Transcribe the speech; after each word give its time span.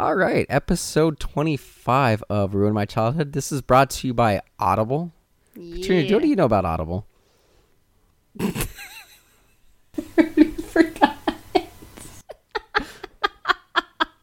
All 0.00 0.14
right, 0.14 0.46
episode 0.48 1.20
25 1.20 2.24
of 2.30 2.54
Ruin 2.54 2.72
My 2.72 2.86
Childhood. 2.86 3.34
This 3.34 3.52
is 3.52 3.60
brought 3.60 3.90
to 3.90 4.06
you 4.06 4.14
by 4.14 4.40
Audible. 4.58 5.12
Katrina, 5.54 6.10
what 6.14 6.22
do 6.22 6.28
you 6.28 6.36
know 6.36 6.46
about 6.46 6.64
Audible? 6.64 7.06
forgot. 10.62 11.18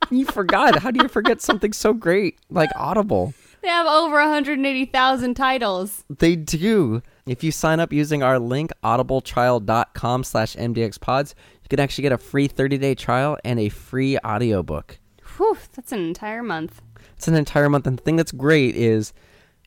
You 0.10 0.26
forgot. 0.26 0.80
How 0.80 0.90
do 0.90 1.00
you 1.04 1.08
forget 1.08 1.42
something 1.42 1.74
so 1.74 1.94
great 1.94 2.40
like 2.50 2.72
Audible? 2.76 3.36
They 3.62 3.68
have 3.68 3.86
over 3.86 4.16
180,000 4.16 5.36
titles. 5.36 6.04
They 6.10 6.36
do. 6.36 7.04
If 7.28 7.44
you 7.44 7.52
sign 7.52 7.80
up 7.80 7.94
using 7.94 8.24
our 8.24 8.40
link, 8.40 8.72
audibletrial.com 8.84 10.24
slash 10.24 10.56
mdxpods, 10.56 11.36
you 11.62 11.70
can 11.70 11.80
actually 11.80 12.02
get 12.02 12.14
a 12.14 12.18
free 12.18 12.50
30-day 12.50 12.96
trial 12.96 13.38
and 13.46 13.60
a 13.60 13.70
free 13.70 14.18
audiobook. 14.26 14.98
Whew, 15.38 15.58
that's 15.74 15.92
an 15.92 16.00
entire 16.00 16.44
month. 16.44 16.82
It's 17.16 17.28
an 17.28 17.36
entire 17.36 17.70
month. 17.70 17.88
And 17.88 17.98
the 17.98 18.04
thing 18.04 18.16
that's 18.16 18.32
great 18.32 18.76
is 18.76 19.14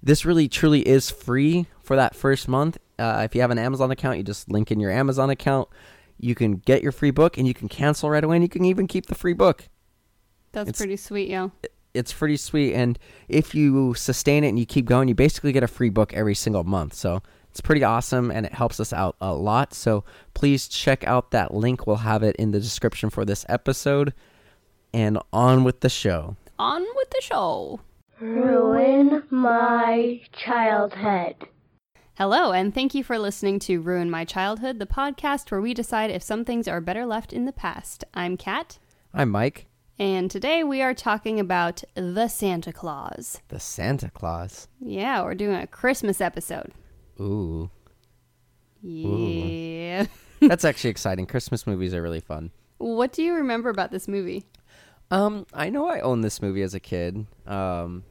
this 0.03 0.25
really 0.25 0.49
truly 0.49 0.87
is 0.87 1.11
free 1.11 1.67
for 1.83 1.97
that 1.97 2.15
first 2.15 2.49
month. 2.49 2.79
Uh, 2.99 3.23
if 3.25 3.35
you 3.35 3.41
have 3.41 3.51
an 3.51 3.59
Amazon 3.59 3.91
account, 3.91 4.19
you 4.19 4.23
just 4.23 4.51
link 4.51 4.71
in 4.71 4.81
your 4.81 4.91
Amazon 4.91 5.31
account. 5.31 5.69
You 6.19 6.35
can 6.35 6.57
get 6.57 6.83
your 6.83 6.93
free 6.93 7.11
book 7.11 7.39
and 7.39 7.47
you 7.47 7.55
can 7.55 7.69
cancel 7.69 8.11
right 8.11 8.23
away 8.23 8.37
and 8.37 8.43
you 8.45 8.49
can 8.49 8.65
even 8.65 8.87
keep 8.87 9.07
the 9.07 9.15
free 9.15 9.33
book. 9.33 9.69
That's 10.53 10.69
It's- 10.69 10.79
pretty 10.81 10.97
sweet, 10.97 11.29
yo. 11.31 11.53
It's 11.93 12.13
pretty 12.13 12.37
sweet. 12.37 12.75
And 12.75 12.99
if 13.29 13.55
you 13.55 13.95
sustain 13.95 14.45
it 14.45 14.49
and 14.49 14.59
you 14.59 14.67
keep 14.67 14.85
going, 14.87 15.09
you 15.09 15.15
basically 15.15 15.51
get 15.53 15.63
a 15.65 15.69
free 15.69 15.89
book 15.91 16.13
every 16.15 16.35
single 16.37 16.63
month. 16.63 16.95
So 16.95 17.21
it's 17.51 17.61
pretty 17.61 17.83
awesome 17.83 18.31
and 18.31 18.47
it 18.47 18.53
helps 18.55 18.79
us 18.79 18.93
out 18.93 19.17
a 19.21 19.33
lot. 19.35 19.75
So 19.75 20.05
please 20.35 20.69
check 20.69 21.05
out 21.05 21.33
that 21.33 21.53
link. 21.53 21.87
We'll 21.87 21.97
have 21.97 22.23
it 22.23 22.37
in 22.37 22.53
the 22.53 22.61
description 22.61 23.11
for 23.11 23.25
this 23.25 23.45
episode. 23.49 24.13
And 24.93 25.19
on 25.33 25.65
with 25.65 25.81
the 25.81 25.89
show. 25.89 26.37
On 26.59 26.85
with 26.97 27.11
the 27.11 27.21
show. 27.23 27.81
Ruin 28.21 29.23
my 29.31 30.21
childhood. 30.33 31.37
Hello, 32.17 32.53
and 32.53 32.75
thank 32.75 32.95
you 32.95 33.03
for 33.03 33.19
listening 33.19 33.59
to 33.61 33.81
Ruin 33.81 34.11
My 34.11 34.27
Childhood, 34.27 34.79
the 34.79 34.87
podcast 34.87 35.51
where 35.51 35.61
we 35.61 35.73
decide 35.73 36.11
if 36.11 36.23
some 36.23 36.45
things 36.45 36.69
are 36.69 36.81
better 36.81 37.07
left 37.07 37.33
in 37.33 37.47
the 37.47 37.53
past. 37.53 38.05
I'm 38.13 38.37
Kat, 38.37 38.79
I'm 39.15 39.31
Mike, 39.31 39.69
and 39.99 40.31
today 40.31 40.63
we 40.63 40.83
are 40.83 40.93
talking 40.93 41.41
about 41.41 41.83
the 41.95 42.29
Santa 42.29 42.75
Clause. 42.75 43.41
the 43.49 43.59
Santa 43.59 44.11
Clause. 44.11 44.69
Yeah, 44.81 45.23
we're 45.23 45.35
doing 45.35 45.57
a 45.57 45.67
Christmas 45.67 46.21
episode. 46.21 46.73
Ooh. 47.19 47.71
Yeah. 48.83 50.05
That's 50.43 50.65
actually 50.67 50.91
exciting. 50.91 51.25
Christmas 51.27 51.67
movies 51.67 51.95
are 51.95 52.03
really 52.03 52.21
fun. 52.21 52.51
what 52.77 53.13
do 53.13 53.23
you 53.23 53.33
remember 53.35 53.71
about 53.71 53.93
this 53.93 54.09
movie? 54.09 54.45
Um, 55.11 55.47
I 55.53 55.71
know 55.71 55.89
I 55.89 56.01
owned 56.01 56.23
this 56.23 56.41
movie 56.41 56.63
as 56.63 56.75
a 56.75 56.81
kid. 56.81 57.27
Um, 57.47 58.05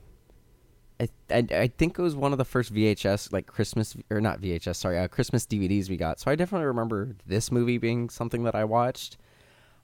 I, 0.99 1.07
I 1.31 1.47
I 1.51 1.67
think 1.67 1.97
it 1.97 2.01
was 2.01 2.15
one 2.15 2.33
of 2.33 2.37
the 2.37 2.45
first 2.45 2.73
VHS 2.73 3.31
like 3.31 3.47
Christmas 3.47 3.95
or 4.09 4.19
not 4.19 4.41
VHS, 4.41 4.75
sorry, 4.75 4.99
uh, 4.99 5.07
Christmas 5.07 5.45
DVDs 5.45 5.89
we 5.89 5.97
got. 5.97 6.19
So 6.19 6.29
I 6.29 6.35
definitely 6.35 6.67
remember 6.67 7.15
this 7.25 7.51
movie 7.51 7.77
being 7.77 8.09
something 8.09 8.43
that 8.43 8.55
I 8.55 8.65
watched. 8.65 9.17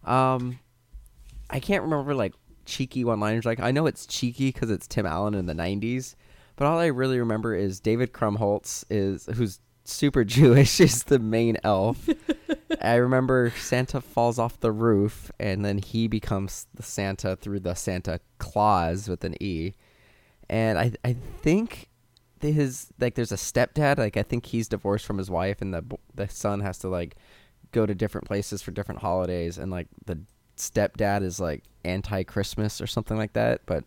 Um, 0.04 0.60
I 1.50 1.60
can't 1.60 1.84
remember 1.84 2.14
like 2.14 2.34
cheeky 2.66 3.06
one-liners. 3.06 3.46
Like 3.46 3.62
I 3.62 3.72
know 3.72 3.86
it's 3.86 4.06
cheeky 4.06 4.52
because 4.52 4.70
it's 4.70 4.88
Tim 4.88 5.06
Allen 5.06 5.36
in 5.36 5.46
the 5.46 5.54
'90s, 5.54 6.16
but 6.58 6.66
all 6.66 6.80
I 6.80 6.88
really 6.88 7.20
remember 7.20 7.56
is 7.56 7.80
David 7.80 8.12
Krumholtz 8.12 8.84
is 8.90 9.30
who's 9.36 9.60
super 9.86 10.24
Jewish 10.26 10.80
is 10.80 11.04
the 11.04 11.20
main 11.20 11.58
elf. 11.64 12.10
I 12.82 12.96
remember 12.96 13.54
Santa 13.58 14.02
falls 14.02 14.38
off 14.38 14.60
the 14.60 14.72
roof 14.72 15.32
and 15.40 15.64
then 15.64 15.78
he 15.78 16.08
becomes 16.08 16.68
the 16.74 16.84
Santa 16.84 17.36
through 17.36 17.62
the 17.62 17.74
Santa 17.74 18.20
Clause 18.38 19.08
with 19.08 19.24
an 19.24 19.42
E. 19.42 19.74
And 20.50 20.78
I 20.78 20.92
I 21.04 21.14
think 21.14 21.90
his 22.42 22.94
like 23.00 23.16
there's 23.16 23.32
a 23.32 23.38
stepdad 23.38 23.98
like 23.98 24.18
I 24.18 24.22
think 24.22 24.46
he's 24.46 24.68
divorced 24.68 25.06
from 25.06 25.18
his 25.18 25.32
wife 25.32 25.62
and 25.62 25.74
the 25.74 25.84
the 26.14 26.30
son 26.30 26.60
has 26.60 26.78
to 26.80 26.90
like 26.90 27.16
go 27.72 27.88
to 27.88 27.96
different 27.96 28.28
places 28.28 28.62
for 28.62 28.70
different 28.70 29.02
holidays 29.02 29.58
and 29.58 29.72
like 29.72 29.88
the 30.06 30.20
stepdad 30.58 31.24
is 31.24 31.40
like 31.40 31.64
anti-Christmas 31.84 32.82
or 32.82 32.88
something 32.88 33.18
like 33.18 33.34
that, 33.34 33.62
but 33.66 33.84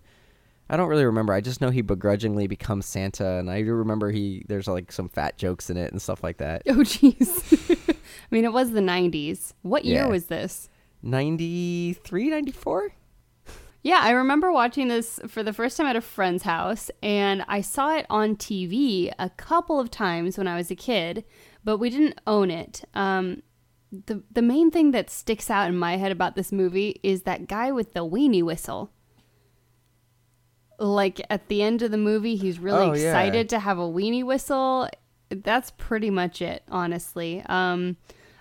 I 0.71 0.77
don't 0.77 0.89
really 0.89 1.05
remember. 1.07 1.33
I 1.33 1.41
just 1.41 1.61
know 1.61 1.71
he 1.71 1.81
begrudgingly 1.83 2.47
becomes 2.47 2.85
Santa 2.87 3.27
and 3.39 3.51
I 3.51 3.63
do 3.63 3.73
remember 3.73 4.11
he 4.11 4.45
there's 4.49 4.69
like 4.69 4.93
some 4.93 5.09
fat 5.09 5.39
jokes 5.39 5.71
in 5.71 5.77
it 5.77 5.93
and 5.93 6.01
stuff 6.03 6.23
like 6.23 6.37
that. 6.39 6.63
Oh, 6.69 6.77
jeez. 6.81 7.89
I 7.91 7.95
mean, 8.31 8.45
it 8.45 8.53
was 8.53 8.73
the 8.73 8.81
90s. 8.81 9.53
What 9.63 9.85
year 9.85 10.03
Yeah. 10.03 10.09
was 10.09 10.27
this? 10.27 10.69
93, 11.03 12.29
94? 12.31 12.93
Yeah, 13.83 14.01
I 14.03 14.11
remember 14.11 14.51
watching 14.53 14.89
this 14.89 15.21
for 15.29 15.43
the 15.43 15.53
first 15.53 15.77
time 15.77 15.87
at 15.87 15.95
a 15.97 16.01
friend's 16.01 16.43
house, 16.43 16.91
and 17.03 17.45
I 17.49 17.61
saw 17.61 17.95
it 17.97 18.07
on 18.11 18.35
TV 18.37 19.13
a 19.19 19.31
couple 19.31 19.79
of 19.79 19.91
times 19.91 20.37
when 20.37 20.49
I 20.49 20.57
was 20.57 20.71
a 20.71 20.75
kid, 20.77 21.25
but 21.65 21.79
we 21.79 21.89
didn't 21.89 22.21
own 22.27 22.51
it. 22.51 22.83
Um, 22.95 23.43
the 23.91 24.23
the 24.31 24.43
main 24.43 24.71
thing 24.73 24.91
that 24.91 25.09
sticks 25.09 25.49
out 25.49 25.69
in 25.69 25.77
my 25.79 25.97
head 25.97 26.11
about 26.13 26.35
this 26.35 26.51
movie 26.53 26.99
is 27.05 27.23
that 27.23 27.47
guy 27.49 27.71
with 27.73 27.95
the 27.95 28.05
weenie 28.05 28.43
whistle. 28.43 28.91
Like 30.79 31.21
at 31.29 31.49
the 31.49 31.63
end 31.63 31.83
of 31.83 31.91
the 31.91 31.99
movie, 31.99 32.37
he's 32.37 32.59
really 32.59 32.87
Oh, 32.87 32.93
yeah. 32.93 33.09
excited 33.09 33.49
to 33.51 33.59
have 33.59 33.79
a 33.79 33.83
weenie 33.83 34.25
whistle. 34.25 34.89
That's 35.31 35.73
pretty 35.73 36.11
much 36.11 36.41
it, 36.41 36.63
honestly. 36.71 37.43
Um, 37.47 37.97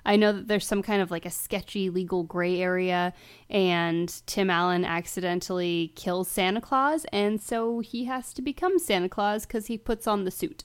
I 0.06 0.16
know 0.16 0.32
that 0.32 0.48
there's 0.48 0.66
some 0.66 0.82
kind 0.84 1.02
of 1.02 1.12
like 1.12 1.26
a 1.26 1.30
sketchy 1.32 1.90
legal 1.90 2.24
gray 2.24 2.62
area, 2.62 3.12
and 3.50 4.22
Tim 4.26 4.50
Allen 4.50 4.86
accidentally 4.86 5.92
kills 5.96 6.30
Santa 6.30 6.62
Claus, 6.62 7.06
and 7.12 7.42
so 7.42 7.80
he 7.82 8.06
has 8.06 8.32
to 8.36 8.42
become 8.42 8.80
Santa 8.80 9.10
Claus 9.10 9.46
because 9.46 9.66
he 9.68 9.78
puts 9.78 10.08
on 10.08 10.24
the 10.24 10.32
suit. 10.32 10.64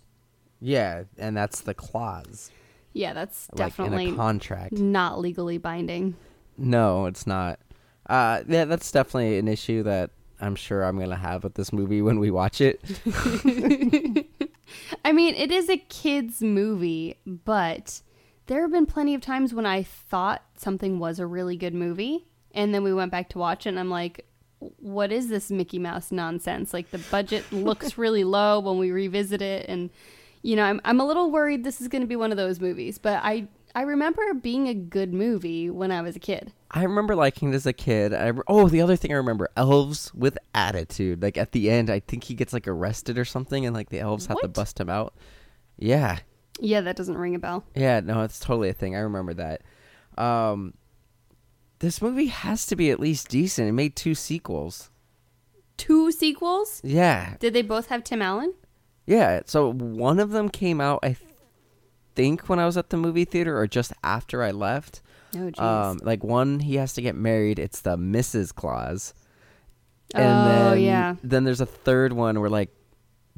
Yeah, 0.61 1.05
and 1.19 1.37
that's 1.37 1.61
the 1.63 1.75
clause. 1.75 2.53
Yeah, 2.93 3.15
that's 3.15 3.49
Like 3.53 3.57
definitely 3.71 4.09
in 4.09 4.15
a 4.15 4.17
contract. 4.17 4.75
not 4.75 5.19
legally 5.19 5.59
binding. 5.59 6.15
No, 6.57 7.07
it's 7.07 7.27
not. 7.27 7.59
Uh 8.09 8.43
yeah, 8.47 8.67
that's 8.67 8.93
definitely 8.93 9.39
an 9.39 9.49
issue 9.49 9.83
that 9.85 10.11
I'm 10.43 10.57
sure 10.57 10.83
I'm 10.83 10.99
gonna 10.99 11.17
have 11.17 11.45
with 11.45 11.55
this 11.55 11.73
movie 11.73 12.03
when 12.03 12.19
we 12.19 12.31
watch 12.31 12.61
it. 12.61 12.83
I 15.05 15.13
mean, 15.13 15.35
it 15.35 15.53
is 15.53 15.71
a 15.71 15.77
kids' 15.77 16.43
movie, 16.43 17.17
but 17.25 18.03
there 18.47 18.63
have 18.63 18.73
been 18.73 18.87
plenty 18.87 19.15
of 19.15 19.21
times 19.21 19.55
when 19.55 19.67
I 19.67 19.85
thought 19.85 20.43
something 20.57 20.99
was 20.99 21.19
a 21.19 21.27
really 21.27 21.57
good 21.57 21.75
movie, 21.75 22.27
and 22.53 22.75
then 22.75 22.83
we 22.83 22.93
went 22.93 23.13
back 23.13 23.29
to 23.31 23.39
watch 23.39 23.67
it, 23.67 23.71
and 23.71 23.79
I'm 23.79 23.91
like, 23.91 24.27
what 24.59 25.13
is 25.13 25.29
this 25.29 25.51
Mickey 25.51 25.79
Mouse 25.79 26.11
nonsense? 26.11 26.75
Like, 26.75 26.91
the 26.91 26.99
budget 26.99 27.45
looks 27.53 27.97
really 27.97 28.25
low 28.25 28.59
when 28.61 28.79
we 28.79 28.91
revisit 28.91 29.43
it, 29.43 29.67
and, 29.69 29.91
you 30.43 30.57
know, 30.57 30.65
I'm, 30.65 30.81
I'm 30.85 31.01
a 31.01 31.07
little 31.07 31.31
worried 31.31 31.63
this 31.63 31.81
is 31.81 31.89
going 31.89 32.03
to 32.03 32.09
be 32.09 32.17
one 32.17 32.33
of 32.33 32.37
those 32.37 32.61
movies, 32.61 32.99
but 32.99 33.21
I, 33.23 33.47
I 33.75 33.83
remember 33.83 34.35
being 34.35 34.69
a 34.69 34.75
good 34.75 35.15
movie 35.15 35.71
when 35.71 35.91
I 35.91 36.03
was 36.03 36.15
a 36.17 36.21
kid. 36.21 36.53
I 36.71 36.83
remember 36.83 37.15
liking 37.17 37.53
it 37.53 37.55
as 37.55 37.67
a 37.67 37.73
kid. 37.73 38.13
I 38.13 38.33
oh, 38.47 38.69
the 38.69 38.81
other 38.83 38.97
thing 38.97 39.13
I 39.13 39.17
remember, 39.17 39.49
elves 39.57 40.13
with 40.15 40.37
attitude. 40.55 41.23
Like 41.23 41.39
at 41.39 41.53
the 41.53 41.71
end, 41.71 41.89
I 41.91 42.01
think 42.01 42.25
he 42.25 42.35
gets 42.35 42.53
like 42.53 42.69
arrested 42.69 43.19
or 43.19 43.25
something, 43.25 43.65
and 43.65 43.75
like 43.75 43.89
the 43.91 44.01
elves 44.01 44.27
have 44.27 44.41
to 44.41 44.49
bust 44.49 44.79
him 44.81 44.91
out. 44.91 45.15
Yeah, 45.79 46.19
Yeah, 46.61 46.83
that 46.83 46.97
doesn't 46.97 47.17
ring 47.17 47.35
a 47.35 47.39
bell. 47.39 47.65
yeah, 47.75 48.01
no, 48.01 48.23
it's 48.23 48.39
totally 48.39 48.69
a 48.69 48.75
thing. 48.75 48.95
I 48.95 49.01
remember 49.01 49.35
that. 49.35 49.63
Um, 50.19 50.75
this 51.79 52.01
movie 52.03 52.27
has 52.27 52.67
to 52.67 52.77
be 52.77 52.91
at 52.91 53.01
least 53.01 53.29
decent. 53.29 53.69
It 53.69 53.73
made 53.73 53.97
two 53.97 54.15
sequels. 54.15 54.91
Two 55.79 56.13
sequels? 56.13 56.81
Yeah, 56.85 57.37
Did 57.41 57.55
they 57.55 57.63
both 57.63 57.87
have 57.89 58.05
Tim 58.05 58.23
Allen? 58.23 58.55
Yeah, 59.07 59.41
so 59.47 59.73
one 59.73 60.21
of 60.21 60.31
them 60.31 60.49
came 60.49 60.81
out, 60.81 61.01
I 61.03 61.17
think, 62.15 62.49
when 62.49 62.59
I 62.59 62.67
was 62.67 62.77
at 62.77 62.91
the 62.91 62.97
movie 62.97 63.25
theater 63.25 63.59
or 63.59 63.67
just 63.67 63.93
after 64.03 64.43
I 64.43 64.51
left. 64.51 65.03
Oh, 65.35 65.51
jeez. 65.51 65.61
Um, 65.61 65.99
like 66.03 66.23
one, 66.23 66.61
he 66.61 66.77
has 66.77 66.93
to 66.95 67.03
get 67.03 67.15
married. 67.15 67.59
It's 67.59 67.81
the 67.81 67.97
Mrs. 67.97 68.55
Claus. 68.55 69.15
Oh, 70.15 70.19
then, 70.19 70.81
yeah. 70.81 71.15
Then 71.23 71.45
there's 71.45 71.61
a 71.61 71.67
third 71.67 72.13
one 72.13 72.41
where 72.41 72.51
like 72.51 72.71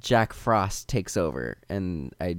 Jack 0.00 0.32
Frost 0.32 0.88
takes 0.88 1.16
over, 1.16 1.56
and 1.68 2.12
I, 2.20 2.38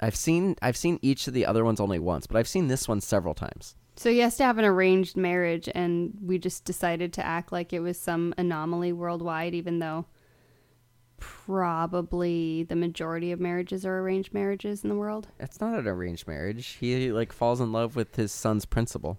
I've 0.00 0.16
seen 0.16 0.56
I've 0.60 0.76
seen 0.76 0.98
each 1.00 1.28
of 1.28 1.34
the 1.34 1.46
other 1.46 1.64
ones 1.64 1.78
only 1.78 1.98
once, 1.98 2.26
but 2.26 2.36
I've 2.36 2.48
seen 2.48 2.66
this 2.66 2.88
one 2.88 3.00
several 3.00 3.34
times. 3.34 3.76
So 3.96 4.10
he 4.10 4.18
has 4.20 4.36
to 4.36 4.44
have 4.44 4.58
an 4.58 4.64
arranged 4.64 5.16
marriage, 5.16 5.68
and 5.74 6.16
we 6.22 6.38
just 6.38 6.64
decided 6.64 7.12
to 7.14 7.26
act 7.26 7.50
like 7.52 7.72
it 7.72 7.80
was 7.80 7.98
some 7.98 8.34
anomaly 8.38 8.92
worldwide, 8.92 9.54
even 9.54 9.78
though 9.80 10.06
probably 11.18 12.62
the 12.64 12.76
majority 12.76 13.32
of 13.32 13.40
marriages 13.40 13.84
are 13.84 13.98
arranged 13.98 14.32
marriages 14.32 14.82
in 14.82 14.90
the 14.90 14.96
world. 14.96 15.28
It's 15.38 15.60
not 15.60 15.78
an 15.78 15.86
arranged 15.86 16.26
marriage. 16.26 16.76
He 16.80 17.12
like 17.12 17.32
falls 17.32 17.60
in 17.60 17.72
love 17.72 17.96
with 17.96 18.16
his 18.16 18.32
son's 18.32 18.64
principal. 18.64 19.18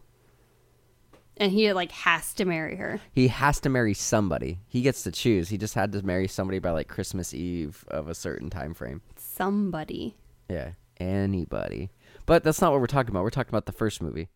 And 1.37 1.51
he 1.51 1.71
like 1.71 1.91
has 1.91 2.33
to 2.33 2.45
marry 2.45 2.75
her. 2.75 2.99
He 3.13 3.29
has 3.29 3.59
to 3.61 3.69
marry 3.69 3.93
somebody. 3.93 4.59
He 4.67 4.81
gets 4.81 5.03
to 5.03 5.11
choose. 5.11 5.49
He 5.49 5.57
just 5.57 5.73
had 5.73 5.91
to 5.93 6.05
marry 6.05 6.27
somebody 6.27 6.59
by 6.59 6.71
like 6.71 6.89
Christmas 6.89 7.33
Eve 7.33 7.85
of 7.87 8.09
a 8.09 8.15
certain 8.15 8.49
time 8.49 8.73
frame. 8.73 9.01
Somebody. 9.15 10.15
Yeah, 10.49 10.71
anybody. 10.99 11.91
But 12.25 12.43
that's 12.43 12.61
not 12.61 12.71
what 12.71 12.81
we're 12.81 12.87
talking 12.87 13.11
about. 13.11 13.23
We're 13.23 13.29
talking 13.29 13.51
about 13.51 13.67
the 13.67 13.71
first 13.71 14.01
movie, 14.01 14.27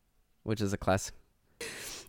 which 0.43 0.61
is 0.61 0.71
a 0.71 0.77
classic. 0.77 1.15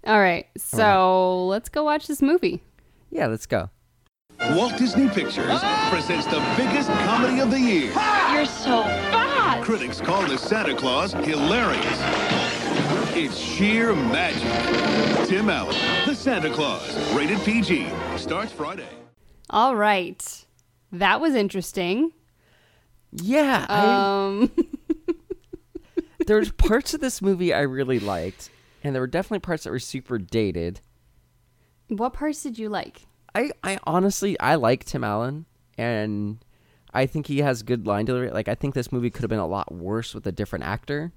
All 0.07 0.21
right, 0.21 0.47
so 0.57 1.47
let's 1.47 1.69
go 1.69 1.83
watch 1.83 2.07
this 2.07 2.23
movie. 2.23 2.63
Yeah, 3.11 3.27
let's 3.27 3.47
go. 3.47 3.71
Walt 4.51 4.77
Disney 4.77 5.09
Pictures 5.09 5.61
presents 5.91 6.27
the 6.27 6.41
biggest 6.57 6.89
comedy 6.91 7.41
of 7.41 7.51
the 7.51 7.59
year. 7.59 7.93
You're 8.33 8.45
so 8.47 8.83
fat! 8.83 9.63
Critics 9.63 10.01
call 10.01 10.23
the 10.27 10.37
Santa 10.37 10.77
Clause 10.77 11.13
hilarious. 11.13 11.85
It's 13.17 13.37
sheer 13.39 13.95
magic. 13.95 14.43
Tim 15.29 15.49
Allen, 15.49 15.75
The 16.07 16.15
Santa 16.15 16.53
Clause, 16.53 17.15
rated 17.15 17.41
PG, 17.41 17.89
starts 18.17 18.53
Friday. 18.53 18.89
All 19.51 19.75
right. 19.77 20.47
That 20.93 21.21
was 21.21 21.35
interesting. 21.35 22.13
Yeah, 23.13 23.65
I, 23.69 24.27
Um, 24.27 24.51
there's 26.27 26.51
parts 26.53 26.93
of 26.95 27.01
this 27.01 27.23
movie 27.23 27.55
I 27.55 27.61
really 27.61 27.99
liked, 28.01 28.51
and 28.83 28.95
there 28.95 29.01
were 29.01 29.07
definitely 29.07 29.41
parts 29.41 29.65
that 29.65 29.71
were 29.71 29.79
super 29.79 30.19
dated. 30.19 30.81
what 31.89 32.13
parts 32.13 32.43
did 32.43 32.59
you 32.59 32.69
like? 32.69 33.07
I, 33.35 33.51
I 33.63 33.79
honestly 33.85 34.39
I 34.39 34.55
like 34.57 34.85
Tim 34.85 35.03
Allen 35.05 35.47
and 35.77 36.39
I 36.93 37.07
think 37.07 37.27
he 37.27 37.39
has 37.39 37.63
good 37.63 37.87
line 37.87 38.05
delivery. 38.05 38.31
Like 38.31 38.49
I 38.49 38.55
think 38.55 38.75
this 38.75 38.93
movie 38.93 39.11
could 39.11 39.23
have 39.23 39.31
been 39.31 39.39
a 39.39 39.47
lot 39.47 39.73
worse 39.73 40.15
with 40.15 40.27
a 40.27 40.33
different 40.33 40.65
actor. 40.65 41.13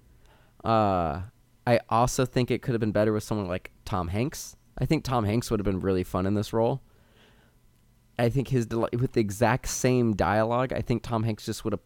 Uh 0.64 1.22
I 1.66 1.80
also 1.90 2.26
think 2.26 2.50
it 2.50 2.62
could 2.62 2.74
have 2.74 2.80
been 2.80 2.94
better 2.94 3.12
with 3.12 3.24
someone 3.24 3.48
like 3.48 3.72
Tom 3.84 4.08
Hanks. 4.08 4.56
I 4.78 4.86
think 4.86 5.04
Tom 5.04 5.26
Hanks 5.26 5.52
would 5.52 5.60
have 5.60 5.66
been 5.66 5.82
really 5.82 6.04
fun 6.04 6.26
in 6.26 6.34
this 6.34 6.54
role. 6.54 6.82
I 8.18 8.30
think 8.30 8.48
his 8.48 8.66
del- 8.66 8.90
with 8.94 9.12
the 9.14 9.22
exact 9.22 9.68
same 9.68 10.16
dialogue, 10.16 10.72
I 10.74 10.82
think 10.82 11.04
Tom 11.04 11.24
Hanks 11.24 11.46
just 11.46 11.64
would 11.64 11.74
have 11.74 11.82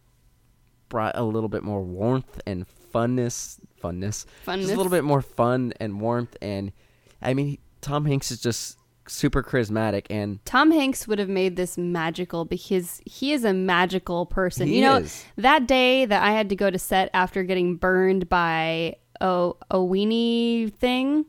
brought 0.88 1.16
a 1.16 1.24
little 1.24 1.48
bit 1.48 1.62
more 1.62 1.82
warmth 1.82 2.40
and 2.46 2.64
funness, 2.94 3.58
funness, 3.82 4.24
just 4.60 4.72
a 4.72 4.76
little 4.76 4.90
bit 4.90 5.04
more 5.04 5.20
fun 5.20 5.72
and 5.80 6.00
warmth. 6.00 6.36
And 6.40 6.72
I 7.20 7.34
mean, 7.34 7.58
Tom 7.80 8.04
Hanks 8.06 8.30
is 8.30 8.40
just 8.40 8.78
super 9.06 9.42
charismatic, 9.42 10.06
and 10.10 10.44
Tom 10.44 10.70
Hanks 10.70 11.06
would 11.08 11.18
have 11.18 11.28
made 11.28 11.56
this 11.56 11.76
magical 11.76 12.44
because 12.44 13.00
he 13.04 13.32
is 13.32 13.44
a 13.44 13.52
magical 13.52 14.26
person. 14.26 14.68
You 14.68 14.82
know, 14.82 14.96
is. 14.96 15.24
that 15.36 15.66
day 15.66 16.04
that 16.06 16.22
I 16.22 16.32
had 16.32 16.48
to 16.50 16.56
go 16.56 16.70
to 16.70 16.78
set 16.78 17.10
after 17.14 17.42
getting 17.42 17.76
burned 17.76 18.28
by 18.28 18.96
a, 19.20 19.52
a 19.70 19.76
weenie 19.76 20.72
thing. 20.74 21.26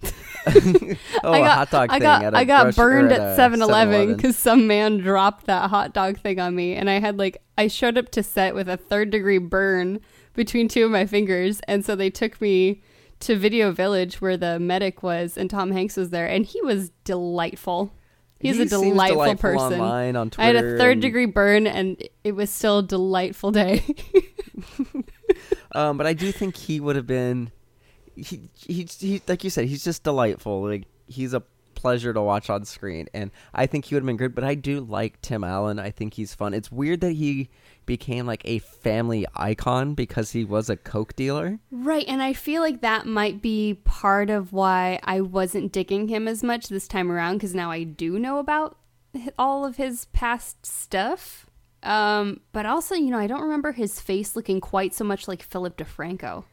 oh, 0.02 0.12
I 0.46 1.38
a 1.38 1.40
got, 1.40 1.56
hot 1.56 1.70
dog 1.70 1.90
I 1.90 1.94
thing. 1.94 2.02
got, 2.02 2.22
at 2.22 2.34
a 2.34 2.36
I 2.36 2.44
got 2.44 2.76
burned 2.76 3.12
at 3.12 3.20
at 3.20 3.32
a 3.32 3.36
7 3.36 3.62
Eleven 3.62 3.94
7-Eleven. 3.94 4.16
because 4.16 4.38
some 4.38 4.66
man 4.66 4.98
dropped 4.98 5.46
that 5.46 5.70
hot 5.70 5.92
dog 5.92 6.18
thing 6.18 6.38
on 6.38 6.54
me. 6.54 6.74
And 6.74 6.88
I 6.88 7.00
had 7.00 7.18
like, 7.18 7.42
I 7.56 7.68
showed 7.68 7.98
up 7.98 8.10
to 8.10 8.22
set 8.22 8.54
with 8.54 8.68
a 8.68 8.76
third 8.76 9.10
degree 9.10 9.38
burn 9.38 10.00
between 10.34 10.68
two 10.68 10.84
of 10.84 10.90
my 10.90 11.06
fingers. 11.06 11.60
And 11.66 11.84
so 11.84 11.96
they 11.96 12.10
took 12.10 12.40
me 12.40 12.82
to 13.20 13.36
Video 13.36 13.72
Village 13.72 14.20
where 14.20 14.36
the 14.36 14.58
medic 14.58 15.02
was, 15.02 15.36
and 15.36 15.48
Tom 15.50 15.70
Hanks 15.72 15.96
was 15.96 16.10
there. 16.10 16.26
And 16.26 16.44
he 16.46 16.60
was 16.62 16.90
delightful. 17.04 17.92
He's 18.40 18.56
He 18.56 18.62
a 18.62 18.66
delightful, 18.66 19.16
delightful 19.16 19.34
person. 19.36 19.80
online, 19.80 20.14
on 20.16 20.30
I 20.38 20.46
had 20.46 20.56
a 20.56 20.76
third 20.78 20.92
and- 20.92 21.02
degree 21.02 21.26
burn, 21.26 21.66
and 21.66 22.00
it 22.22 22.32
was 22.32 22.50
still 22.50 22.78
a 22.78 22.82
delightful 22.82 23.50
day. 23.50 23.84
Um, 25.72 25.98
but 25.98 26.06
I 26.06 26.14
do 26.14 26.32
think 26.32 26.56
he 26.56 26.80
would 26.80 26.96
have 26.96 27.06
been. 27.06 27.52
He, 28.16 28.48
he 28.54 28.88
he 28.98 29.22
like 29.28 29.44
you 29.44 29.50
said, 29.50 29.66
he's 29.66 29.84
just 29.84 30.02
delightful. 30.02 30.62
Like 30.66 30.84
he's 31.06 31.34
a 31.34 31.42
pleasure 31.78 32.12
to 32.12 32.20
watch 32.20 32.50
on 32.50 32.64
screen, 32.64 33.08
and 33.14 33.30
I 33.54 33.66
think 33.66 33.86
he 33.86 33.94
would 33.94 34.02
have 34.02 34.06
been 34.06 34.16
good. 34.16 34.34
But 34.34 34.44
I 34.44 34.54
do 34.54 34.80
like 34.80 35.22
Tim 35.22 35.44
Allen. 35.44 35.78
I 35.78 35.90
think 35.90 36.14
he's 36.14 36.34
fun. 36.34 36.52
It's 36.52 36.72
weird 36.72 37.00
that 37.00 37.12
he 37.12 37.48
became 37.86 38.26
like 38.26 38.42
a 38.44 38.58
family 38.58 39.24
icon 39.34 39.94
because 39.94 40.32
he 40.32 40.44
was 40.44 40.68
a 40.68 40.76
coke 40.76 41.14
dealer. 41.14 41.60
Right, 41.70 42.04
and 42.08 42.20
I 42.20 42.32
feel 42.32 42.60
like 42.60 42.80
that 42.82 43.06
might 43.06 43.40
be 43.40 43.80
part 43.84 44.28
of 44.28 44.52
why 44.52 44.98
I 45.04 45.20
wasn't 45.20 45.72
digging 45.72 46.08
him 46.08 46.28
as 46.28 46.42
much 46.42 46.68
this 46.68 46.88
time 46.88 47.10
around 47.10 47.36
because 47.36 47.54
now 47.54 47.70
I 47.70 47.84
do 47.84 48.18
know 48.18 48.38
about 48.38 48.76
all 49.38 49.64
of 49.64 49.76
his 49.76 50.06
past 50.06 50.66
stuff. 50.66 51.46
Um, 51.82 52.40
but 52.52 52.66
also, 52.66 52.96
you 52.96 53.10
know, 53.10 53.18
I 53.18 53.28
don't 53.28 53.42
remember 53.42 53.72
his 53.72 54.00
face 54.00 54.34
looking 54.34 54.60
quite 54.60 54.94
so 54.94 55.04
much 55.04 55.28
like 55.28 55.42
Philip 55.42 55.76
DeFranco. 55.76 56.44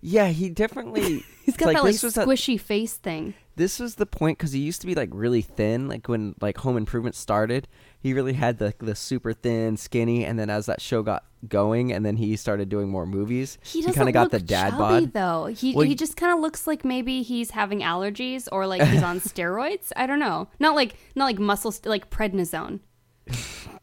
Yeah, 0.00 0.28
he 0.28 0.48
definitely. 0.48 1.24
He's 1.44 1.56
got 1.56 1.66
like, 1.66 1.76
that 1.76 1.84
like 1.84 2.02
was 2.02 2.16
a- 2.16 2.24
squishy 2.26 2.58
face 2.60 2.94
thing. 2.94 3.34
this 3.56 3.78
was 3.78 3.96
the 3.96 4.06
point 4.06 4.38
because 4.38 4.52
he 4.52 4.60
used 4.60 4.80
to 4.80 4.86
be 4.86 4.94
like 4.94 5.10
really 5.12 5.42
thin 5.42 5.88
like 5.88 6.08
when 6.08 6.34
like 6.40 6.56
home 6.58 6.76
improvement 6.76 7.14
started 7.16 7.66
he 7.98 8.14
really 8.14 8.32
had 8.34 8.58
the 8.58 8.72
the 8.78 8.94
super 8.94 9.32
thin 9.32 9.76
skinny 9.76 10.24
and 10.24 10.38
then 10.38 10.48
as 10.48 10.66
that 10.66 10.80
show 10.80 11.02
got 11.02 11.24
going 11.48 11.92
and 11.92 12.06
then 12.06 12.16
he 12.16 12.36
started 12.36 12.68
doing 12.68 12.88
more 12.88 13.04
movies 13.04 13.58
He 13.62 13.80
doesn't 13.80 13.94
kind 13.94 14.08
of 14.08 14.12
got 14.14 14.30
the 14.30 14.38
dad 14.38 14.70
chubby 14.70 15.06
bod 15.06 15.12
though. 15.12 15.46
He 15.46 15.74
Well, 15.74 15.86
he 15.86 15.94
just 15.94 16.16
kind 16.16 16.32
of 16.32 16.38
looks 16.40 16.66
like 16.66 16.84
maybe 16.84 17.22
he's 17.22 17.50
having 17.50 17.80
allergies 17.80 18.48
or 18.52 18.66
like 18.66 18.82
he's 18.82 19.02
on 19.10 19.20
steroids. 19.20 19.90
I 19.96 20.06
don't 20.06 20.20
know. 20.20 20.48
Not 20.60 20.74
like 20.76 20.94
not 21.14 21.24
like 21.24 21.38
muscle 21.38 21.72
st- 21.72 21.86
like 21.90 22.08
prednisone. 22.10 22.80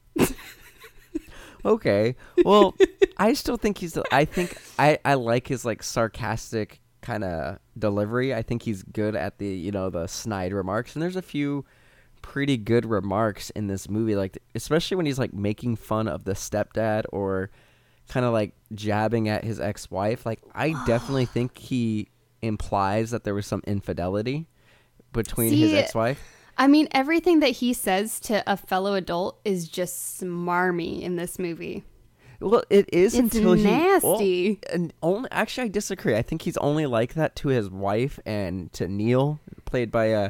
okay. 1.68 2.16
Well 2.44 2.76
i 3.18 3.34
still 3.34 3.58
think 3.58 3.80
he's 3.80 3.98
i 4.12 4.26
think 4.26 4.58
i 4.78 5.00
i 5.04 5.16
like 5.16 5.48
his 5.48 5.66
like 5.66 5.82
sarcastic 5.84 6.80
kind 7.02 7.24
of 7.24 7.60
delivery. 7.78 8.34
I 8.34 8.42
think 8.42 8.64
he's 8.64 8.84
good 8.84 9.16
at 9.16 9.38
the 9.38 9.48
you 9.48 9.72
know 9.72 9.90
the 9.90 10.08
snide 10.08 10.54
remarks. 10.54 10.94
And 10.94 11.02
there's 11.02 11.16
a 11.16 11.22
few 11.22 11.66
pretty 12.22 12.58
good 12.58 12.86
remarks 12.86 13.50
in 13.52 13.68
this 13.68 13.88
movie 13.90 14.16
like 14.16 14.38
especially 14.56 14.98
when 14.98 15.06
he's 15.06 15.20
like 15.20 15.34
making 15.34 15.76
fun 15.76 16.08
of 16.08 16.26
the 16.26 16.34
stepdad 16.34 17.06
or 17.14 17.50
kind 18.10 18.26
of 18.26 18.34
like 18.34 18.54
jabbing 18.74 19.30
at 19.30 19.44
his 19.44 19.60
ex-wife. 19.60 20.26
Like 20.26 20.42
i 20.54 20.72
definitely 20.86 21.26
think 21.38 21.58
he 21.58 22.10
implies 22.42 23.12
that 23.12 23.24
there 23.24 23.34
was 23.34 23.48
some 23.48 23.62
infidelity 23.66 24.48
between 25.14 25.54
his 25.54 25.74
ex-wife 25.74 26.37
I 26.58 26.68
mean, 26.68 26.88
everything 26.92 27.40
that 27.42 27.50
he 27.50 27.74
says 27.74 28.20
to 28.22 28.44
a 28.52 28.58
fellow 28.58 28.96
adult 28.96 29.40
is 29.46 29.68
just 29.68 30.20
smarmy 30.22 31.02
in 31.02 31.16
this 31.16 31.38
movie. 31.38 31.84
Well, 32.40 32.64
it 32.70 32.90
is 32.94 33.16
It's 33.16 33.36
until 33.36 33.54
he. 33.54 33.64
nasty. 33.64 34.60
Well, 34.64 34.74
and 34.74 34.94
only 35.02 35.30
actually, 35.32 35.66
I 35.66 35.70
disagree. 35.70 36.16
I 36.16 36.22
think 36.22 36.44
he's 36.44 36.58
only 36.58 36.86
like 36.86 37.14
that 37.16 37.36
to 37.38 37.48
his 37.50 37.70
wife 37.70 38.20
and 38.26 38.72
to 38.74 38.88
Neil, 38.88 39.40
played 39.66 39.92
by 39.92 40.14
uh, 40.14 40.30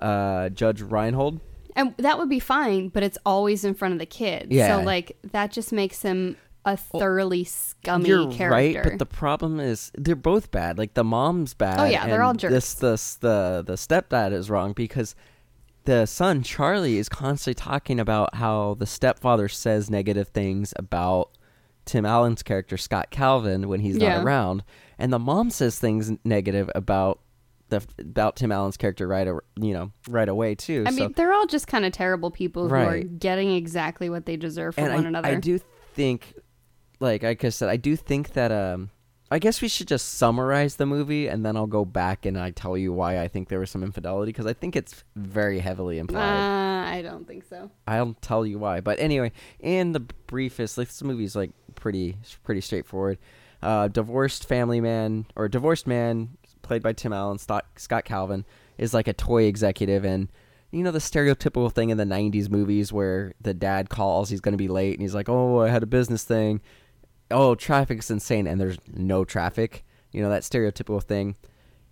uh, 0.00 0.48
Judge 0.50 0.80
Reinhold. 0.80 1.40
And 1.76 1.94
that 1.98 2.18
would 2.18 2.28
be 2.28 2.40
fine, 2.40 2.88
but 2.88 3.02
it's 3.02 3.18
always 3.24 3.64
in 3.64 3.74
front 3.74 3.92
of 3.92 3.98
the 3.98 4.06
kids. 4.06 4.46
Yeah. 4.50 4.78
So, 4.78 4.84
like, 4.84 5.16
that 5.32 5.50
just 5.52 5.72
makes 5.72 6.02
him 6.02 6.36
a 6.64 6.76
thoroughly 6.76 7.44
scummy 7.44 8.08
You're 8.08 8.30
character. 8.30 8.80
right, 8.80 8.90
but 8.90 8.98
the 8.98 9.06
problem 9.06 9.60
is 9.60 9.90
they're 9.96 10.14
both 10.14 10.50
bad. 10.50 10.78
Like 10.78 10.94
the 10.94 11.04
mom's 11.04 11.54
bad. 11.54 11.80
Oh, 11.80 11.84
yeah, 11.84 12.06
they're 12.06 12.22
all 12.22 12.34
This 12.34 12.74
the 12.74 12.92
the 13.20 13.64
the 13.66 13.74
stepdad 13.74 14.32
is 14.32 14.50
wrong 14.50 14.72
because 14.72 15.14
the 15.84 16.06
son 16.06 16.42
Charlie 16.42 16.98
is 16.98 17.08
constantly 17.08 17.54
talking 17.54 17.98
about 18.00 18.34
how 18.34 18.74
the 18.74 18.86
stepfather 18.86 19.48
says 19.48 19.90
negative 19.90 20.28
things 20.28 20.72
about 20.76 21.30
Tim 21.86 22.04
Allen's 22.04 22.42
character 22.42 22.76
Scott 22.76 23.10
Calvin 23.10 23.68
when 23.68 23.80
he's 23.80 23.96
Yeah. 23.96 24.16
not 24.16 24.24
around, 24.24 24.64
and 24.98 25.12
the 25.12 25.18
mom 25.18 25.50
says 25.50 25.78
things 25.78 26.12
negative 26.24 26.70
about 26.74 27.20
the 27.68 27.82
about 27.98 28.36
Tim 28.36 28.52
Allen's 28.52 28.76
character 28.76 29.06
right 29.08 29.26
you 29.26 29.72
know 29.72 29.92
right 30.08 30.28
away 30.28 30.54
too. 30.54 30.84
I 30.86 30.90
so, 30.90 30.96
mean, 30.96 31.12
they're 31.16 31.32
all 31.32 31.46
just 31.46 31.66
kind 31.66 31.84
of 31.84 31.92
terrible 31.92 32.30
people 32.30 32.68
who 32.68 32.74
are 32.74 32.98
getting 33.00 33.52
exactly 33.52 34.10
what 34.10 34.26
they 34.26 34.36
deserve 34.36 34.74
from 34.74 34.84
and 34.84 34.94
one 34.94 35.04
I, 35.06 35.08
another. 35.08 35.28
I 35.28 35.34
do 35.36 35.58
think, 35.94 36.34
like 37.00 37.22
like 37.22 37.44
I 37.44 37.48
said, 37.48 37.68
I 37.68 37.76
do 37.76 37.96
think 37.96 38.32
that 38.34 38.52
um, 38.52 38.90
I 39.30 39.38
guess 39.38 39.62
we 39.62 39.68
should 39.68 39.86
just 39.86 40.14
summarize 40.14 40.74
the 40.76 40.86
movie 40.86 41.28
and 41.28 41.46
then 41.46 41.56
I'll 41.56 41.66
go 41.68 41.84
back 41.84 42.26
and 42.26 42.36
I 42.38 42.50
tell 42.50 42.76
you 42.76 42.92
why 42.92 43.20
I 43.20 43.28
think 43.28 43.48
there 43.48 43.60
was 43.60 43.70
some 43.70 43.84
infidelity 43.84 44.30
because 44.32 44.46
I 44.46 44.52
think 44.54 44.74
it's 44.74 45.04
very 45.14 45.60
heavily 45.60 45.98
Uh, 45.98 46.00
implied. 46.00 46.90
I 46.96 47.02
don't 47.02 47.26
think 47.28 47.44
so. 47.48 47.70
I'll 47.86 48.16
tell 48.20 48.44
you 48.44 48.58
why. 48.58 48.80
But 48.80 48.98
anyway, 48.98 49.30
in 49.60 49.92
the 49.92 50.00
briefest, 50.00 50.76
like 50.78 50.88
this 50.88 51.02
movie's 51.02 51.36
like 51.36 51.52
pretty 51.76 52.16
pretty 52.42 52.60
straightforward. 52.60 53.18
Uh, 53.62 53.86
divorced 53.88 54.48
family 54.48 54.80
man 54.80 55.26
or 55.36 55.46
divorced 55.48 55.86
man 55.86 56.30
played 56.62 56.82
by 56.82 56.92
Tim 56.92 57.12
Allen, 57.12 57.38
Scott, 57.38 57.66
Scott 57.76 58.04
Calvin 58.04 58.44
is 58.78 58.92
like 58.94 59.06
a 59.06 59.12
toy 59.12 59.44
executive 59.44 60.04
and 60.04 60.28
you 60.72 60.82
know 60.82 60.90
the 60.90 60.98
stereotypical 60.98 61.70
thing 61.70 61.90
in 61.90 61.98
the 61.98 62.04
90s 62.04 62.48
movies 62.48 62.92
where 62.92 63.34
the 63.40 63.52
dad 63.52 63.90
calls 63.90 64.30
he's 64.30 64.40
going 64.40 64.52
to 64.52 64.56
be 64.58 64.68
late 64.68 64.94
and 64.94 65.02
he's 65.02 65.14
like 65.16 65.28
oh 65.28 65.60
i 65.60 65.68
had 65.68 65.82
a 65.82 65.86
business 65.86 66.22
thing 66.24 66.60
oh 67.30 67.54
traffic's 67.54 68.10
insane 68.10 68.46
and 68.46 68.60
there's 68.60 68.78
no 68.86 69.24
traffic 69.24 69.84
you 70.12 70.22
know 70.22 70.30
that 70.30 70.42
stereotypical 70.42 71.02
thing 71.02 71.36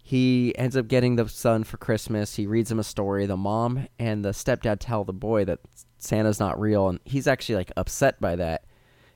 he 0.02 0.56
ends 0.56 0.76
up 0.76 0.88
getting 0.88 1.16
the 1.16 1.28
son 1.28 1.64
for 1.64 1.76
christmas 1.76 2.36
he 2.36 2.46
reads 2.46 2.70
him 2.70 2.78
a 2.78 2.84
story 2.84 3.26
the 3.26 3.36
mom 3.36 3.86
and 3.98 4.24
the 4.24 4.30
stepdad 4.30 4.78
tell 4.80 5.04
the 5.04 5.12
boy 5.12 5.44
that 5.44 5.60
santa's 5.98 6.40
not 6.40 6.58
real 6.58 6.88
and 6.88 7.00
he's 7.04 7.26
actually 7.26 7.54
like 7.54 7.72
upset 7.76 8.20
by 8.20 8.36
that 8.36 8.64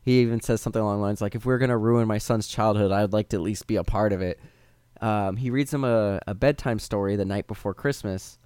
he 0.05 0.21
even 0.21 0.41
says 0.41 0.61
something 0.61 0.83
along 0.83 0.99
the 0.99 1.03
lines 1.03 1.21
like 1.21 1.35
if 1.35 1.45
we're 1.45 1.59
to 1.59 1.77
ruin 1.77 2.07
my 2.07 2.19
son's 2.19 2.49
childhood 2.49 2.93
i'd 2.93 3.13
like 3.13 3.29
to 3.29 3.37
at 3.37 3.43
least 3.43 3.67
be 3.67 3.77
a 3.77 3.85
part 3.85 4.13
of 4.13 4.21
it 4.21 4.41
um, 5.01 5.37
he 5.37 5.51
reads 5.51 5.75
him 5.75 5.83
a, 5.83 6.21
a 6.29 6.35
bedtime 6.35 6.79
story 6.79 7.17
the 7.17 7.25
night 7.25 7.49
before 7.49 7.75
christmas 7.75 8.39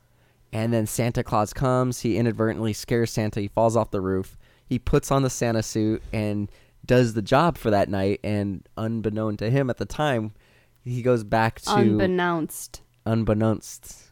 and 0.53 0.73
then 0.73 0.87
Santa 0.87 1.23
Claus 1.23 1.53
comes. 1.53 2.01
He 2.01 2.17
inadvertently 2.17 2.73
scares 2.73 3.13
Santa. 3.13 3.41
He 3.41 3.49
falls 3.49 3.77
off 3.77 3.91
the 3.91 4.01
roof. 4.01 4.39
He 4.65 4.79
puts 4.79 5.11
on 5.11 5.23
the 5.23 5.31
Santa 5.31 5.63
suit 5.63 6.03
and 6.13 6.51
does 6.87 7.15
the 7.15 7.23
job 7.23 7.59
for 7.59 7.71
that 7.71 7.89
night. 7.89 8.21
And 8.23 8.67
unbeknown 8.77 9.37
to 9.39 9.51
him 9.51 9.71
at 9.71 9.79
the 9.79 9.87
time, 9.87 10.33
he 10.85 11.03
goes 11.03 11.25
back 11.25 11.61
to 11.63 11.75
Unbeknownst. 11.75 12.83
unbeknownst 13.05 14.07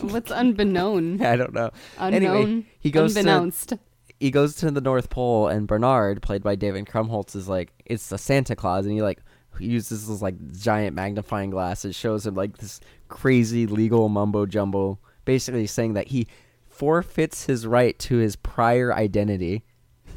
What's 0.00 0.30
unbeknown? 0.30 1.20
I 1.24 1.36
don't 1.36 1.52
know. 1.52 1.70
Unknown. 1.98 2.36
Anyway, 2.36 2.66
he 2.80 2.90
goes 2.90 3.14
to 3.14 3.20
unbeknownst. 3.20 3.74
he 4.20 4.30
goes 4.30 4.54
to 4.56 4.70
the 4.70 4.80
North 4.80 5.10
Pole, 5.10 5.48
and 5.48 5.66
Bernard, 5.66 6.22
played 6.22 6.42
by 6.42 6.54
David 6.54 6.86
Krumholtz, 6.86 7.34
is 7.34 7.48
like, 7.48 7.72
it's 7.84 8.08
the 8.08 8.18
Santa 8.18 8.54
Claus, 8.54 8.84
and 8.86 8.94
he 8.94 9.02
like 9.02 9.20
uses 9.58 10.06
this 10.06 10.22
like 10.22 10.36
giant 10.52 10.94
magnifying 10.94 11.50
glass. 11.50 11.84
It 11.84 11.94
shows 11.94 12.26
him 12.26 12.34
like 12.34 12.58
this 12.58 12.80
crazy 13.08 13.66
legal 13.66 14.08
mumbo 14.08 14.46
jumbo, 14.46 14.98
basically 15.24 15.66
saying 15.66 15.94
that 15.94 16.08
he 16.08 16.28
forfeits 16.68 17.46
his 17.46 17.66
right 17.66 17.98
to 17.98 18.18
his 18.18 18.36
prior 18.36 18.94
identity, 18.94 19.64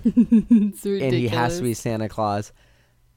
and 0.06 1.14
he 1.14 1.28
has 1.28 1.58
to 1.58 1.64
be. 1.64 1.74
Santa 1.74 2.10
Claus. 2.10 2.52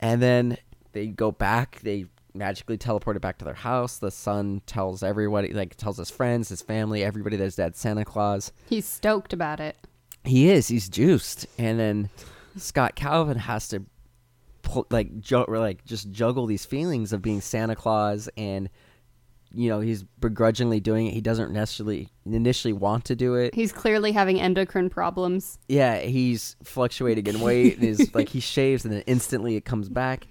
And 0.00 0.20
then 0.22 0.58
they 0.92 1.06
go 1.06 1.30
back. 1.30 1.80
They 1.82 2.06
magically 2.34 2.76
teleported 2.76 3.20
back 3.20 3.38
to 3.38 3.44
their 3.44 3.54
house. 3.54 3.98
The 3.98 4.10
son 4.10 4.60
tells 4.66 5.02
everybody, 5.02 5.52
like 5.52 5.76
tells 5.76 5.98
his 5.98 6.10
friends, 6.10 6.48
his 6.48 6.62
family, 6.62 7.04
everybody 7.04 7.36
that 7.36 7.44
his 7.44 7.56
dad's 7.56 7.78
Santa 7.78 8.04
Claus. 8.04 8.52
He's 8.68 8.86
stoked 8.86 9.32
about 9.32 9.60
it. 9.60 9.76
He 10.24 10.50
is. 10.50 10.68
He's 10.68 10.88
juiced, 10.88 11.46
and 11.58 11.78
then 11.78 12.10
Scott 12.56 12.94
Calvin 12.96 13.36
has 13.38 13.68
to, 13.68 13.84
pull, 14.62 14.86
like, 14.90 15.20
ju- 15.20 15.42
or, 15.42 15.58
like 15.58 15.84
just 15.84 16.10
juggle 16.10 16.46
these 16.46 16.64
feelings 16.64 17.12
of 17.12 17.20
being 17.20 17.40
Santa 17.42 17.76
Claus, 17.76 18.28
and 18.36 18.70
you 19.54 19.68
know 19.68 19.80
he's 19.80 20.02
begrudgingly 20.02 20.80
doing 20.80 21.06
it. 21.06 21.14
He 21.14 21.20
doesn't 21.20 21.52
necessarily 21.52 22.10
initially 22.26 22.72
want 22.72 23.04
to 23.06 23.16
do 23.16 23.34
it. 23.34 23.54
He's 23.54 23.72
clearly 23.72 24.12
having 24.12 24.40
endocrine 24.40 24.90
problems. 24.90 25.58
Yeah, 25.68 25.98
he's 26.00 26.56
fluctuating 26.62 27.26
in 27.26 27.40
weight. 27.40 27.76
and 27.76 27.84
is 27.84 28.14
like 28.14 28.28
he 28.28 28.40
shaves, 28.54 28.84
and 28.84 28.92
then 28.92 29.02
instantly 29.06 29.56
it 29.56 29.64
comes 29.64 29.88
back, 29.88 30.26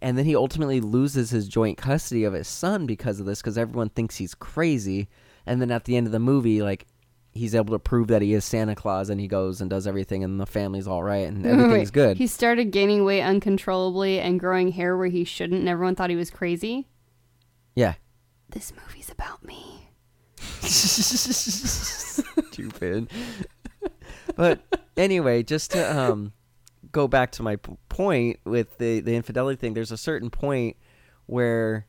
and 0.00 0.16
then 0.16 0.24
he 0.24 0.36
ultimately 0.36 0.80
loses 0.80 1.30
his 1.30 1.48
joint 1.48 1.78
custody 1.78 2.24
of 2.24 2.32
his 2.32 2.48
son 2.48 2.86
because 2.86 3.20
of 3.20 3.26
this, 3.26 3.40
because 3.40 3.58
everyone 3.58 3.88
thinks 3.90 4.16
he's 4.16 4.34
crazy. 4.34 5.08
And 5.46 5.60
then 5.62 5.70
at 5.70 5.84
the 5.84 5.96
end 5.96 6.06
of 6.06 6.12
the 6.12 6.18
movie, 6.18 6.60
like 6.62 6.86
he's 7.32 7.54
able 7.54 7.72
to 7.72 7.78
prove 7.78 8.08
that 8.08 8.20
he 8.20 8.34
is 8.34 8.44
Santa 8.44 8.74
Claus, 8.74 9.10
and 9.10 9.20
he 9.20 9.28
goes 9.28 9.60
and 9.60 9.70
does 9.70 9.86
everything, 9.86 10.22
and 10.24 10.40
the 10.40 10.46
family's 10.46 10.86
all 10.88 11.02
right, 11.02 11.26
and 11.28 11.46
everything's 11.46 11.88
wait. 11.88 11.92
good. 11.92 12.16
He 12.18 12.26
started 12.26 12.70
gaining 12.70 13.04
weight 13.04 13.22
uncontrollably 13.22 14.18
and 14.20 14.38
growing 14.40 14.72
hair 14.72 14.96
where 14.96 15.06
he 15.08 15.24
shouldn't, 15.24 15.60
and 15.60 15.68
everyone 15.68 15.94
thought 15.94 16.10
he 16.10 16.16
was 16.16 16.30
crazy. 16.30 16.88
yeah. 17.74 17.94
This 18.50 18.72
movie's 18.74 19.10
about 19.10 19.44
me. 19.44 19.90
Stupid. 22.40 23.10
but 24.36 24.60
anyway, 24.96 25.42
just 25.42 25.72
to 25.72 25.98
um, 25.98 26.32
go 26.92 27.08
back 27.08 27.32
to 27.32 27.42
my 27.42 27.56
p- 27.56 27.76
point 27.88 28.38
with 28.44 28.78
the 28.78 29.00
the 29.00 29.14
infidelity 29.14 29.56
thing, 29.56 29.74
there's 29.74 29.92
a 29.92 29.96
certain 29.98 30.30
point 30.30 30.76
where 31.26 31.86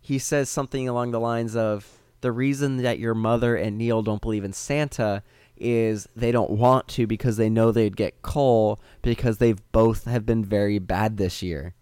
he 0.00 0.18
says 0.18 0.48
something 0.48 0.88
along 0.88 1.10
the 1.10 1.20
lines 1.20 1.54
of 1.54 1.86
the 2.22 2.32
reason 2.32 2.78
that 2.78 2.98
your 2.98 3.14
mother 3.14 3.56
and 3.56 3.78
Neil 3.78 4.02
don't 4.02 4.20
believe 4.22 4.44
in 4.44 4.52
Santa 4.52 5.22
is 5.56 6.08
they 6.16 6.32
don't 6.32 6.50
want 6.50 6.88
to 6.88 7.06
because 7.06 7.36
they 7.36 7.50
know 7.50 7.70
they'd 7.70 7.96
get 7.96 8.22
coal 8.22 8.80
because 9.02 9.38
they've 9.38 9.60
both 9.72 10.04
have 10.04 10.24
been 10.24 10.44
very 10.44 10.78
bad 10.78 11.18
this 11.18 11.42
year. 11.42 11.74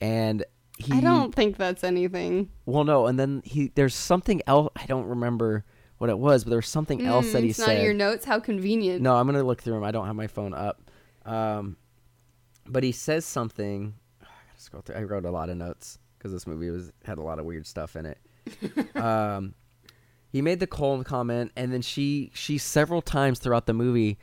And 0.00 0.44
he 0.76 0.92
I 0.94 1.00
don't 1.00 1.34
think 1.34 1.56
that's 1.56 1.82
anything. 1.84 2.50
well 2.66 2.84
no, 2.84 3.06
and 3.06 3.18
then 3.18 3.42
he 3.44 3.72
there's 3.74 3.94
something 3.94 4.42
else 4.46 4.70
I 4.76 4.86
don't 4.86 5.06
remember 5.06 5.64
what 5.98 6.10
it 6.10 6.18
was, 6.18 6.44
but 6.44 6.50
there 6.50 6.58
was 6.58 6.68
something 6.68 7.04
else 7.06 7.32
that 7.32 7.38
Mm, 7.40 7.44
he 7.44 7.48
it's 7.50 7.58
said. 7.58 7.66
not 7.68 7.76
in 7.76 7.82
your 7.84 7.94
notes. 7.94 8.24
How 8.26 8.38
convenient. 8.38 9.00
No, 9.00 9.16
I'm 9.16 9.26
gonna 9.26 9.42
look 9.42 9.62
through 9.62 9.74
them. 9.74 9.84
I 9.84 9.90
don't 9.90 10.06
have 10.06 10.16
my 10.16 10.26
phone 10.26 10.52
up. 10.52 10.82
Um, 11.24 11.76
but 12.66 12.82
he 12.82 12.92
says 12.92 13.24
something. 13.24 13.94
I 14.22 14.24
gotta 14.24 14.60
scroll 14.60 14.82
through. 14.82 14.96
I 14.96 15.02
wrote 15.04 15.24
a 15.24 15.30
lot 15.30 15.48
of 15.48 15.56
notes 15.56 15.98
because 16.18 16.32
this 16.32 16.46
movie 16.46 16.70
was 16.70 16.92
had 17.04 17.16
a 17.18 17.22
lot 17.22 17.38
of 17.38 17.46
weird 17.46 17.66
stuff 17.66 17.96
in 17.96 18.04
it. 18.06 18.18
um, 18.96 19.54
he 20.28 20.42
made 20.42 20.60
the 20.60 20.66
cold 20.66 21.06
comment, 21.06 21.52
and 21.56 21.72
then 21.72 21.80
she 21.82 22.30
she 22.34 22.58
several 22.58 23.00
times 23.00 23.38
throughout 23.38 23.64
the 23.66 23.72
movie, 23.72 24.18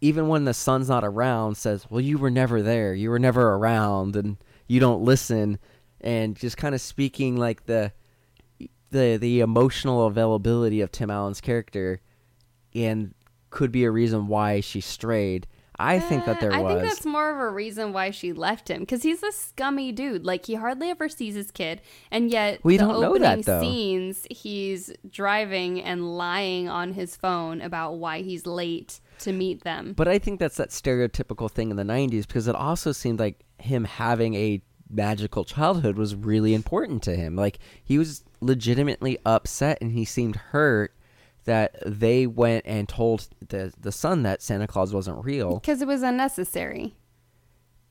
even 0.00 0.28
when 0.28 0.44
the 0.44 0.54
son's 0.54 0.88
not 0.88 1.02
around, 1.04 1.56
says, 1.56 1.86
"Well, 1.88 2.00
you 2.00 2.18
were 2.18 2.30
never 2.30 2.60
there. 2.62 2.94
You 2.94 3.08
were 3.10 3.18
never 3.18 3.54
around, 3.54 4.14
and 4.16 4.36
you 4.68 4.78
don't 4.80 5.02
listen," 5.02 5.58
and 6.00 6.36
just 6.36 6.56
kind 6.56 6.74
of 6.74 6.80
speaking 6.80 7.36
like 7.36 7.66
the 7.66 7.92
the 8.90 9.16
the 9.20 9.40
emotional 9.40 10.06
availability 10.06 10.80
of 10.80 10.90
Tim 10.92 11.10
Allen's 11.10 11.40
character 11.40 12.00
and 12.74 13.14
could 13.50 13.72
be 13.72 13.84
a 13.84 13.90
reason 13.90 14.28
why 14.28 14.60
she 14.60 14.80
strayed. 14.80 15.46
I 15.80 16.00
think 16.00 16.24
that 16.24 16.40
there 16.40 16.52
Uh, 16.52 16.58
I 16.58 16.60
was. 16.62 16.72
think 16.80 16.88
that's 16.92 17.06
more 17.06 17.30
of 17.30 17.36
a 17.38 17.48
reason 17.50 17.92
why 17.92 18.10
she 18.10 18.32
left 18.32 18.68
him 18.68 18.80
because 18.80 19.04
he's 19.04 19.22
a 19.22 19.30
scummy 19.30 19.92
dude. 19.92 20.24
Like 20.26 20.46
he 20.46 20.54
hardly 20.56 20.90
ever 20.90 21.08
sees 21.08 21.34
his 21.36 21.52
kid, 21.52 21.80
and 22.10 22.30
yet 22.30 22.58
We 22.64 22.76
the 22.76 22.84
don't 22.84 23.00
know 23.00 23.10
opening 23.10 23.42
that, 23.42 23.44
though. 23.44 23.60
scenes 23.60 24.26
he's 24.28 24.92
driving 25.08 25.80
and 25.80 26.16
lying 26.18 26.68
on 26.68 26.94
his 26.94 27.14
phone 27.14 27.60
about 27.60 27.92
why 27.94 28.22
he's 28.22 28.44
late 28.44 29.00
to 29.20 29.32
meet 29.32 29.62
them. 29.62 29.92
But 29.96 30.08
I 30.08 30.18
think 30.18 30.40
that's 30.40 30.56
that 30.56 30.70
stereotypical 30.70 31.48
thing 31.50 31.70
in 31.70 31.76
the 31.76 31.84
90s 31.84 32.26
because 32.26 32.48
it 32.48 32.56
also 32.56 32.90
seemed 32.90 33.20
like 33.20 33.44
him 33.58 33.84
having 33.84 34.34
a 34.34 34.62
magical 34.90 35.44
childhood 35.44 35.96
was 35.96 36.14
really 36.14 36.54
important 36.54 37.02
to 37.04 37.14
him. 37.14 37.36
Like 37.36 37.58
he 37.82 37.98
was 37.98 38.24
legitimately 38.40 39.18
upset 39.26 39.78
and 39.80 39.92
he 39.92 40.04
seemed 40.04 40.36
hurt 40.36 40.94
that 41.44 41.76
they 41.86 42.26
went 42.26 42.64
and 42.66 42.88
told 42.88 43.28
the 43.48 43.72
the 43.80 43.92
son 43.92 44.22
that 44.22 44.42
Santa 44.42 44.66
Claus 44.66 44.92
wasn't 44.92 45.24
real. 45.24 45.58
Because 45.58 45.82
it 45.82 45.88
was 45.88 46.02
unnecessary. 46.02 46.94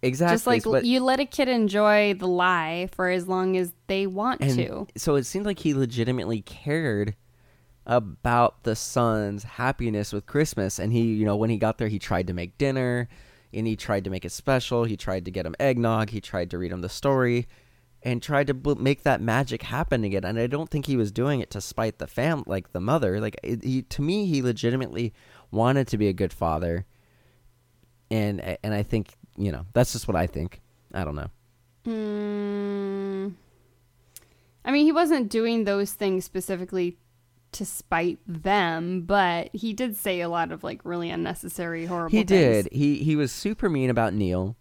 Exactly. 0.01 0.33
Just 0.35 0.47
like 0.47 0.63
but- 0.63 0.85
you 0.85 0.99
let 0.99 1.19
a 1.19 1.25
kid 1.25 1.47
enjoy 1.47 2.13
the 2.13 2.27
lie 2.27 2.87
for 2.91 3.09
as 3.09 3.27
long 3.27 3.57
as 3.57 3.73
they 3.87 4.05
want 4.05 4.41
and 4.41 4.53
to. 4.55 4.87
so 4.95 5.15
it 5.15 5.25
seemed 5.25 5.45
like 5.45 5.59
he 5.59 5.73
legitimately 5.73 6.41
cared 6.41 7.15
about 7.87 8.63
the 8.63 8.75
son's 8.75 9.43
happiness 9.43 10.11
with 10.13 10.25
Christmas. 10.25 10.77
And 10.77 10.91
he, 10.91 11.13
you 11.13 11.25
know, 11.25 11.37
when 11.37 11.49
he 11.49 11.57
got 11.57 11.77
there, 11.77 11.87
he 11.87 11.99
tried 11.99 12.27
to 12.27 12.33
make 12.33 12.57
dinner 12.57 13.07
and 13.53 13.67
he 13.67 13.75
tried 13.75 14.03
to 14.03 14.09
make 14.09 14.25
it 14.25 14.31
special. 14.31 14.83
He 14.83 14.97
tried 14.97 15.25
to 15.25 15.31
get 15.31 15.45
him 15.45 15.55
eggnog. 15.59 16.09
He 16.09 16.21
tried 16.21 16.49
to 16.51 16.57
read 16.57 16.71
him 16.71 16.81
the 16.81 16.89
story 16.89 17.47
and 18.03 18.21
tried 18.21 18.47
to 18.47 18.53
b- 18.53 18.75
make 18.75 19.03
that 19.03 19.21
magic 19.21 19.63
happen 19.63 20.03
again. 20.03 20.23
And 20.23 20.39
I 20.39 20.47
don't 20.47 20.69
think 20.69 20.85
he 20.85 20.97
was 20.97 21.11
doing 21.11 21.39
it 21.39 21.49
to 21.51 21.61
spite 21.61 21.97
the 21.97 22.07
fam, 22.07 22.43
like 22.45 22.71
the 22.71 22.79
mother. 22.79 23.19
Like 23.19 23.37
it, 23.43 23.63
he, 23.63 23.81
to 23.83 24.01
me, 24.01 24.25
he 24.25 24.41
legitimately 24.41 25.13
wanted 25.51 25.87
to 25.89 25.97
be 25.97 26.07
a 26.07 26.13
good 26.13 26.33
father. 26.33 26.85
And 28.09 28.57
and 28.63 28.73
I 28.73 28.83
think 28.83 29.13
you 29.37 29.51
know 29.51 29.65
that's 29.73 29.93
just 29.93 30.07
what 30.07 30.15
I 30.15 30.27
think. 30.27 30.61
I 30.93 31.03
don't 31.03 31.15
know. 31.15 31.29
Mm, 31.85 33.33
I 34.63 34.71
mean, 34.71 34.85
he 34.85 34.91
wasn't 34.91 35.29
doing 35.29 35.63
those 35.63 35.93
things 35.93 36.25
specifically 36.25 36.97
to 37.53 37.65
spite 37.65 38.19
them, 38.27 39.01
but 39.01 39.49
he 39.53 39.73
did 39.73 39.95
say 39.95 40.21
a 40.21 40.29
lot 40.29 40.51
of 40.51 40.63
like 40.63 40.81
really 40.83 41.09
unnecessary, 41.09 41.85
horrible. 41.85 42.11
He 42.11 42.23
things. 42.23 42.65
did. 42.65 42.69
He 42.71 42.97
he 42.97 43.15
was 43.15 43.31
super 43.31 43.69
mean 43.69 43.89
about 43.89 44.13
Neil, 44.13 44.55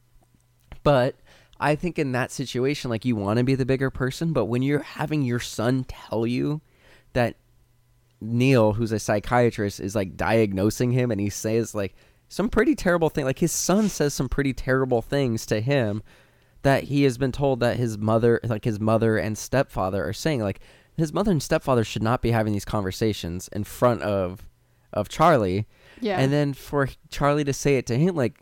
but 0.82 1.16
I 1.58 1.74
think 1.74 1.98
in 1.98 2.12
that 2.12 2.30
situation, 2.30 2.90
like 2.90 3.04
you 3.04 3.16
want 3.16 3.38
to 3.38 3.44
be 3.44 3.54
the 3.54 3.66
bigger 3.66 3.90
person, 3.90 4.32
but 4.32 4.46
when 4.46 4.62
you're 4.62 4.82
having 4.82 5.22
your 5.22 5.40
son 5.40 5.84
tell 5.84 6.26
you 6.26 6.60
that 7.12 7.36
Neil, 8.20 8.74
who's 8.74 8.92
a 8.92 8.98
psychiatrist, 8.98 9.80
is 9.80 9.94
like 9.94 10.16
diagnosing 10.16 10.92
him, 10.92 11.10
and 11.10 11.20
he 11.20 11.30
says 11.30 11.74
like 11.74 11.94
some 12.28 12.48
pretty 12.48 12.74
terrible 12.74 13.10
thing. 13.10 13.24
Like 13.24 13.38
his 13.38 13.52
son 13.52 13.88
says 13.88 14.14
some 14.14 14.28
pretty 14.28 14.52
terrible 14.52 15.02
things 15.02 15.46
to 15.46 15.60
him 15.60 16.02
that 16.62 16.84
he 16.84 17.04
has 17.04 17.18
been 17.18 17.32
told 17.32 17.60
that 17.60 17.76
his 17.76 17.96
mother, 17.96 18.40
like 18.44 18.64
his 18.64 18.80
mother 18.80 19.16
and 19.16 19.38
stepfather, 19.38 20.06
are 20.06 20.12
saying. 20.12 20.40
Like 20.40 20.60
his 20.96 21.12
mother 21.12 21.30
and 21.30 21.42
stepfather 21.42 21.84
should 21.84 22.02
not 22.02 22.22
be 22.22 22.30
having 22.30 22.52
these 22.52 22.64
conversations 22.64 23.48
in 23.52 23.64
front 23.64 24.02
of 24.02 24.48
of 24.92 25.08
Charlie. 25.08 25.66
Yeah. 26.00 26.18
And 26.18 26.32
then 26.32 26.54
for 26.54 26.88
Charlie 27.10 27.44
to 27.44 27.52
say 27.52 27.76
it 27.76 27.86
to 27.86 27.98
him, 27.98 28.14
like, 28.14 28.40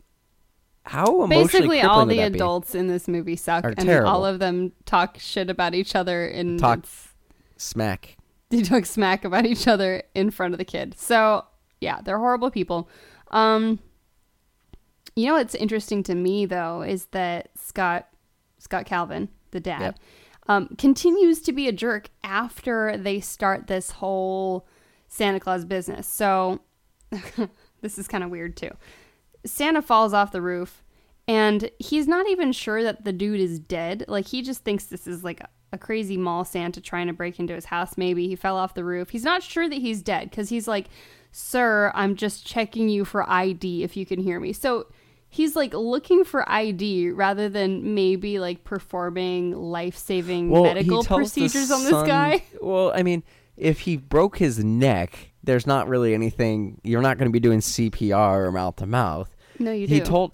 how 0.83 1.23
emotionally 1.23 1.43
Basically, 1.43 1.81
all 1.81 2.05
would 2.05 2.09
the 2.13 2.17
that 2.17 2.31
be? 2.33 2.37
adults 2.37 2.75
in 2.75 2.87
this 2.87 3.07
movie 3.07 3.35
suck, 3.35 3.63
Are 3.65 3.69
and 3.69 3.79
terrible. 3.85 4.09
all 4.09 4.25
of 4.25 4.39
them 4.39 4.71
talk 4.85 5.17
shit 5.19 5.49
about 5.49 5.73
each 5.73 5.95
other. 5.95 6.25
And 6.27 6.59
Talk- 6.59 6.79
it's- 6.79 7.07
smack. 7.57 8.17
they 8.49 8.61
talk 8.61 8.85
smack 8.85 9.25
about 9.25 9.45
each 9.45 9.67
other 9.67 10.03
in 10.13 10.29
front 10.31 10.53
of 10.53 10.57
the 10.59 10.65
kid. 10.65 10.95
So 10.97 11.45
yeah, 11.81 11.99
they're 12.01 12.19
horrible 12.19 12.51
people. 12.51 12.87
Um, 13.31 13.79
you 15.15 15.27
know 15.27 15.33
what's 15.33 15.55
interesting 15.55 16.03
to 16.03 16.15
me 16.15 16.45
though 16.45 16.81
is 16.83 17.05
that 17.07 17.49
Scott 17.57 18.07
Scott 18.59 18.85
Calvin, 18.85 19.29
the 19.51 19.59
dad, 19.59 19.81
Yep. 19.81 19.99
Um, 20.47 20.75
continues 20.77 21.41
to 21.41 21.51
be 21.51 21.67
a 21.67 21.71
jerk 21.71 22.09
after 22.23 22.97
they 22.97 23.19
start 23.19 23.67
this 23.67 23.91
whole 23.91 24.67
Santa 25.07 25.39
Claus 25.39 25.65
business. 25.65 26.07
So 26.07 26.61
this 27.81 27.97
is 27.97 28.07
kind 28.07 28.23
of 28.23 28.29
weird 28.29 28.55
too. 28.55 28.71
Santa 29.45 29.81
falls 29.81 30.13
off 30.13 30.31
the 30.31 30.41
roof 30.41 30.83
and 31.27 31.69
he's 31.79 32.07
not 32.07 32.27
even 32.29 32.51
sure 32.51 32.83
that 32.83 33.05
the 33.05 33.13
dude 33.13 33.39
is 33.39 33.59
dead. 33.59 34.05
Like 34.07 34.27
he 34.27 34.41
just 34.41 34.63
thinks 34.63 34.85
this 34.85 35.07
is 35.07 35.23
like 35.23 35.39
a, 35.41 35.49
a 35.73 35.77
crazy 35.77 36.17
mall 36.17 36.45
Santa 36.45 36.81
trying 36.81 37.07
to 37.07 37.13
break 37.13 37.39
into 37.39 37.55
his 37.55 37.65
house. 37.65 37.97
Maybe 37.97 38.27
he 38.27 38.35
fell 38.35 38.57
off 38.57 38.75
the 38.75 38.83
roof. 38.83 39.09
He's 39.09 39.23
not 39.23 39.41
sure 39.41 39.67
that 39.67 39.75
he's 39.75 40.01
dead 40.01 40.29
because 40.29 40.49
he's 40.49 40.67
like, 40.67 40.87
Sir, 41.31 41.91
I'm 41.93 42.15
just 42.15 42.45
checking 42.45 42.87
you 42.87 43.03
for 43.03 43.29
ID 43.29 43.83
if 43.83 43.97
you 43.97 44.05
can 44.05 44.19
hear 44.19 44.39
me. 44.39 44.53
So 44.53 44.87
he's 45.35 45.55
like 45.55 45.73
looking 45.73 46.23
for 46.23 46.49
ID 46.49 47.09
rather 47.11 47.49
than 47.49 47.93
maybe 47.93 48.39
like 48.39 48.63
performing 48.63 49.51
life 49.51 49.97
saving 49.97 50.49
medical 50.49 51.03
tells 51.03 51.33
the 51.33 51.41
procedures 51.41 51.71
on 51.71 51.81
this 51.83 51.89
son- 51.91 52.07
guy. 52.07 52.43
Well, 52.61 52.91
I 52.95 53.03
mean, 53.03 53.23
if 53.57 53.81
he 53.81 53.97
broke 53.97 54.37
his 54.37 54.63
neck, 54.63 55.31
there's 55.43 55.67
not 55.67 55.87
really 55.87 56.13
anything. 56.13 56.79
You're 56.83 57.01
not 57.01 57.17
going 57.17 57.27
to 57.29 57.33
be 57.33 57.39
doing 57.39 57.59
CPR 57.59 58.45
or 58.47 58.51
mouth 58.51 58.77
to 58.77 58.85
mouth. 58.85 59.35
No, 59.59 59.71
you 59.71 59.87
He 59.87 59.99
do. 59.99 60.05
told 60.05 60.31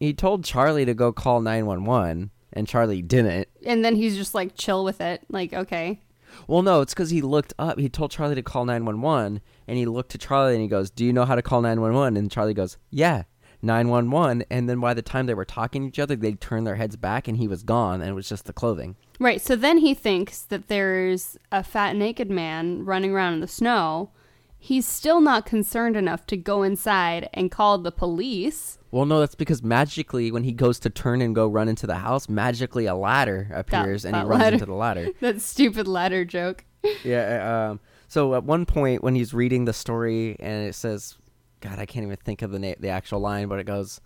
he 0.00 0.12
told 0.12 0.44
Charlie 0.44 0.84
to 0.84 0.94
go 0.94 1.12
call 1.12 1.40
911 1.40 2.30
and 2.54 2.66
Charlie 2.68 3.02
didn't. 3.02 3.48
and 3.64 3.84
then 3.84 3.94
he's 3.96 4.16
just 4.16 4.34
like 4.34 4.54
chill 4.56 4.84
with 4.84 5.00
it. 5.00 5.22
Like, 5.28 5.52
okay. 5.52 6.00
Well, 6.48 6.62
no, 6.62 6.80
it's 6.80 6.94
cuz 6.94 7.10
he 7.10 7.20
looked 7.22 7.52
up. 7.58 7.78
He 7.78 7.88
told 7.88 8.10
Charlie 8.10 8.34
to 8.34 8.42
call 8.42 8.64
911 8.64 9.40
and 9.68 9.76
he 9.78 9.84
looked 9.86 10.10
to 10.12 10.18
Charlie 10.18 10.54
and 10.54 10.62
he 10.62 10.68
goes, 10.68 10.90
"Do 10.90 11.04
you 11.04 11.12
know 11.12 11.24
how 11.24 11.34
to 11.34 11.42
call 11.42 11.60
911?" 11.60 12.16
And 12.16 12.30
Charlie 12.30 12.54
goes, 12.54 12.78
"Yeah." 12.90 13.24
911 13.62 14.44
and 14.50 14.68
then 14.68 14.80
by 14.80 14.92
the 14.94 15.02
time 15.02 15.26
they 15.26 15.34
were 15.34 15.44
talking 15.44 15.82
to 15.82 15.88
each 15.88 15.98
other 15.98 16.16
they 16.16 16.32
turned 16.32 16.66
their 16.66 16.74
heads 16.76 16.96
back 16.96 17.28
and 17.28 17.36
he 17.38 17.46
was 17.48 17.62
gone 17.62 18.00
and 18.00 18.10
it 18.10 18.14
was 18.14 18.28
just 18.28 18.44
the 18.46 18.52
clothing 18.52 18.96
Right. 19.20 19.40
So 19.40 19.54
then 19.54 19.78
he 19.78 19.94
thinks 19.94 20.40
that 20.42 20.66
there's 20.66 21.38
a 21.52 21.62
fat 21.62 21.94
naked 21.94 22.28
man 22.28 22.84
running 22.84 23.12
around 23.12 23.34
in 23.34 23.40
the 23.40 23.46
snow. 23.46 24.10
He's 24.58 24.84
still 24.86 25.20
not 25.20 25.46
concerned 25.46 25.96
enough 25.96 26.26
to 26.26 26.36
go 26.36 26.64
inside 26.64 27.28
and 27.32 27.48
call 27.48 27.78
the 27.78 27.92
police. 27.92 28.78
well 28.90 29.04
no 29.04 29.20
that's 29.20 29.36
because 29.36 29.62
magically 29.62 30.32
when 30.32 30.42
he 30.42 30.50
goes 30.50 30.80
to 30.80 30.90
turn 30.90 31.22
and 31.22 31.36
go 31.36 31.46
run 31.46 31.68
into 31.68 31.86
the 31.86 31.96
house 31.96 32.28
magically 32.28 32.86
a 32.86 32.96
ladder 32.96 33.48
appears 33.54 34.04
and 34.04 34.16
he 34.16 34.22
that 34.22 34.26
runs 34.28 34.42
ladder. 34.42 34.54
into 34.54 34.66
the 34.66 34.74
ladder 34.74 35.08
that 35.20 35.40
stupid 35.40 35.86
ladder 35.86 36.24
joke. 36.24 36.64
Yeah. 37.04 37.68
Um. 37.70 37.80
So 38.08 38.34
at 38.34 38.42
one 38.42 38.66
point 38.66 39.04
when 39.04 39.14
he's 39.14 39.32
reading 39.32 39.66
the 39.66 39.72
story 39.72 40.36
and 40.40 40.66
it 40.68 40.74
says, 40.74 41.16
God, 41.62 41.78
I 41.78 41.86
can't 41.86 42.04
even 42.04 42.18
think 42.18 42.42
of 42.42 42.50
the 42.50 42.58
na- 42.58 42.74
the 42.78 42.88
actual 42.88 43.20
line, 43.20 43.48
but 43.48 43.58
it 43.58 43.64
goes, 43.64 44.00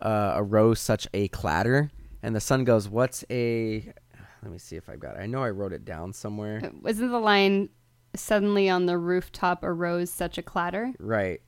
uh, 0.00 0.32
"Arose 0.36 0.80
such 0.80 1.06
a 1.12 1.28
clatter," 1.28 1.90
and 2.22 2.34
the 2.34 2.40
son 2.40 2.64
goes, 2.64 2.88
"What's 2.88 3.24
a?" 3.30 3.92
Let 4.42 4.52
me 4.52 4.58
see 4.58 4.76
if 4.76 4.88
I've 4.88 5.00
got 5.00 5.16
it. 5.16 5.20
I 5.20 5.26
know 5.26 5.42
I 5.42 5.50
wrote 5.50 5.74
it 5.74 5.84
down 5.84 6.14
somewhere. 6.14 6.62
Wasn't 6.80 7.10
the 7.10 7.18
line 7.18 7.68
suddenly 8.14 8.68
on 8.68 8.86
the 8.86 8.96
rooftop 8.96 9.62
arose 9.62 10.10
such 10.10 10.38
a 10.38 10.42
clatter? 10.42 10.94
Right. 10.98 11.40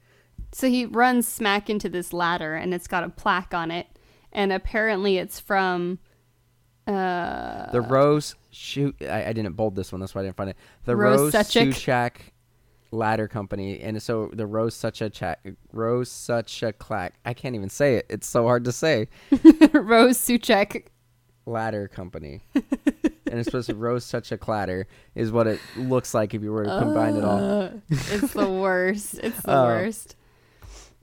So 0.53 0.69
he 0.69 0.85
runs 0.85 1.27
smack 1.27 1.71
into 1.71 1.89
this 1.89 2.13
ladder 2.13 2.55
and 2.55 2.75
it's 2.75 2.87
got 2.87 3.05
a 3.05 3.09
plaque 3.09 3.55
on 3.55 3.71
it. 3.71 3.87
And 4.33 4.53
apparently 4.53 5.19
it's 5.19 5.41
from 5.41 5.99
uh 6.87 7.71
The 7.71 7.81
Rose 7.81 8.35
shoot. 8.51 8.95
I, 9.01 9.27
I 9.27 9.33
didn't 9.33 9.55
bold 9.55 9.75
this 9.77 9.93
one. 9.93 10.01
That's 10.01 10.15
why 10.15 10.21
I 10.21 10.25
didn't 10.25 10.37
find 10.37 10.51
it. 10.51 10.57
The 10.85 10.97
Rose 10.97 11.33
Rose, 11.35 11.49
Suchak. 11.49 12.17
Ladder 12.93 13.27
Company, 13.27 13.81
and 13.81 14.01
so 14.03 14.31
the 14.33 14.47
Rose 14.47 14.75
such 14.77 15.01
a 15.03 15.11
chat 15.11 15.41
Rose 15.73 16.11
such 16.11 16.63
a 16.63 16.73
clack. 16.73 17.15
I 17.25 17.35
can't 17.35 17.55
even 17.57 17.69
say 17.71 17.97
it. 17.97 18.07
It's 18.09 18.27
so 18.29 18.45
hard 18.45 18.65
to 18.67 18.73
say. 18.73 19.09
Rose 19.73 20.19
Suchek. 20.19 20.87
ladder 21.47 21.89
company. 21.89 22.43
and 22.55 23.41
it's 23.41 23.47
supposed 23.47 23.69
to 23.71 23.75
rose 23.75 24.05
such 24.05 24.31
a 24.31 24.37
clatter 24.39 24.87
is 25.15 25.33
what 25.33 25.47
it 25.47 25.59
looks 25.77 26.13
like 26.15 26.35
if 26.35 26.43
you 26.43 26.53
were 26.53 26.65
to 26.65 26.79
combine 26.79 27.17
it 27.17 27.25
all. 27.25 27.39
Uh, 27.63 27.71
it's 27.91 28.33
the 28.35 28.49
worst. 28.63 29.19
It's 29.23 29.41
the 29.43 29.51
Oh. 29.59 29.65
worst. 29.67 30.15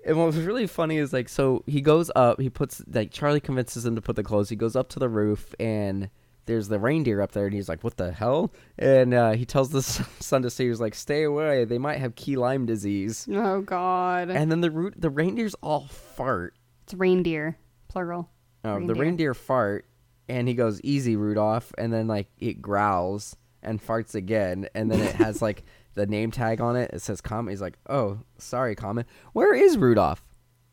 And 0.06 0.18
what 0.18 0.28
was 0.28 0.38
really 0.38 0.68
funny 0.68 0.98
is 0.98 1.12
like 1.12 1.28
so 1.28 1.64
he 1.66 1.82
goes 1.82 2.10
up, 2.16 2.40
he 2.40 2.50
puts 2.50 2.82
like 2.94 3.12
Charlie 3.12 3.42
convinces 3.42 3.86
him 3.86 3.96
to 3.96 4.02
put 4.02 4.16
the 4.16 4.24
clothes. 4.24 4.48
He 4.50 4.56
goes 4.56 4.76
up 4.76 4.88
to 4.90 5.00
the 5.00 5.10
roof 5.10 5.54
and 5.60 6.10
there's 6.50 6.68
the 6.68 6.80
reindeer 6.80 7.22
up 7.22 7.32
there 7.32 7.46
and 7.46 7.54
he's 7.54 7.70
like, 7.70 7.84
"What 7.84 7.98
the 7.98 8.12
hell?" 8.12 8.52
And 8.80 9.14
uh, 9.14 9.32
he 9.34 9.46
tells 9.46 9.70
the 9.70 9.84
son 10.20 10.42
to 10.42 10.50
stay. 10.50 10.68
He's 10.68 10.82
like, 10.82 10.96
"Stay 10.96 11.24
away. 11.24 11.64
They 11.64 11.78
might 11.78 12.00
have 12.00 12.16
key 12.16 12.36
lime 12.36 12.66
disease." 12.66 13.28
Oh 13.32 13.62
god. 13.62 14.30
And 14.32 14.52
then 14.52 14.62
the 14.62 14.72
root 14.72 14.96
the 14.98 15.12
reindeers 15.12 15.56
all 15.62 15.88
fart. 15.88 16.56
it's 16.84 16.94
reindeer, 16.96 17.58
plural. 17.88 18.32
Oh, 18.64 18.86
the 18.86 18.96
reindeer 18.96 19.34
fart, 19.34 19.86
and 20.28 20.48
he 20.48 20.56
goes, 20.56 20.82
"Easy, 20.84 21.16
Rudolph," 21.16 21.72
and 21.78 21.94
then 21.94 22.08
like 22.08 22.28
it 22.40 22.62
growls 22.62 23.36
and 23.62 23.80
farts 23.82 24.16
again, 24.16 24.68
and 24.74 24.92
then 24.92 25.02
it 25.02 25.16
has 25.16 25.42
like 25.42 25.64
the 25.94 26.08
name 26.08 26.32
tag 26.32 26.62
on 26.62 26.76
it. 26.76 26.90
It 26.94 27.02
says 27.02 27.22
Comet. 27.22 27.52
He's 27.52 27.62
like, 27.62 27.78
"Oh, 27.88 28.20
sorry, 28.40 28.76
Comet. 28.76 29.06
Where 29.34 29.54
is 29.54 29.78
Rudolph?" 29.78 30.26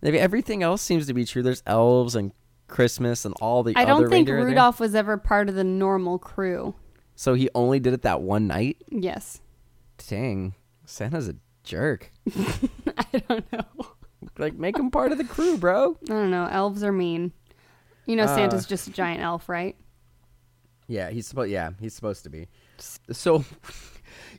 Maybe 0.03 0.19
everything 0.19 0.63
else 0.63 0.83
seems 0.83 1.07
to 1.07 1.15
be 1.15 1.25
true. 1.25 1.43
There's 1.43 1.63
elves 1.67 2.15
and 2.17 2.33
Christmas 2.69 3.25
and 3.25 3.35
all 3.41 3.63
the. 3.63 3.73
Other. 3.73 3.81
I 3.81 3.85
don't 3.85 4.09
think. 4.09 4.29
Rudolph 4.29 4.81
was 4.81 4.95
ever 4.95 5.17
part 5.17 5.49
of 5.49 5.55
the 5.55 5.65
normal 5.65 6.19
crew. 6.19 6.75
So 7.15 7.35
he 7.35 7.49
only 7.55 7.81
did 7.81 7.95
it 7.95 8.03
that 8.03 8.21
one 8.23 8.47
night. 8.47 8.77
Yes. 8.91 9.41
Dang, 10.09 10.55
Santa's 10.85 11.29
a 11.29 11.37
jerk. 11.65 12.13
I 12.99 13.23
don't 13.29 13.51
know. 13.53 13.65
Like, 14.39 14.55
make 14.55 14.77
him 14.79 14.91
part 14.91 15.13
of 15.13 15.19
the 15.19 15.25
crew, 15.25 15.57
bro. 15.57 15.97
I 16.05 16.13
don't 16.13 16.31
know. 16.31 16.47
Elves 16.51 16.83
are 16.85 16.93
mean. 16.93 17.33
You 18.05 18.17
know, 18.17 18.25
Uh, 18.25 18.35
Santa's 18.37 18.67
just 18.67 18.87
a 18.89 18.91
giant 18.91 19.23
elf, 19.23 19.49
right? 19.49 19.77
Yeah, 20.89 21.11
he's 21.11 21.27
supposed. 21.27 21.51
Yeah, 21.51 21.71
he's 21.81 21.95
supposed 21.95 22.23
to 22.25 22.31
be. 22.31 22.49
So, 22.79 23.45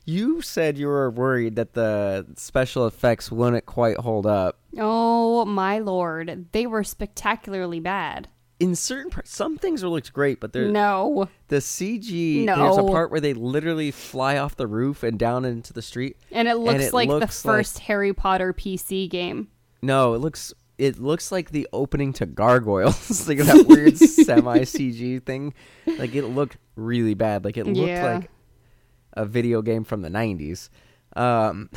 you 0.08 0.40
said 0.40 0.78
you 0.78 0.86
were 0.86 1.10
worried 1.10 1.56
that 1.56 1.74
the 1.74 2.26
special 2.36 2.86
effects 2.86 3.30
wouldn't 3.30 3.66
quite 3.66 3.98
hold 3.98 4.26
up. 4.26 4.58
Oh 4.78 5.44
my 5.44 5.78
lord, 5.80 6.46
they 6.52 6.66
were 6.66 6.82
spectacularly 6.82 7.78
bad. 7.78 8.28
In 8.58 8.74
certain 8.74 9.10
parts, 9.10 9.30
some 9.30 9.56
things 9.58 9.84
looked 9.84 10.12
great, 10.12 10.40
but 10.40 10.52
there, 10.52 10.66
No, 10.68 11.28
the 11.48 11.56
CG. 11.56 12.44
There's 12.46 12.76
a 12.78 12.82
part 12.82 13.10
where 13.10 13.20
they 13.20 13.34
literally 13.34 13.90
fly 13.90 14.38
off 14.38 14.56
the 14.56 14.66
roof 14.66 15.02
and 15.02 15.18
down 15.18 15.44
into 15.44 15.72
the 15.72 15.82
street. 15.82 16.16
and 16.32 16.48
it 16.48 16.56
looks 16.56 16.86
it 16.86 16.94
like 16.94 17.08
looks 17.08 17.42
the 17.42 17.48
like- 17.48 17.58
first 17.58 17.78
Harry 17.80 18.12
Potter 18.14 18.52
PC 18.52 19.08
game. 19.10 19.48
No, 19.82 20.14
it 20.14 20.18
looks. 20.18 20.52
It 20.78 20.98
looks 20.98 21.30
like 21.30 21.50
the 21.50 21.68
opening 21.72 22.12
to 22.14 22.26
Gargoyles, 22.26 23.28
like 23.28 23.38
that 23.38 23.66
weird 23.66 23.96
semi 23.98 24.60
CG 24.60 25.22
thing. 25.24 25.52
Like 25.86 26.14
it 26.14 26.24
looked 26.26 26.56
really 26.76 27.14
bad. 27.14 27.44
Like 27.44 27.56
it 27.58 27.66
looked 27.66 27.78
Yeah. 27.88 28.14
like 28.20 28.30
a 29.18 29.26
video 29.26 29.60
game 29.60 29.84
from 29.84 30.02
the 30.02 30.08
'90s. 30.08 30.70
Um, 31.16 31.68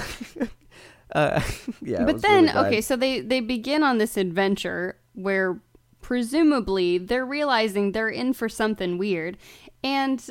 uh, 1.16 1.42
yeah, 1.82 2.06
but 2.06 2.22
then, 2.22 2.46
really 2.46 2.58
okay, 2.68 2.82
so 2.82 2.96
they 2.96 3.20
they 3.20 3.40
begin 3.42 3.84
on 3.84 3.98
this 3.98 4.16
adventure 4.16 4.98
where 5.14 5.60
presumably 6.02 6.98
they're 6.98 7.26
realizing 7.26 7.92
they're 7.92 8.10
in 8.10 8.34
for 8.34 8.48
something 8.48 8.98
weird, 8.98 9.38
and 9.84 10.30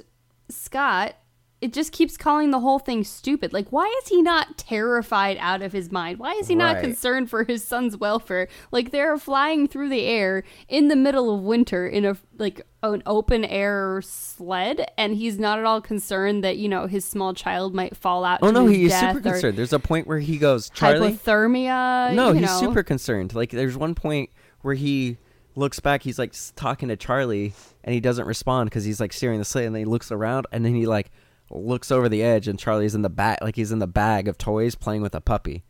Scott. 0.48 1.16
It 1.60 1.74
just 1.74 1.92
keeps 1.92 2.16
calling 2.16 2.52
the 2.52 2.60
whole 2.60 2.78
thing 2.78 3.04
stupid. 3.04 3.52
Like, 3.52 3.68
why 3.68 3.84
is 4.02 4.08
he 4.08 4.22
not 4.22 4.56
terrified 4.56 5.36
out 5.40 5.60
of 5.60 5.72
his 5.72 5.92
mind? 5.92 6.18
Why 6.18 6.32
is 6.32 6.48
he 6.48 6.54
not 6.54 6.76
Right. 6.76 6.82
concerned 6.84 7.28
for 7.28 7.44
his 7.44 7.62
son's 7.62 7.98
welfare? 7.98 8.48
Like, 8.72 8.92
they're 8.92 9.18
flying 9.18 9.68
through 9.68 9.90
the 9.90 10.04
air 10.06 10.42
in 10.70 10.88
the 10.88 10.96
middle 10.96 11.34
of 11.34 11.42
winter 11.42 11.86
in 11.86 12.06
a 12.06 12.16
like 12.38 12.62
an 12.82 13.02
open 13.04 13.44
air 13.44 14.00
sled, 14.02 14.90
and 14.96 15.14
he's 15.14 15.38
not 15.38 15.58
at 15.58 15.66
all 15.66 15.82
concerned 15.82 16.42
that 16.44 16.56
you 16.56 16.66
know 16.68 16.86
his 16.86 17.04
small 17.04 17.34
child 17.34 17.74
might 17.74 17.94
fall 17.94 18.24
out. 18.24 18.38
Oh 18.42 18.50
no, 18.50 18.66
he's 18.66 18.90
death 18.90 19.16
super 19.16 19.30
concerned. 19.30 19.58
There's 19.58 19.74
a 19.74 19.78
point 19.78 20.06
where 20.06 20.18
he 20.18 20.38
goes, 20.38 20.70
Charlie. 20.70 21.12
hypothermia. 21.12 22.14
No, 22.14 22.32
he's 22.32 22.42
know. 22.42 22.58
super 22.60 22.82
concerned. 22.82 23.34
Like 23.34 23.50
there's 23.50 23.76
one 23.76 23.94
point 23.94 24.30
where 24.62 24.74
he 24.74 25.18
looks 25.56 25.80
back. 25.80 26.02
He's 26.02 26.18
like 26.18 26.34
talking 26.56 26.88
to 26.88 26.96
Charlie, 26.96 27.52
and 27.84 27.92
he 27.94 28.00
doesn't 28.00 28.26
respond 28.26 28.70
because 28.70 28.84
he's 28.84 29.00
like 29.00 29.12
steering 29.12 29.38
the 29.38 29.44
sled, 29.44 29.66
And 29.66 29.74
then 29.74 29.80
he 29.80 29.86
looks 29.86 30.10
around, 30.10 30.46
and 30.52 30.64
then 30.64 30.74
he 30.74 30.86
like 30.86 31.10
looks 31.50 31.90
over 31.90 32.08
the 32.08 32.22
edge, 32.22 32.48
and 32.48 32.58
Charlie's 32.58 32.94
in 32.94 33.02
the 33.02 33.10
bag, 33.10 33.38
like 33.42 33.56
he's 33.56 33.72
in 33.72 33.78
the 33.78 33.86
bag 33.86 34.28
of 34.28 34.38
toys 34.38 34.74
playing 34.74 35.02
with 35.02 35.14
a 35.14 35.20
puppy. 35.20 35.64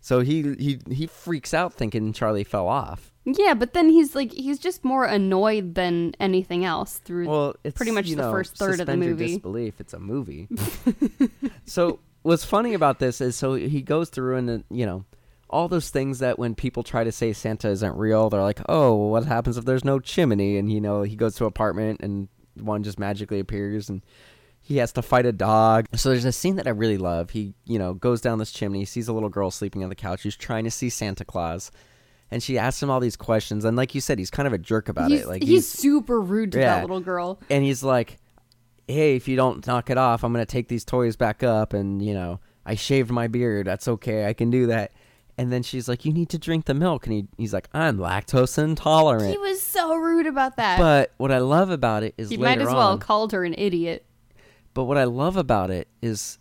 So 0.00 0.20
he 0.20 0.54
he 0.58 0.80
he 0.90 1.06
freaks 1.06 1.54
out 1.54 1.72
thinking 1.72 2.12
Charlie 2.12 2.42
fell 2.44 2.66
off. 2.66 3.12
Yeah, 3.24 3.54
but 3.54 3.72
then 3.72 3.88
he's 3.88 4.16
like 4.16 4.32
he's 4.32 4.58
just 4.58 4.84
more 4.84 5.04
annoyed 5.04 5.76
than 5.76 6.14
anything 6.18 6.64
else 6.64 6.98
through 6.98 7.28
Well, 7.28 7.54
it's 7.62 7.76
pretty 7.76 7.92
much 7.92 8.08
the 8.08 8.16
know, 8.16 8.32
first 8.32 8.56
third 8.56 8.80
of 8.80 8.86
the 8.86 8.96
movie. 8.96 9.26
disbelief. 9.28 9.80
It's 9.80 9.94
a 9.94 10.00
movie. 10.00 10.48
so 11.66 12.00
what's 12.22 12.44
funny 12.44 12.74
about 12.74 12.98
this 12.98 13.20
is 13.20 13.36
so 13.36 13.54
he 13.54 13.80
goes 13.80 14.08
through 14.08 14.36
and 14.36 14.64
you 14.70 14.86
know 14.86 15.04
all 15.48 15.68
those 15.68 15.90
things 15.90 16.18
that 16.18 16.38
when 16.38 16.54
people 16.54 16.82
try 16.82 17.04
to 17.04 17.12
say 17.12 17.32
Santa 17.32 17.68
isn't 17.68 17.94
real, 17.96 18.30
they're 18.30 18.40
like, 18.40 18.60
oh, 18.70 18.96
well, 18.96 19.10
what 19.10 19.26
happens 19.26 19.58
if 19.58 19.66
there's 19.66 19.84
no 19.84 20.00
chimney? 20.00 20.56
And 20.56 20.72
you 20.72 20.80
know 20.80 21.02
he 21.02 21.14
goes 21.14 21.36
to 21.36 21.44
an 21.44 21.48
apartment 21.48 22.00
and 22.02 22.28
one 22.56 22.82
just 22.82 22.98
magically 22.98 23.38
appears 23.38 23.88
and 23.88 24.02
he 24.64 24.76
has 24.78 24.92
to 24.92 25.02
fight 25.02 25.26
a 25.26 25.32
dog. 25.32 25.86
So 25.94 26.10
there's 26.10 26.24
a 26.24 26.32
scene 26.32 26.56
that 26.56 26.66
I 26.66 26.70
really 26.70 26.96
love. 26.98 27.30
He, 27.30 27.54
you 27.66 27.78
know, 27.78 27.94
goes 27.94 28.20
down 28.20 28.38
this 28.38 28.52
chimney, 28.52 28.84
sees 28.84 29.08
a 29.08 29.12
little 29.12 29.28
girl 29.28 29.50
sleeping 29.50 29.82
on 29.82 29.88
the 29.88 29.94
couch. 29.96 30.22
He's 30.22 30.36
trying 30.36 30.64
to 30.64 30.70
see 30.70 30.88
Santa 30.88 31.24
Claus. 31.24 31.70
And 32.30 32.42
she 32.42 32.56
asks 32.58 32.82
him 32.82 32.88
all 32.88 33.00
these 33.00 33.16
questions. 33.16 33.64
And 33.64 33.76
like 33.76 33.94
you 33.94 34.00
said, 34.00 34.18
he's 34.18 34.30
kind 34.30 34.46
of 34.46 34.52
a 34.54 34.58
jerk 34.58 34.88
about 34.88 35.10
he's, 35.10 35.22
it. 35.22 35.28
Like 35.28 35.42
he's, 35.42 35.68
super 35.68 36.20
rude 36.20 36.52
to 36.52 36.60
Yeah. 36.60 36.76
that 36.76 36.82
little 36.82 37.00
girl. 37.00 37.38
and 37.50 37.62
he's 37.64 37.82
like, 37.82 38.18
"Hey, 38.88 39.16
if 39.16 39.28
you 39.28 39.36
don't 39.36 39.66
knock 39.66 39.90
it 39.90 39.98
off, 39.98 40.24
I'm 40.24 40.32
gonna 40.32 40.46
take 40.46 40.68
these 40.68 40.84
toys 40.84 41.16
back 41.16 41.42
up." 41.42 41.74
And 41.74 42.00
you 42.00 42.14
know, 42.14 42.40
I 42.64 42.74
shaved 42.74 43.10
my 43.10 43.26
beard. 43.26 43.66
That's 43.66 43.86
okay. 43.88 44.26
I 44.26 44.32
can 44.32 44.50
do 44.50 44.66
that. 44.68 44.92
And 45.36 45.52
then 45.52 45.62
she's 45.62 45.88
like, 45.88 46.04
"You 46.06 46.12
need 46.12 46.28
to 46.30 46.38
drink 46.38 46.64
the 46.66 46.74
milk." 46.74 47.06
And 47.06 47.14
he, 47.14 47.26
he's 47.36 47.52
like, 47.52 47.68
"I'm 47.74 47.98
lactose 47.98 48.56
intolerant." 48.62 49.30
He 49.30 49.36
was 49.38 49.60
so 49.60 49.96
rude 49.96 50.26
about 50.26 50.56
that. 50.56 50.78
but 50.78 51.12
what 51.18 51.32
I 51.32 51.38
love 51.38 51.68
about 51.70 52.02
it 52.02 52.14
is 52.16 52.30
he 52.30 52.36
later 52.38 52.60
might 52.60 52.68
as 52.68 52.72
well 52.74 52.92
on. 52.92 52.98
called 52.98 53.32
her 53.32 53.44
an 53.44 53.54
idiot. 53.58 54.06
But 54.74 54.84
what 54.84 54.96
I 54.98 55.04
love 55.04 55.36
about 55.36 55.70
it 55.70 55.88
is 56.00 56.38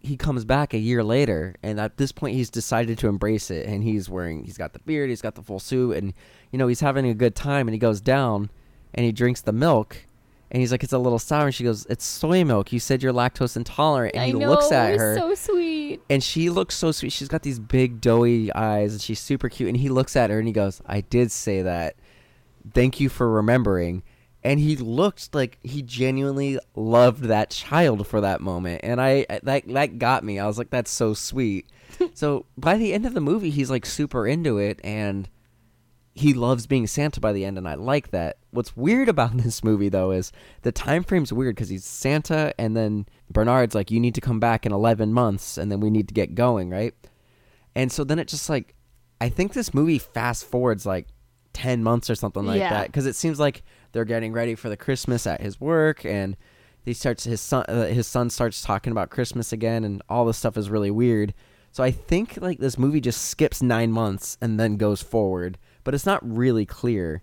he 0.00 0.16
comes 0.16 0.44
back 0.44 0.72
a 0.74 0.78
year 0.78 1.02
later, 1.04 1.54
and 1.62 1.78
at 1.80 1.96
this 1.96 2.12
point, 2.12 2.34
he's 2.34 2.50
decided 2.50 2.98
to 2.98 3.08
embrace 3.08 3.50
it. 3.50 3.66
And 3.66 3.82
he's 3.84 4.08
wearing, 4.08 4.44
he's 4.44 4.58
got 4.58 4.72
the 4.72 4.78
beard, 4.80 5.10
he's 5.10 5.22
got 5.22 5.34
the 5.34 5.42
full 5.42 5.60
suit, 5.60 5.96
and 5.96 6.12
you 6.52 6.58
know, 6.58 6.68
he's 6.68 6.80
having 6.80 7.06
a 7.06 7.14
good 7.14 7.34
time. 7.34 7.68
And 7.68 7.74
he 7.74 7.78
goes 7.78 8.00
down, 8.00 8.50
and 8.94 9.04
he 9.06 9.12
drinks 9.12 9.40
the 9.42 9.52
milk, 9.52 10.04
And 10.52 10.60
he's 10.60 10.72
like, 10.72 10.82
"It's 10.82 10.92
a 10.92 10.98
little 10.98 11.20
sour." 11.20 11.46
And 11.46 11.54
she 11.54 11.62
goes, 11.62 11.86
"It's 11.88 12.04
soy 12.04 12.42
milk. 12.44 12.72
You 12.72 12.80
said 12.80 13.04
you're 13.04 13.12
lactose 13.12 13.56
intolerant." 13.56 14.16
And 14.16 14.24
I 14.24 14.26
he 14.26 14.32
know. 14.32 14.48
looks 14.50 14.72
at 14.72 14.98
her, 14.98 15.16
so 15.16 15.32
sweet. 15.36 16.00
and 16.10 16.24
she 16.24 16.50
looks 16.50 16.74
so 16.74 16.90
sweet. 16.90 17.12
She's 17.12 17.28
got 17.28 17.42
these 17.44 17.60
big 17.60 18.00
doughy 18.00 18.52
eyes, 18.52 18.92
and 18.92 19.00
she's 19.00 19.20
super 19.20 19.48
cute. 19.48 19.68
And 19.68 19.76
he 19.76 19.88
looks 19.88 20.16
at 20.16 20.28
her, 20.28 20.40
and 20.40 20.48
he 20.48 20.52
goes, 20.52 20.82
"I 20.86 21.02
did 21.02 21.30
say 21.30 21.62
that. 21.62 21.94
Thank 22.74 22.98
you 22.98 23.08
for 23.08 23.30
remembering." 23.30 24.02
And 24.42 24.58
he 24.58 24.76
looked 24.76 25.34
like 25.34 25.58
he 25.62 25.82
genuinely 25.82 26.58
loved 26.74 27.24
that 27.24 27.50
child 27.50 28.06
for 28.06 28.22
that 28.22 28.40
moment, 28.40 28.80
and 28.82 29.00
I 29.00 29.26
that 29.42 29.68
that 29.68 29.98
got 29.98 30.24
me. 30.24 30.38
I 30.38 30.46
was 30.46 30.56
like, 30.56 30.70
"That's 30.70 30.90
so 30.90 31.12
sweet." 31.12 31.66
so 32.14 32.46
by 32.56 32.78
the 32.78 32.94
end 32.94 33.04
of 33.04 33.12
the 33.12 33.20
movie, 33.20 33.50
he's 33.50 33.70
like 33.70 33.84
super 33.84 34.26
into 34.26 34.56
it, 34.56 34.80
and 34.82 35.28
he 36.14 36.32
loves 36.32 36.66
being 36.66 36.86
Santa 36.86 37.20
by 37.20 37.32
the 37.32 37.44
end, 37.44 37.58
and 37.58 37.68
I 37.68 37.74
like 37.74 38.10
that. 38.12 38.38
What's 38.50 38.76
weird 38.76 39.08
about 39.10 39.36
this 39.36 39.62
movie 39.62 39.90
though 39.90 40.10
is 40.10 40.32
the 40.62 40.72
time 40.72 41.04
frame's 41.04 41.32
weird 41.32 41.56
because 41.56 41.68
he's 41.68 41.84
Santa, 41.84 42.54
and 42.58 42.74
then 42.74 43.06
Bernard's 43.30 43.74
like, 43.74 43.90
"You 43.90 44.00
need 44.00 44.14
to 44.14 44.22
come 44.22 44.40
back 44.40 44.64
in 44.64 44.72
eleven 44.72 45.12
months, 45.12 45.58
and 45.58 45.70
then 45.70 45.80
we 45.80 45.90
need 45.90 46.08
to 46.08 46.14
get 46.14 46.34
going, 46.34 46.70
right?" 46.70 46.94
And 47.74 47.92
so 47.92 48.04
then 48.04 48.18
it 48.18 48.28
just 48.28 48.48
like, 48.48 48.74
I 49.20 49.28
think 49.28 49.52
this 49.52 49.74
movie 49.74 49.98
fast 49.98 50.44
forwards 50.44 50.86
like 50.86 51.06
ten 51.60 51.82
months 51.82 52.08
or 52.10 52.14
something 52.14 52.44
like 52.46 52.58
Yeah. 52.60 52.70
that 52.70 52.86
because 52.86 53.06
it 53.06 53.14
seems 53.16 53.38
like 53.38 53.62
they're 53.92 54.04
getting 54.04 54.32
ready 54.32 54.54
for 54.54 54.68
the 54.68 54.76
Christmas 54.76 55.26
at 55.26 55.40
his 55.40 55.60
work, 55.60 56.04
and 56.04 56.36
he 56.84 56.92
starts 56.94 57.24
his 57.24 57.40
son 57.40 57.64
uh, 57.68 57.86
his 57.86 58.06
son 58.06 58.30
starts 58.30 58.62
talking 58.62 58.90
about 58.92 59.10
Christmas 59.10 59.52
again, 59.52 59.84
and 59.84 60.02
all 60.08 60.24
this 60.24 60.38
stuff 60.38 60.56
is 60.56 60.70
really 60.70 60.90
weird. 60.90 61.34
So 61.72 61.84
I 61.84 61.90
think 61.90 62.38
like 62.40 62.58
this 62.58 62.78
movie 62.78 63.00
just 63.00 63.26
skips 63.26 63.62
nine 63.62 63.92
months 63.92 64.36
and 64.40 64.58
then 64.58 64.76
goes 64.76 65.02
forward, 65.02 65.58
but 65.84 65.94
it's 65.94 66.06
not 66.06 66.20
really 66.28 66.66
clear 66.66 67.22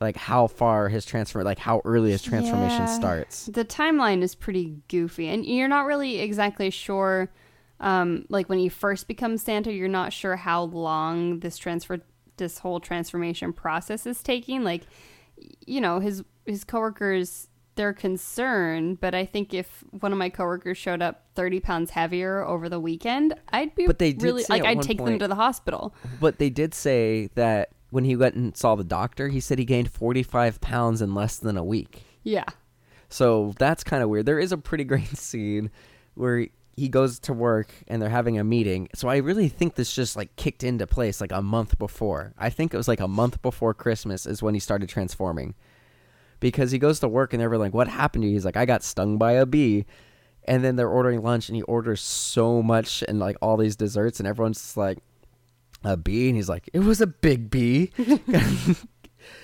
like 0.00 0.16
how 0.16 0.48
far 0.48 0.88
his 0.88 1.04
transfer 1.04 1.44
like 1.44 1.60
how 1.60 1.80
early 1.84 2.10
his 2.10 2.22
transformation 2.22 2.86
Yeah. 2.86 2.92
starts. 2.92 3.46
The 3.46 3.64
timeline 3.64 4.22
is 4.22 4.34
pretty 4.34 4.78
goofy, 4.88 5.28
and 5.28 5.44
you're 5.46 5.68
not 5.68 5.86
really 5.86 6.18
exactly 6.20 6.70
sure. 6.70 7.30
Um, 7.78 8.26
like 8.28 8.48
when 8.48 8.58
he 8.58 8.68
first 8.68 9.08
becomes 9.08 9.42
Santa, 9.42 9.72
you're 9.72 9.88
not 9.88 10.12
sure 10.12 10.36
how 10.36 10.62
long 10.64 11.40
this 11.40 11.56
transfer, 11.58 12.00
this 12.36 12.58
whole 12.58 12.80
transformation 12.80 13.52
process 13.52 14.06
is 14.06 14.22
taking. 14.22 14.64
Like, 14.64 14.82
you 15.66 15.80
know, 15.80 16.00
his 16.00 16.22
his 16.46 16.64
coworkers 16.64 17.48
they're 17.74 17.92
concerned, 17.92 19.00
but 19.00 19.14
I 19.14 19.24
think 19.24 19.54
if 19.54 19.82
one 19.90 20.12
of 20.12 20.18
my 20.18 20.28
coworkers 20.28 20.76
showed 20.76 21.00
up 21.00 21.26
30 21.34 21.60
pounds 21.60 21.90
heavier 21.90 22.44
over 22.44 22.68
the 22.68 22.78
weekend, 22.78 23.34
I'd 23.50 23.74
be 23.74 23.86
But 23.86 23.98
they 23.98 24.12
did 24.12 24.22
really 24.22 24.44
like 24.48 24.64
I'd 24.64 24.82
take 24.82 24.98
them 24.98 25.18
to 25.18 25.28
the 25.28 25.34
hospital. 25.34 25.94
But 26.20 26.38
they 26.38 26.50
did 26.50 26.74
say 26.74 27.30
that 27.34 27.70
when 27.90 28.04
he 28.04 28.16
went 28.16 28.34
and 28.34 28.56
saw 28.56 28.74
the 28.74 28.84
doctor, 28.84 29.28
he 29.28 29.40
said 29.40 29.58
he 29.58 29.64
gained 29.64 29.90
45 29.90 30.60
pounds 30.60 31.00
in 31.02 31.14
less 31.14 31.36
than 31.36 31.56
a 31.56 31.64
week. 31.64 32.02
Yeah. 32.22 32.44
So 33.08 33.54
that's 33.58 33.84
kind 33.84 34.02
of 34.02 34.08
weird. 34.08 34.26
There 34.26 34.38
is 34.38 34.52
a 34.52 34.58
pretty 34.58 34.84
great 34.92 35.16
scene 35.16 35.70
where 36.14 36.48
he 36.76 36.88
goes 36.88 37.18
to 37.20 37.32
work 37.32 37.72
and 37.88 38.00
they're 38.00 38.08
having 38.08 38.38
a 38.38 38.44
meeting. 38.44 38.88
So 38.94 39.08
I 39.08 39.16
really 39.16 39.48
think 39.48 39.74
this 39.74 39.94
just 39.94 40.16
like 40.16 40.34
kicked 40.36 40.64
into 40.64 40.86
place 40.86 41.20
like 41.20 41.32
a 41.32 41.42
month 41.42 41.78
before. 41.78 42.32
I 42.38 42.50
think 42.50 42.72
it 42.72 42.76
was 42.76 42.88
like 42.88 43.00
a 43.00 43.08
month 43.08 43.42
before 43.42 43.74
Christmas 43.74 44.26
is 44.26 44.42
when 44.42 44.54
he 44.54 44.60
started 44.60 44.88
transforming. 44.88 45.54
Because 46.40 46.72
he 46.72 46.78
goes 46.78 46.98
to 47.00 47.08
work 47.08 47.32
and 47.32 47.40
they're 47.40 47.56
like, 47.56 47.72
"What 47.72 47.86
happened 47.86 48.22
to 48.22 48.28
you?" 48.28 48.34
He's 48.34 48.44
like, 48.44 48.56
"I 48.56 48.64
got 48.64 48.82
stung 48.82 49.16
by 49.16 49.32
a 49.32 49.46
bee." 49.46 49.84
And 50.44 50.64
then 50.64 50.74
they're 50.74 50.88
ordering 50.88 51.22
lunch 51.22 51.48
and 51.48 51.54
he 51.54 51.62
orders 51.62 52.00
so 52.00 52.62
much 52.62 53.04
and 53.06 53.20
like 53.20 53.36
all 53.40 53.56
these 53.56 53.76
desserts 53.76 54.18
and 54.18 54.26
everyone's 54.26 54.60
just 54.60 54.76
like, 54.76 54.98
"A 55.84 55.96
bee?" 55.96 56.28
And 56.28 56.36
he's 56.36 56.48
like, 56.48 56.68
"It 56.72 56.80
was 56.80 57.00
a 57.00 57.06
big 57.06 57.48
bee." 57.48 57.92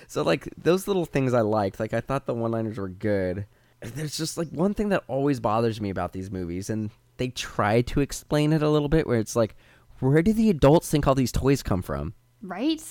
So 0.07 0.23
like 0.23 0.49
those 0.57 0.89
little 0.89 1.05
things 1.05 1.35
I 1.35 1.43
liked. 1.43 1.81
Like 1.81 1.95
I 1.95 2.01
thought 2.01 2.27
the 2.27 2.35
one-liners 2.35 2.79
were 2.79 2.89
good. 2.89 3.47
There's 3.81 4.17
just 4.17 4.37
like 4.37 4.49
one 4.49 4.75
thing 4.75 4.89
that 4.89 5.05
always 5.07 5.41
bothers 5.41 5.81
me 5.81 5.91
about 5.91 6.13
these 6.13 6.31
movies, 6.31 6.69
and 6.71 6.91
they 7.19 7.29
try 7.29 7.83
to 7.83 8.01
explain 8.01 8.53
it 8.53 8.63
a 8.63 8.71
little 8.71 8.89
bit, 8.89 9.07
where 9.07 9.19
it's 9.19 9.37
like, 9.37 9.55
where 10.01 10.23
do 10.23 10.33
the 10.33 10.49
adults 10.51 10.91
think 10.91 11.07
all 11.07 11.15
these 11.15 11.33
toys 11.33 11.63
come 11.63 11.83
from? 11.83 12.15
Right? 12.43 12.83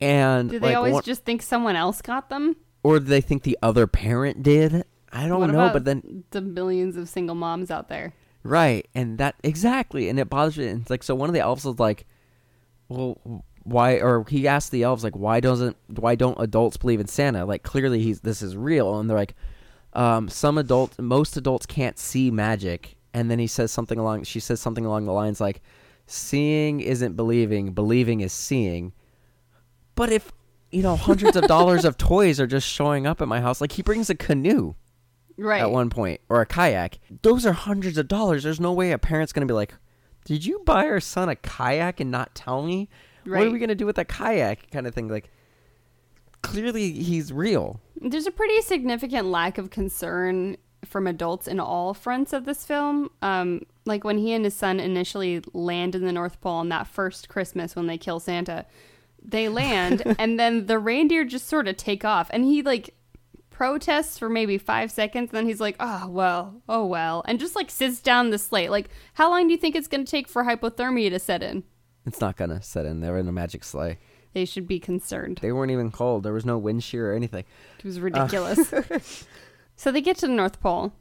And 0.00 0.50
Do 0.50 0.58
they 0.58 0.68
like, 0.68 0.76
always 0.76 0.94
one- 0.94 1.02
just 1.04 1.24
think 1.24 1.42
someone 1.42 1.76
else 1.76 2.02
got 2.02 2.28
them? 2.28 2.56
or 2.84 2.98
do 2.98 3.04
they 3.04 3.20
think 3.20 3.44
the 3.44 3.56
other 3.62 3.86
parent 3.86 4.42
did? 4.42 4.84
I 5.12 5.28
don't 5.28 5.38
what 5.40 5.50
know, 5.50 5.70
but 5.72 5.84
then 5.84 6.24
the 6.30 6.40
millions 6.40 6.96
of 6.96 7.08
single 7.08 7.36
moms 7.36 7.70
out 7.70 7.88
there? 7.88 8.12
Right, 8.42 8.88
and 8.94 9.18
that 9.18 9.36
exactly, 9.44 10.08
and 10.08 10.18
it 10.18 10.28
bothers 10.28 10.58
me. 10.58 10.66
And 10.66 10.80
it's 10.80 10.90
like 10.90 11.04
so. 11.04 11.14
One 11.14 11.28
of 11.28 11.32
the 11.34 11.38
elves 11.40 11.64
was 11.64 11.78
like, 11.78 12.06
"Well, 12.88 13.44
why?" 13.62 14.00
Or 14.00 14.24
he 14.28 14.48
asked 14.48 14.72
the 14.72 14.82
elves 14.82 15.04
like, 15.04 15.14
"Why 15.14 15.38
doesn't? 15.38 15.76
Why 15.86 16.16
don't 16.16 16.40
adults 16.40 16.76
believe 16.76 16.98
in 16.98 17.06
Santa? 17.06 17.44
Like 17.44 17.62
clearly 17.62 18.02
he's 18.02 18.20
this 18.22 18.42
is 18.42 18.56
real." 18.56 18.98
And 18.98 19.08
they're 19.08 19.16
like, 19.16 19.36
um, 19.92 20.28
"Some 20.28 20.58
adults, 20.58 20.98
most 20.98 21.36
adults 21.36 21.66
can't 21.66 21.98
see 22.00 22.32
magic." 22.32 22.96
And 23.14 23.30
then 23.30 23.38
he 23.38 23.46
says 23.46 23.70
something 23.70 23.98
along. 23.98 24.24
She 24.24 24.40
says 24.40 24.60
something 24.60 24.86
along 24.86 25.04
the 25.06 25.12
lines 25.12 25.40
like, 25.40 25.60
"Seeing 26.06 26.80
isn't 26.80 27.14
believing. 27.16 27.72
Believing 27.72 28.20
is 28.20 28.32
seeing." 28.32 28.92
But 29.94 30.10
if 30.10 30.32
you 30.70 30.82
know 30.82 30.96
hundreds 30.96 31.36
of 31.36 31.46
dollars 31.46 31.84
of 31.84 31.98
toys 32.10 32.40
are 32.40 32.46
just 32.46 32.66
showing 32.66 33.06
up 33.06 33.20
at 33.20 33.28
my 33.28 33.40
house, 33.40 33.60
like 33.60 33.72
he 33.72 33.82
brings 33.82 34.08
a 34.08 34.14
canoe 34.14 34.74
Right. 35.36 35.60
at 35.60 35.70
one 35.70 35.90
point 35.90 36.20
or 36.28 36.40
a 36.40 36.46
kayak. 36.46 36.98
Those 37.22 37.44
are 37.44 37.52
hundreds 37.52 37.98
of 37.98 38.08
dollars. 38.08 38.42
There's 38.44 38.60
no 38.60 38.72
way 38.72 38.92
a 38.92 38.98
parent's 38.98 39.32
going 39.32 39.46
to 39.46 39.50
be 39.50 39.56
like, 39.56 39.74
"Did 40.24 40.46
you 40.46 40.60
buy 40.64 40.86
our 40.86 41.00
son 41.00 41.28
a 41.28 41.36
kayak 41.36 42.00
and 42.00 42.10
not 42.10 42.34
tell 42.34 42.62
me? 42.62 42.88
What 43.24 43.42
are 43.46 43.50
we 43.50 43.58
going 43.58 43.68
to 43.68 43.74
do 43.74 43.86
with 43.86 43.96
that 43.96 44.08
kayak?" 44.08 44.70
kind 44.70 44.86
of 44.86 44.94
thing 44.94 45.08
like 45.08 45.30
clearly 46.42 46.92
he's 46.92 47.32
real. 47.32 47.80
There's 48.00 48.26
a 48.26 48.30
pretty 48.32 48.60
significant 48.62 49.28
lack 49.28 49.58
of 49.58 49.70
concern 49.70 50.56
from 50.84 51.06
adults 51.06 51.46
in 51.46 51.60
all 51.60 51.94
fronts 51.94 52.32
of 52.32 52.44
this 52.44 52.64
film. 52.64 53.10
Um, 53.22 53.62
like 53.84 54.04
when 54.04 54.18
he 54.18 54.32
and 54.32 54.44
his 54.44 54.54
son 54.54 54.80
initially 54.80 55.42
land 55.52 55.94
in 55.94 56.04
the 56.04 56.12
North 56.12 56.40
Pole 56.40 56.54
on 56.54 56.68
that 56.70 56.86
first 56.86 57.28
Christmas 57.28 57.76
when 57.76 57.86
they 57.86 57.98
kill 57.98 58.20
Santa, 58.20 58.66
they 59.22 59.48
land 59.48 60.02
and 60.18 60.38
then 60.38 60.66
the 60.66 60.78
reindeer 60.78 61.24
just 61.24 61.48
sort 61.48 61.68
of 61.68 61.76
take 61.76 62.04
off 62.04 62.28
and 62.32 62.44
he 62.44 62.62
like 62.62 62.94
protests 63.50 64.18
for 64.18 64.28
maybe 64.28 64.58
five 64.58 64.90
seconds 64.90 65.30
and 65.30 65.36
then 65.36 65.46
he's 65.46 65.60
like, 65.60 65.76
oh, 65.78 66.08
well, 66.08 66.62
oh, 66.68 66.84
well, 66.84 67.22
and 67.26 67.38
just 67.38 67.54
like 67.54 67.70
sits 67.70 68.00
down 68.00 68.30
the 68.30 68.38
slate. 68.38 68.70
Like, 68.70 68.88
how 69.14 69.30
long 69.30 69.46
do 69.46 69.52
you 69.52 69.58
think 69.58 69.76
it's 69.76 69.88
going 69.88 70.04
to 70.04 70.10
take 70.10 70.28
for 70.28 70.44
hypothermia 70.44 71.10
to 71.10 71.18
set 71.18 71.42
in? 71.42 71.62
It's 72.04 72.20
not 72.20 72.36
going 72.36 72.50
to 72.50 72.60
set 72.60 72.86
in. 72.86 73.00
They're 73.00 73.18
in 73.18 73.28
a 73.28 73.32
magic 73.32 73.62
sleigh. 73.62 73.98
They 74.32 74.44
should 74.44 74.66
be 74.66 74.80
concerned. 74.80 75.38
They 75.42 75.52
weren't 75.52 75.70
even 75.70 75.90
cold. 75.90 76.22
There 76.22 76.32
was 76.32 76.46
no 76.46 76.58
wind 76.58 76.82
shear 76.82 77.12
or 77.12 77.14
anything. 77.14 77.44
It 77.78 77.84
was 77.84 78.00
ridiculous. 78.00 78.72
so 79.76 79.90
they 79.92 80.00
get 80.00 80.16
to 80.18 80.26
the 80.26 80.32
North 80.32 80.60
Pole, 80.60 80.92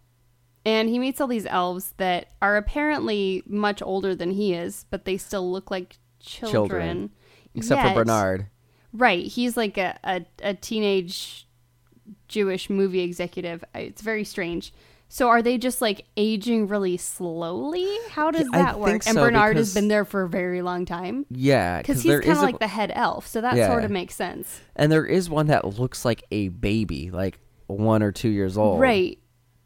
and 0.66 0.90
he 0.90 1.00
meets 1.00 1.20
all 1.22 1.28
these 1.28 1.46
elves 1.48 1.94
that 1.98 2.28
are 2.42 2.58
apparently 2.58 3.44
much 3.46 3.82
older 3.82 4.16
than 4.16 4.32
he 4.32 4.54
is, 4.54 4.86
but 4.90 5.06
they 5.06 5.18
still 5.18 5.52
look 5.52 5.70
like 5.72 5.98
children. 6.20 6.52
Children. 6.52 7.10
Except 7.56 7.88
for 7.90 7.94
Bernard. 7.96 8.48
Right. 8.94 9.26
He's 9.26 9.58
like 9.58 9.78
a, 9.78 9.98
a, 10.04 10.26
a 10.44 10.54
teenage 10.54 11.48
Jewish 12.28 12.70
movie 12.70 13.02
executive. 13.02 13.64
It's 13.76 14.02
very 14.02 14.24
strange. 14.24 14.74
So 15.10 15.28
are 15.28 15.42
they 15.42 15.58
just 15.58 15.82
like 15.82 16.06
aging 16.16 16.68
really 16.70 16.96
slowly? 16.96 17.86
How 18.12 18.32
does 18.32 18.48
I 18.54 18.60
that 18.60 18.80
work? 18.80 18.90
think 18.90 19.08
and 19.08 19.16
so, 19.16 19.22
Bernard 19.26 19.56
because- 19.56 19.68
has 19.68 19.74
been 19.74 19.90
there 19.90 20.06
for 20.06 20.22
a 20.24 20.30
very 20.30 20.62
long 20.62 20.86
time. 20.86 21.26
Yeah, 21.30 21.80
Because 21.80 22.02
he's 22.02 22.22
kind 22.22 22.32
of 22.38 22.44
like 22.44 22.60
the 22.60 22.68
head 22.68 22.94
elf, 22.96 23.28
so 23.28 23.42
that 23.42 23.58
Yeah. 23.58 23.68
sort 23.68 23.84
of 23.84 23.92
makes 23.92 24.16
sense. 24.16 24.62
and 24.78 24.90
there 24.90 25.06
is 25.06 25.30
one 25.30 25.48
that 25.48 25.66
looks 25.66 26.06
like 26.06 26.24
a 26.32 26.48
baby, 26.48 27.12
like 27.12 27.40
one 27.72 28.04
or 28.04 28.12
two 28.12 28.30
years 28.30 28.58
old. 28.58 28.80
Right. 28.80 29.18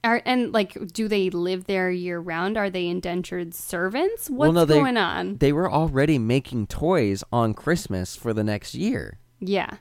Are, 0.03 0.21
and 0.23 0.53
like, 0.53 0.77
do 0.93 1.07
they 1.07 1.31
live 1.31 1.65
there 1.65 1.89
year 1.89 2.19
round? 2.19 2.57
Are 2.57 2.69
they 2.69 2.85
indentured 2.87 3.55
servants? 3.55 4.29
What's 4.29 4.37
well, 4.39 4.51
no, 4.53 4.65
they, 4.65 4.75
going 4.75 4.97
on? 4.97 5.37
They 5.37 5.51
were 5.51 5.71
already 5.71 6.19
making 6.19 6.67
toys 6.67 7.23
on 7.33 7.55
Christmas 7.55 8.15
for 8.15 8.31
the 8.33 8.43
next 8.43 8.75
year. 8.75 9.17
yeah. 9.39 9.77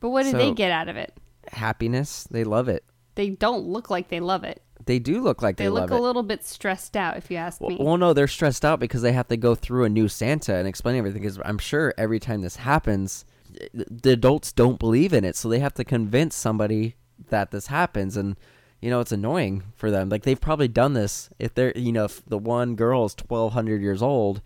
But 0.00 0.10
what 0.10 0.24
do 0.24 0.32
they 0.32 0.52
get 0.52 0.70
out 0.70 0.90
of 0.90 0.96
it? 0.98 1.16
Happiness, 1.50 2.28
they 2.30 2.44
love 2.44 2.68
it. 2.68 2.84
They 3.14 3.30
don't 3.30 3.64
look 3.64 3.88
like 3.88 4.08
they 4.08 4.20
love 4.20 4.44
it. 4.44 4.60
They 4.84 4.98
do 4.98 5.22
look 5.22 5.40
like 5.40 5.56
They, 5.56 5.64
they, 5.64 5.70
look 5.70 5.90
a 5.90 5.94
it. 5.94 6.00
little 6.00 6.22
bit 6.22 6.44
stressed 6.44 6.94
out, 6.94 7.16
if 7.16 7.30
you 7.30 7.38
ask 7.38 7.58
Well, 7.58 7.70
me. 7.70 7.78
well, 7.80 7.96
no, 7.96 8.12
they're 8.12 8.28
stressed 8.28 8.66
out 8.66 8.80
because 8.80 9.00
they 9.00 9.12
have 9.12 9.28
to 9.28 9.38
go 9.38 9.54
through 9.54 9.84
a 9.84 9.88
new 9.88 10.08
Santa 10.08 10.56
and 10.56 10.68
explain 10.68 10.96
everything. 10.96 11.22
Because 11.22 11.40
I'm 11.42 11.56
sure 11.56 11.94
every 11.96 12.20
time 12.20 12.42
this 12.42 12.56
happens, 12.56 13.24
the 13.72 14.10
adults 14.10 14.52
don't 14.52 14.78
believe 14.78 15.14
in 15.14 15.24
it, 15.24 15.36
so 15.36 15.48
they 15.48 15.60
have 15.60 15.72
to 15.74 15.84
convince 15.84 16.34
somebody 16.36 16.96
that 17.28 17.50
this 17.50 17.68
happens, 17.68 18.16
and 18.16 18.36
you 18.80 18.90
know 18.90 19.00
it's 19.00 19.12
annoying 19.12 19.62
for 19.76 19.90
them. 19.90 20.08
Like 20.08 20.22
they've 20.22 20.40
probably 20.40 20.68
done 20.68 20.92
this 20.94 21.30
if 21.38 21.54
they're, 21.54 21.76
you 21.76 21.92
know, 21.92 22.04
if 22.04 22.24
the 22.26 22.38
one 22.38 22.76
girl 22.76 23.04
is 23.04 23.16
1,200 23.16 23.82
years 23.82 24.02
old. 24.02 24.42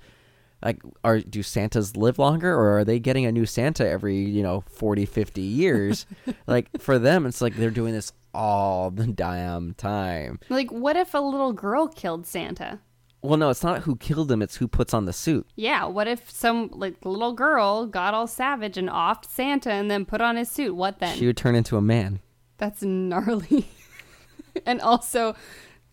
Like, 0.61 0.83
are 1.05 1.21
do 1.21 1.45
Santas 1.45 1.95
live 1.97 2.19
longer, 2.19 2.53
or 2.53 2.79
are 2.79 2.85
they 2.85 2.99
getting 2.99 3.25
a 3.25 3.31
new 3.31 3.47
Santa 3.47 3.89
every, 3.89 4.17
you 4.17 4.43
know, 4.43 4.65
40, 4.69 5.07
50 5.07 5.41
years? 5.41 6.05
like 6.49 6.69
for 6.81 6.99
them, 6.99 7.27
it's 7.27 7.41
like 7.41 7.55
they're 7.55 7.71
doing 7.71 7.95
this 7.95 8.13
all 8.35 8.91
the 8.91 9.07
damn 9.07 9.75
time. 9.75 10.41
like, 10.49 10.73
what 10.73 10.97
if 10.97 11.15
a 11.15 11.19
little 11.19 11.53
girl 11.53 11.87
killed 11.87 12.27
Santa? 12.27 12.81
Well, 13.21 13.37
no, 13.37 13.51
it's 13.51 13.65
not 13.65 13.81
who 13.83 13.97
killed 13.97 14.31
him; 14.31 14.43
it's 14.43 14.57
who 14.57 14.69
puts 14.69 14.95
on 14.95 15.05
the 15.05 15.13
suit. 15.13 15.47
Yeah, 15.57 15.87
what 15.87 16.07
if 16.07 16.31
some 16.31 16.71
like 16.73 17.05
little 17.05 17.33
girl 17.33 17.87
got 17.87 18.15
all 18.15 18.29
savage 18.29 18.79
and 18.79 18.89
offed 18.89 19.27
Santa 19.27 19.73
and 19.73 19.91
then 19.91 20.05
put 20.05 20.21
on 20.21 20.37
his 20.37 20.49
suit? 20.49 20.77
What 20.77 21.01
then? 21.01 21.17
She 21.17 21.27
would 21.27 21.37
turn 21.37 21.57
into 21.57 21.77
a 21.77 21.83
man. 21.83 22.21
That's 22.59 22.83
gnarly. 22.83 23.69
and 24.67 24.81
also 24.81 25.35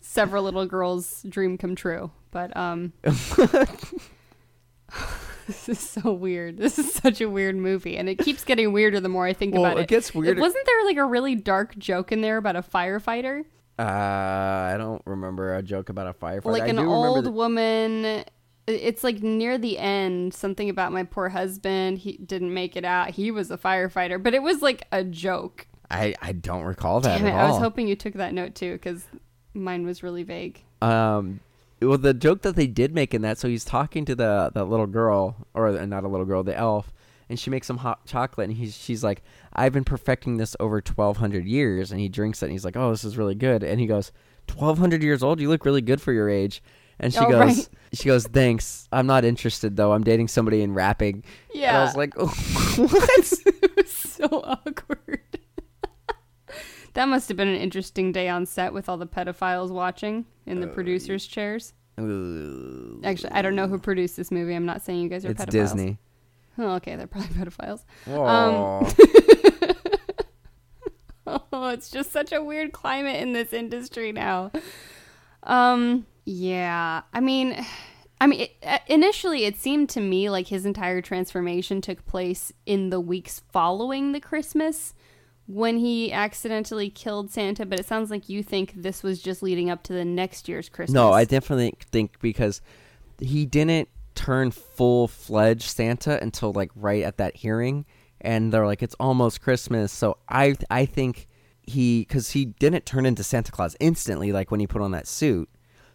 several 0.00 0.42
little 0.44 0.66
girls' 0.66 1.24
dream 1.28 1.56
come 1.58 1.74
true. 1.74 2.10
But 2.30 2.54
um 2.56 2.92
This 5.46 5.68
is 5.68 5.78
so 5.78 6.12
weird. 6.12 6.58
This 6.58 6.76
is 6.76 6.92
such 6.92 7.20
a 7.20 7.30
weird 7.30 7.54
movie 7.54 7.96
and 7.96 8.08
it 8.08 8.16
keeps 8.18 8.42
getting 8.42 8.72
weirder 8.72 8.98
the 8.98 9.08
more 9.08 9.26
I 9.26 9.32
think 9.32 9.54
Well, 9.54 9.64
about 9.64 9.78
it. 9.78 9.82
it 9.82 9.88
gets 9.88 10.12
weirder- 10.12 10.40
Wasn't 10.40 10.66
there 10.66 10.84
like 10.84 10.96
a 10.96 11.04
really 11.04 11.36
dark 11.36 11.78
joke 11.78 12.10
in 12.10 12.20
there 12.20 12.36
about 12.36 12.56
a 12.56 12.62
firefighter? 12.62 13.44
Uh, 13.78 13.82
I 13.82 14.74
don't 14.76 15.02
remember 15.06 15.54
a 15.54 15.62
joke 15.62 15.88
about 15.88 16.08
a 16.08 16.12
firefighter. 16.14 16.46
like 16.46 16.68
an 16.68 16.78
old 16.80 17.26
that- 17.26 17.30
woman 17.30 18.24
it's 18.66 19.04
like 19.04 19.22
near 19.22 19.56
the 19.58 19.78
end 19.78 20.34
something 20.34 20.68
about 20.68 20.90
my 20.90 21.04
poor 21.04 21.28
husband 21.28 21.98
he 21.98 22.16
didn't 22.16 22.52
make 22.52 22.74
it 22.76 22.84
out 22.84 23.10
he 23.10 23.30
was 23.30 23.48
a 23.52 23.56
firefighter 23.56 24.20
but 24.20 24.34
it 24.34 24.42
was 24.42 24.60
like 24.62 24.82
a 24.90 25.04
joke 25.04 25.68
I 25.90 26.14
I 26.20 26.32
don't 26.32 26.64
recall 26.64 27.00
that 27.00 27.18
Damn 27.18 27.26
it, 27.26 27.30
at 27.30 27.44
i 27.44 27.50
was 27.50 27.58
hoping 27.58 27.86
you 27.88 27.96
took 27.96 28.14
that 28.14 28.34
note 28.34 28.54
too 28.54 28.72
because 28.72 29.04
mine 29.54 29.84
was 29.86 30.02
really 30.02 30.22
vague 30.22 30.62
Um, 30.82 31.40
well, 31.80 31.98
the 31.98 32.14
joke 32.14 32.42
that 32.42 32.56
they 32.56 32.66
did 32.66 32.94
make 32.94 33.12
in 33.14 33.22
that, 33.22 33.38
so 33.38 33.48
he's 33.48 33.64
talking 33.64 34.04
to 34.06 34.14
the 34.14 34.50
that 34.54 34.64
little 34.64 34.86
girl, 34.86 35.36
or 35.54 35.70
not 35.86 36.04
a 36.04 36.08
little 36.08 36.24
girl, 36.26 36.42
the 36.42 36.56
elf, 36.56 36.92
and 37.28 37.38
she 37.38 37.50
makes 37.50 37.66
some 37.66 37.78
hot 37.78 38.06
chocolate, 38.06 38.48
and 38.48 38.56
he's 38.56 38.74
she's 38.76 39.04
like, 39.04 39.22
"I've 39.52 39.72
been 39.74 39.84
perfecting 39.84 40.38
this 40.38 40.56
over 40.58 40.80
twelve 40.80 41.18
hundred 41.18 41.44
years," 41.46 41.92
and 41.92 42.00
he 42.00 42.08
drinks 42.08 42.42
it, 42.42 42.46
and 42.46 42.52
he's 42.52 42.64
like, 42.64 42.76
"Oh, 42.76 42.90
this 42.90 43.04
is 43.04 43.18
really 43.18 43.34
good," 43.34 43.62
and 43.62 43.78
he 43.80 43.86
goes, 43.86 44.10
1200 44.48 45.02
years 45.02 45.22
old, 45.24 45.40
you 45.40 45.48
look 45.48 45.64
really 45.64 45.80
good 45.82 46.00
for 46.00 46.12
your 46.12 46.28
age." 46.30 46.62
And 46.98 47.12
she 47.12 47.18
Oh, 47.20 47.28
goes, 47.28 47.56
right. 47.58 47.68
she 47.92 48.04
goes, 48.06 48.26
"Thanks, 48.26 48.88
I'm 48.90 49.06
not 49.06 49.24
interested 49.26 49.76
though. 49.76 49.92
I'm 49.92 50.02
dating 50.04 50.28
somebody 50.28 50.62
in 50.62 50.72
wrapping." 50.72 51.24
And 51.54 51.76
I 51.76 51.84
was 51.84 51.94
like, 51.96 52.14
"What?" 52.76 53.32
it 53.46 53.76
was 53.76 53.90
so 53.90 54.26
awkward 54.44 55.20
that 56.96 57.06
must 57.08 57.28
have 57.28 57.36
been 57.36 57.48
an 57.48 57.54
interesting 57.60 58.10
day 58.12 58.28
on 58.28 58.44
set 58.46 58.72
with 58.72 58.88
all 58.88 58.96
the 58.96 59.06
pedophiles 59.06 59.70
watching 59.70 60.26
in 60.46 60.58
Uh, 60.58 60.62
the 60.62 60.66
producers 60.66 61.26
chairs 61.26 61.72
Ooh, 62.00 63.00
actually 63.04 63.30
i 63.32 63.40
don't 63.40 63.54
know 63.54 63.68
who 63.68 63.78
produced 63.78 64.16
this 64.16 64.30
movie 64.30 64.54
i'm 64.54 64.66
not 64.66 64.82
saying 64.82 65.00
you 65.00 65.08
guys 65.08 65.24
are 65.24 65.30
it's 65.30 65.40
pedophiles 65.44 65.50
Disney. 65.52 65.98
oh 66.58 66.72
okay 66.74 66.96
they're 66.96 67.06
probably 67.06 67.28
pedophiles 67.38 67.84
Whoa. 68.06 68.86
Oh, 71.28 71.68
it's 71.70 71.90
just 71.90 72.12
such 72.12 72.32
a 72.32 72.42
weird 72.42 72.70
climate 72.72 73.16
in 73.20 73.32
this 73.32 73.52
industry 73.52 74.12
now. 74.12 74.52
Um, 75.42 76.06
yeah. 76.24 77.02
I 77.12 77.20
mean, 77.20 77.64
I 78.20 78.26
mean, 78.26 78.40
it, 78.42 78.56
uh, 78.62 78.78
initially 78.86 79.44
it 79.44 79.56
seemed 79.58 79.88
to 79.90 80.00
me 80.00 80.30
like 80.30 80.46
his 80.48 80.64
entire 80.64 81.00
transformation 81.02 81.80
took 81.80 82.06
place 82.06 82.52
in 82.64 82.90
the 82.90 83.00
weeks 83.00 83.42
following 83.52 84.12
the 84.12 84.20
Christmas 84.20 84.94
when 85.46 85.78
he 85.78 86.12
accidentally 86.12 86.90
killed 86.90 87.30
Santa, 87.30 87.64
but 87.64 87.78
it 87.78 87.86
sounds 87.86 88.10
like 88.10 88.28
you 88.28 88.42
think 88.42 88.72
this 88.74 89.02
was 89.02 89.22
just 89.22 89.42
leading 89.42 89.70
up 89.70 89.82
to 89.84 89.92
the 89.92 90.04
next 90.04 90.48
year's 90.48 90.68
Christmas. 90.68 90.94
No, 90.94 91.12
I 91.12 91.24
definitely 91.24 91.74
think 91.92 92.18
because 92.20 92.60
he 93.20 93.46
didn't 93.46 93.88
turn 94.14 94.50
full 94.50 95.08
fledged 95.08 95.62
Santa 95.62 96.20
until 96.20 96.52
like 96.52 96.70
right 96.74 97.02
at 97.02 97.18
that 97.18 97.36
hearing, 97.36 97.84
and 98.20 98.52
they're 98.52 98.66
like, 98.66 98.82
it's 98.82 98.96
almost 98.98 99.40
Christmas. 99.40 99.92
So 99.92 100.18
I 100.28 100.56
I 100.70 100.86
think 100.86 101.28
he 101.62 102.00
because 102.00 102.30
he 102.30 102.46
didn't 102.46 102.86
turn 102.86 103.06
into 103.06 103.22
Santa 103.22 103.52
Claus 103.52 103.76
instantly 103.78 104.32
like 104.32 104.50
when 104.50 104.60
he 104.60 104.66
put 104.66 104.82
on 104.82 104.90
that 104.92 105.06
suit. 105.06 105.48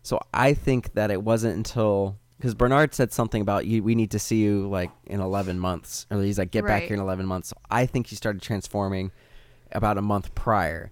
So 0.03 0.19
I 0.33 0.53
think 0.53 0.93
that 0.93 1.11
it 1.11 1.23
wasn't 1.23 1.55
until 1.55 2.17
because 2.37 2.55
Bernard 2.55 2.95
said 2.95 3.11
something 3.11 3.41
about 3.41 3.65
you. 3.65 3.83
We 3.83 3.95
need 3.95 4.11
to 4.11 4.19
see 4.19 4.37
you 4.37 4.69
like 4.69 4.91
in 5.07 5.19
eleven 5.19 5.59
months, 5.59 6.07
or 6.09 6.21
he's 6.21 6.39
like, 6.39 6.51
get 6.51 6.65
back 6.65 6.83
here 6.83 6.93
in 6.93 7.01
eleven 7.01 7.25
months. 7.25 7.49
So 7.49 7.57
I 7.69 7.85
think 7.85 8.07
he 8.07 8.15
started 8.15 8.41
transforming 8.41 9.11
about 9.71 9.97
a 9.97 10.01
month 10.01 10.33
prior. 10.35 10.91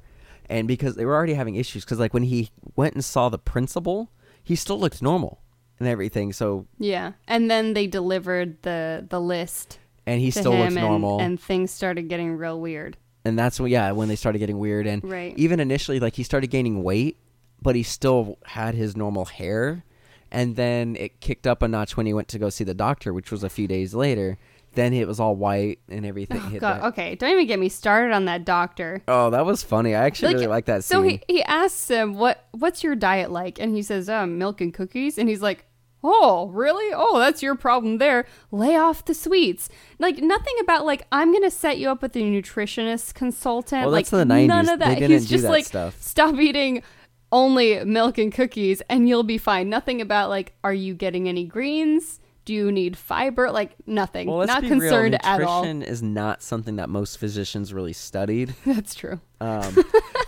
And 0.50 0.68
because 0.68 0.96
they 0.96 1.06
were 1.06 1.16
already 1.16 1.36
having 1.36 1.56
issues, 1.56 1.86
because 1.86 2.00
like 2.00 2.14
when 2.14 2.24
he 2.24 2.50
went 2.76 2.96
and 2.96 3.06
saw 3.06 3.30
the 3.30 3.38
principal, 3.38 4.12
he 4.44 4.56
still 4.56 4.80
looked 4.80 5.02
normal 5.02 5.42
and 5.80 5.88
everything. 5.88 6.34
So 6.34 6.66
Yeah, 6.80 7.14
and 7.28 7.50
then 7.50 7.74
they 7.74 7.88
delivered 7.88 8.62
the 8.64 9.06
the 9.08 9.22
list 9.22 9.80
and 10.08 10.20
he 10.20 10.32
still 10.32 10.58
looks 10.58 10.76
and, 10.76 10.82
normal, 10.84 11.20
and, 11.20 11.32
and 11.32 11.40
things 11.42 11.72
started 11.72 12.10
getting 12.10 12.36
real 12.36 12.60
weird. 12.60 12.98
And 13.26 13.38
that's 13.38 13.60
when 13.60 13.70
yeah 13.72 13.92
when 13.92 14.08
they 14.08 14.16
started 14.16 14.40
getting 14.40 14.58
weird. 14.58 14.88
And 14.88 15.04
Right. 15.04 15.34
even 15.38 15.60
initially, 15.60 16.00
like 16.00 16.16
he 16.16 16.24
started 16.24 16.48
gaining 16.48 16.84
weight, 16.84 17.18
but 17.62 17.76
he 17.76 17.84
still 17.84 18.40
had 18.46 18.74
his 18.74 18.98
normal 18.98 19.26
hair. 19.26 19.84
And 20.32 20.56
then 20.56 20.96
it 20.96 21.22
kicked 21.22 21.48
up 21.48 21.62
a 21.64 21.68
notch 21.68 21.98
when 21.98 22.06
he 22.06 22.14
went 22.14 22.28
to 22.30 22.40
go 22.40 22.50
see 22.50 22.64
the 22.64 22.76
doctor, 22.76 23.14
which 23.14 23.32
was 23.32 23.44
a 23.44 23.50
few 23.50 23.68
days 23.68 23.94
later. 23.94 24.38
Then 24.74 24.94
it 24.94 25.08
was 25.08 25.20
all 25.20 25.36
white 25.36 25.80
and 25.90 26.06
everything. 26.06 26.42
Oh, 26.44 26.50
hit 26.50 26.62
God, 26.62 26.82
that- 26.82 26.88
okay, 26.90 27.16
don't 27.16 27.32
even 27.32 27.48
get 27.48 27.60
me 27.60 27.70
started 27.70 28.14
on 28.14 28.26
that 28.26 28.46
doctor. 28.46 29.02
Oh, 29.08 29.30
that 29.32 29.46
was 29.46 29.64
funny. 29.64 29.96
I 29.96 30.06
actually 30.06 30.34
really 30.36 30.48
like 30.48 30.66
that 30.66 30.84
So 30.84 31.02
scene. 31.02 31.22
he, 31.28 31.36
he 31.36 31.44
asks 31.44 31.88
him, 31.90 32.14
"What 32.14 32.48
what's 32.52 32.84
your 32.84 32.96
diet 32.96 33.32
like?" 33.32 33.60
And 33.60 33.76
he 33.76 33.82
says, 33.82 34.10
um, 34.10 34.38
"Milk 34.38 34.62
and 34.62 34.74
cookies." 34.74 35.18
And 35.18 35.28
he's 35.28 35.42
like, 35.42 35.66
"Oh, 36.04 36.48
really? 36.50 36.94
Oh, 36.96 37.18
that's 37.20 37.42
your 37.42 37.56
problem 37.56 37.98
there. 37.98 38.26
Lay 38.52 38.76
off 38.76 39.06
the 39.06 39.14
sweets." 39.14 39.70
Like 39.98 40.20
nothing 40.20 40.56
about 40.62 40.86
like 40.86 41.08
I'm 41.12 41.34
gonna 41.34 41.52
set 41.52 41.78
you 41.80 41.90
up 41.90 42.02
with 42.02 42.16
a 42.16 42.20
nutritionist 42.20 43.16
consultant. 43.16 43.84
Well, 43.84 43.92
like 43.92 44.06
that's 44.08 44.12
the 44.12 44.24
90s. 44.34 44.48
none 44.48 44.70
of 44.70 44.80
that. 44.80 44.98
he's 45.02 45.28
just 45.28 45.44
that 45.44 45.50
like, 45.50 45.66
stuff. 45.66 46.00
stop 46.02 46.36
eating 46.36 46.84
only 47.32 47.84
milk 47.86 48.18
and 48.18 48.32
cookies, 48.34 48.82
and 48.90 49.08
you'll 49.08 49.24
be 49.24 49.38
fine. 49.38 49.70
Nothing 49.70 50.02
about 50.02 50.30
like, 50.30 50.54
are 50.64 50.74
you 50.74 50.94
getting 50.94 51.28
any 51.28 51.46
greens? 51.46 52.20
Do 52.50 52.56
you 52.56 52.72
need 52.72 52.98
fiber? 52.98 53.52
Like 53.52 53.76
nothing. 53.86 54.28
well, 54.28 54.48
Not 54.48 54.64
concerned 54.64 55.12
real. 55.14 55.20
at 55.22 55.44
all. 55.44 55.62
Nutrition 55.64 55.84
is 55.84 56.02
not 56.02 56.42
something 56.42 56.78
that 56.78 56.90
most 56.90 57.20
physicians 57.20 57.76
really 57.76 57.94
studied. 57.94 58.56
That's 58.66 58.96
true. 58.96 59.22
Um, 59.40 59.78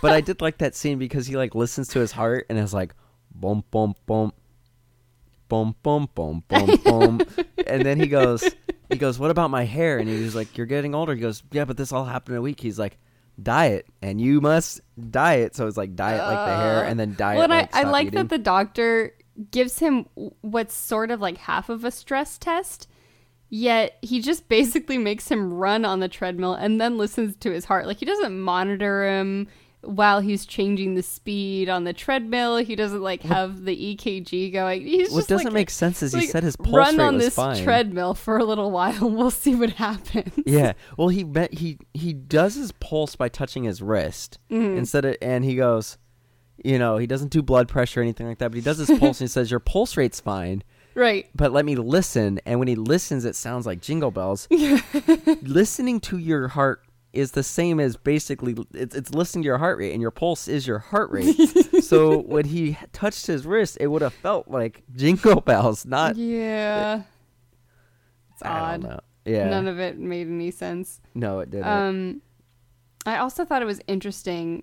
but 0.00 0.12
I 0.12 0.20
did 0.20 0.40
like 0.40 0.58
that 0.58 0.76
scene 0.76 1.00
because 1.00 1.26
he 1.26 1.36
like 1.36 1.56
listens 1.56 1.88
to 1.88 1.98
his 1.98 2.12
heart 2.12 2.46
and 2.48 2.60
is 2.60 2.72
like, 2.72 2.94
boom, 3.34 3.64
boom, 3.72 3.96
boom, 4.06 4.30
boom, 5.48 5.74
boom, 5.82 6.08
boom, 6.14 6.44
boom, 6.46 6.76
boom, 6.84 7.20
and 7.66 7.84
then 7.84 7.98
he 7.98 8.06
goes, 8.06 8.48
he 8.88 8.98
goes, 8.98 9.18
what 9.18 9.32
about 9.32 9.50
my 9.50 9.64
hair? 9.64 9.98
And 9.98 10.08
he's 10.08 10.36
like, 10.36 10.56
you're 10.56 10.68
getting 10.68 10.94
older. 10.94 11.16
He 11.16 11.20
goes, 11.20 11.42
yeah, 11.50 11.64
but 11.64 11.76
this 11.76 11.90
all 11.90 12.04
happened 12.04 12.34
in 12.34 12.38
a 12.38 12.42
week. 12.42 12.60
He's 12.60 12.78
like, 12.78 12.98
diet, 13.42 13.86
and 14.00 14.20
you 14.20 14.40
must 14.40 14.80
diet. 15.10 15.56
So 15.56 15.66
it's 15.66 15.76
like 15.76 15.96
diet 15.96 16.22
like 16.22 16.46
the 16.46 16.56
hair, 16.56 16.84
and 16.84 17.00
then 17.00 17.16
diet. 17.16 17.38
Well, 17.38 17.50
and 17.50 17.52
like 17.52 17.74
I, 17.74 17.80
I 17.80 17.90
like 17.90 18.06
eating. 18.06 18.18
that 18.20 18.28
the 18.28 18.38
doctor 18.38 19.12
gives 19.50 19.78
him 19.78 20.06
what's 20.42 20.74
sort 20.74 21.10
of 21.10 21.20
like 21.20 21.38
half 21.38 21.68
of 21.68 21.84
a 21.84 21.90
stress 21.90 22.38
test, 22.38 22.88
yet 23.48 23.98
he 24.02 24.20
just 24.20 24.48
basically 24.48 24.98
makes 24.98 25.28
him 25.30 25.52
run 25.54 25.84
on 25.84 26.00
the 26.00 26.08
treadmill 26.08 26.54
and 26.54 26.80
then 26.80 26.98
listens 26.98 27.36
to 27.36 27.50
his 27.50 27.64
heart. 27.66 27.86
Like 27.86 27.98
he 27.98 28.06
doesn't 28.06 28.38
monitor 28.40 29.06
him 29.08 29.48
while 29.84 30.20
he's 30.20 30.46
changing 30.46 30.94
the 30.94 31.02
speed 31.02 31.68
on 31.68 31.82
the 31.82 31.92
treadmill. 31.92 32.58
He 32.58 32.76
doesn't 32.76 33.02
like 33.02 33.22
have 33.22 33.64
the 33.64 33.96
EKG 33.96 34.52
going. 34.52 34.82
He's 34.82 35.10
What 35.10 35.18
just 35.20 35.28
doesn't 35.28 35.46
like, 35.46 35.54
make 35.54 35.70
sense 35.70 36.04
is 36.04 36.12
he 36.12 36.20
like, 36.20 36.28
said 36.28 36.44
his 36.44 36.54
pulse 36.54 36.72
run 36.76 36.96
rate 36.98 37.04
on 37.04 37.14
was 37.16 37.24
this 37.24 37.34
fine. 37.34 37.64
treadmill 37.64 38.14
for 38.14 38.36
a 38.38 38.44
little 38.44 38.70
while. 38.70 39.10
We'll 39.10 39.32
see 39.32 39.56
what 39.56 39.70
happens. 39.70 40.32
Yeah. 40.46 40.74
Well, 40.96 41.08
he 41.08 41.24
bet 41.24 41.54
he 41.54 41.78
he 41.94 42.12
does 42.12 42.54
his 42.54 42.70
pulse 42.70 43.16
by 43.16 43.28
touching 43.28 43.64
his 43.64 43.82
wrist 43.82 44.38
Mm-hmm. 44.52 44.78
instead 44.78 45.04
of, 45.04 45.16
and 45.20 45.44
he 45.44 45.56
goes, 45.56 45.98
you 46.64 46.78
know, 46.78 46.96
he 46.98 47.06
doesn't 47.06 47.30
do 47.30 47.42
blood 47.42 47.68
pressure 47.68 48.00
or 48.00 48.02
anything 48.02 48.26
like 48.26 48.38
that, 48.38 48.50
but 48.50 48.56
he 48.56 48.60
does 48.62 48.78
his 48.78 48.88
pulse 48.98 49.20
and 49.20 49.28
he 49.28 49.32
says 49.32 49.50
your 49.50 49.60
pulse 49.60 49.96
rate's 49.96 50.20
fine, 50.20 50.62
Right. 50.94 51.26
but 51.34 51.52
let 51.52 51.64
me 51.64 51.74
listen. 51.76 52.40
And 52.46 52.58
when 52.58 52.68
he 52.68 52.74
listens, 52.76 53.24
it 53.24 53.34
sounds 53.36 53.66
like 53.66 53.80
jingle 53.80 54.10
bells. 54.10 54.46
Listening 55.42 56.00
to 56.00 56.18
your 56.18 56.48
heart 56.48 56.82
is 57.12 57.32
the 57.32 57.42
same 57.42 57.78
as 57.78 57.96
basically 57.96 58.56
it's, 58.72 58.94
it's 58.94 59.12
listening 59.14 59.42
to 59.42 59.46
your 59.46 59.58
heart 59.58 59.76
rate, 59.78 59.92
and 59.92 60.00
your 60.00 60.10
pulse 60.10 60.48
is 60.48 60.66
your 60.66 60.78
heart 60.78 61.10
rate. 61.10 61.34
so 61.82 62.18
when 62.22 62.46
he 62.46 62.78
touched 62.92 63.26
his 63.26 63.44
wrist, 63.44 63.76
it 63.80 63.88
would 63.88 64.00
have 64.02 64.14
felt 64.14 64.48
like 64.48 64.82
jingle 64.96 65.40
bells, 65.42 65.84
not. 65.84 66.16
Yeah. 66.16 67.02
It's 68.32 68.42
I 68.42 68.48
odd. 68.48 68.80
don't 68.82 68.90
know. 68.90 69.00
Yeah. 69.24 69.48
None 69.50 69.68
of 69.68 69.78
it 69.78 69.98
made 69.98 70.26
any 70.26 70.50
sense. 70.50 71.00
no, 71.14 71.40
it 71.40 71.50
didn't. 71.50 71.66
Um, 71.68 72.22
I 73.04 73.18
also 73.18 73.44
thought 73.44 73.62
it 73.62 73.66
was 73.66 73.80
interesting 73.86 74.62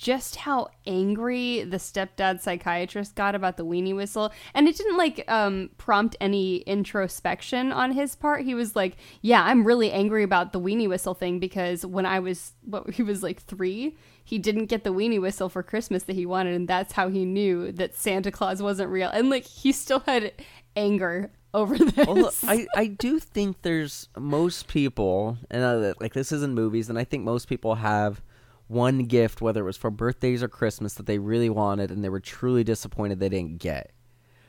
just 0.00 0.36
how 0.36 0.66
angry 0.86 1.62
the 1.62 1.76
stepdad 1.76 2.40
psychiatrist 2.40 3.14
got 3.14 3.34
about 3.34 3.58
the 3.58 3.66
weenie 3.66 3.94
whistle, 3.94 4.32
and 4.54 4.66
it 4.66 4.74
didn't 4.74 4.96
like 4.96 5.22
um, 5.28 5.68
prompt 5.76 6.16
any 6.22 6.56
introspection 6.60 7.70
on 7.70 7.92
his 7.92 8.16
part. 8.16 8.46
He 8.46 8.54
was 8.54 8.74
like, 8.74 8.96
"Yeah, 9.20 9.44
I'm 9.44 9.66
really 9.66 9.92
angry 9.92 10.22
about 10.22 10.54
the 10.54 10.60
weenie 10.60 10.88
whistle 10.88 11.12
thing 11.12 11.38
because 11.38 11.84
when 11.84 12.06
I 12.06 12.18
was 12.18 12.54
what 12.64 12.88
he 12.94 13.02
was 13.02 13.22
like 13.22 13.42
three, 13.42 13.94
he 14.24 14.38
didn't 14.38 14.66
get 14.66 14.84
the 14.84 14.92
weenie 14.94 15.20
whistle 15.20 15.50
for 15.50 15.62
Christmas 15.62 16.04
that 16.04 16.16
he 16.16 16.24
wanted, 16.24 16.54
and 16.54 16.66
that's 16.66 16.94
how 16.94 17.10
he 17.10 17.26
knew 17.26 17.70
that 17.72 17.94
Santa 17.94 18.30
Claus 18.30 18.62
wasn't 18.62 18.88
real. 18.88 19.10
And 19.10 19.28
like 19.28 19.44
he 19.44 19.70
still 19.70 20.00
had 20.00 20.32
anger 20.74 21.30
over 21.52 21.76
this. 21.78 22.06
Well, 22.06 22.32
I, 22.44 22.66
I 22.74 22.86
do 22.86 23.18
think 23.18 23.60
there's 23.60 24.08
most 24.16 24.66
people, 24.66 25.36
and 25.50 25.62
uh, 25.62 25.92
like 26.00 26.14
this 26.14 26.32
isn't 26.32 26.54
movies, 26.54 26.88
and 26.88 26.98
I 26.98 27.04
think 27.04 27.22
most 27.22 27.48
people 27.48 27.74
have 27.74 28.22
one 28.70 29.00
gift, 29.06 29.40
whether 29.42 29.60
it 29.62 29.64
was 29.64 29.76
for 29.76 29.90
birthdays 29.90 30.42
or 30.42 30.48
Christmas, 30.48 30.94
that 30.94 31.06
they 31.06 31.18
really 31.18 31.50
wanted, 31.50 31.90
and 31.90 32.04
they 32.04 32.08
were 32.08 32.20
truly 32.20 32.62
disappointed 32.62 33.18
they 33.18 33.28
didn't 33.28 33.58
get. 33.58 33.90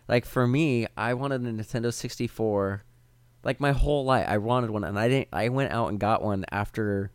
Like 0.07 0.25
for 0.25 0.45
me, 0.47 0.85
I 0.95 1.13
wanted 1.15 1.41
a 1.41 1.51
Nintendo 1.51 1.91
64, 1.91 2.83
like 3.43 3.59
my 3.59 3.71
whole 3.71 4.05
life. 4.05 4.25
I 4.29 4.37
wanted 4.37 4.69
one, 4.69 4.83
and 4.83 4.99
I 4.99 5.07
didn't. 5.07 5.29
I 5.33 5.49
went 5.49 5.71
out 5.71 5.87
and 5.89 5.99
got 5.99 6.21
one 6.21 6.45
after 6.51 7.11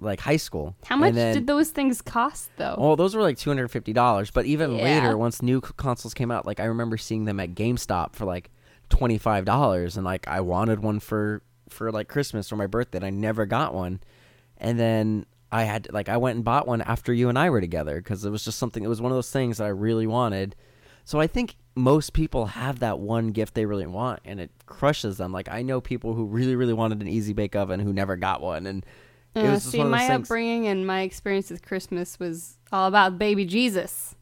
like 0.00 0.20
high 0.20 0.36
school. 0.36 0.76
How 0.84 0.96
much 0.96 1.14
then- 1.14 1.34
did 1.34 1.46
those 1.46 1.70
things 1.70 2.02
cost 2.02 2.50
though? 2.56 2.76
Well, 2.78 2.94
those 2.96 3.16
were 3.16 3.22
like 3.22 3.38
two 3.38 3.50
hundred 3.50 3.68
fifty 3.68 3.92
dollars. 3.92 4.30
But 4.30 4.44
even 4.46 4.72
Yeah. 4.76 4.84
later, 4.84 5.16
once 5.16 5.40
new 5.42 5.60
consoles 5.60 6.14
came 6.14 6.30
out, 6.30 6.44
like 6.46 6.60
I 6.60 6.64
remember 6.64 6.96
seeing 6.98 7.24
them 7.24 7.40
at 7.40 7.54
GameStop 7.54 8.14
for 8.14 8.24
like 8.26 8.50
twenty 8.90 9.16
five 9.18 9.44
dollars, 9.44 9.96
and 9.96 10.04
like 10.04 10.28
I 10.28 10.40
wanted 10.40 10.80
one 10.80 11.00
for 11.00 11.42
for 11.68 11.90
like 11.90 12.08
Christmas 12.08 12.52
or 12.52 12.56
my 12.56 12.66
birthday, 12.66 12.98
and 12.98 13.04
I 13.06 13.10
never 13.10 13.46
got 13.46 13.74
one. 13.74 14.00
And 14.58 14.78
then 14.78 15.26
I 15.50 15.64
had 15.64 15.88
like 15.92 16.08
I 16.08 16.16
went 16.18 16.36
and 16.36 16.44
bought 16.44 16.66
one 16.66 16.82
after 16.82 17.12
you 17.12 17.28
and 17.28 17.38
I 17.38 17.48
were 17.50 17.60
together 17.60 17.96
because 17.96 18.24
it 18.24 18.30
was 18.30 18.44
just 18.44 18.58
something. 18.58 18.84
It 18.84 18.88
was 18.88 19.00
one 19.00 19.10
of 19.12 19.16
those 19.16 19.30
things 19.30 19.58
that 19.58 19.64
I 19.64 19.68
really 19.68 20.06
wanted. 20.06 20.54
So 21.04 21.20
I 21.20 21.26
think 21.26 21.56
most 21.74 22.12
people 22.12 22.46
have 22.46 22.80
that 22.80 22.98
one 22.98 23.28
gift 23.28 23.54
they 23.54 23.64
really 23.64 23.86
want, 23.86 24.20
and 24.26 24.40
it 24.40 24.50
crushes 24.66 25.16
them. 25.16 25.32
Like 25.32 25.48
I 25.50 25.62
know 25.62 25.80
people 25.80 26.12
who 26.14 26.26
really, 26.26 26.54
really 26.54 26.74
wanted 26.74 27.00
an 27.00 27.08
easy 27.08 27.32
bake 27.32 27.56
oven 27.56 27.80
who 27.80 27.92
never 27.94 28.16
got 28.16 28.42
one, 28.42 28.66
and 28.66 28.84
it 29.34 29.40
Uh, 29.40 29.50
was 29.52 29.60
just 29.62 29.72
see, 29.72 29.78
one 29.78 29.86
of 29.86 29.92
those 29.92 30.00
my 30.00 30.06
things. 30.06 30.26
upbringing 30.28 30.66
and 30.66 30.86
my 30.86 31.00
experience 31.02 31.48
with 31.50 31.62
Christmas 31.62 32.18
was 32.18 32.58
all 32.72 32.88
about 32.88 33.18
baby 33.18 33.46
Jesus, 33.46 34.16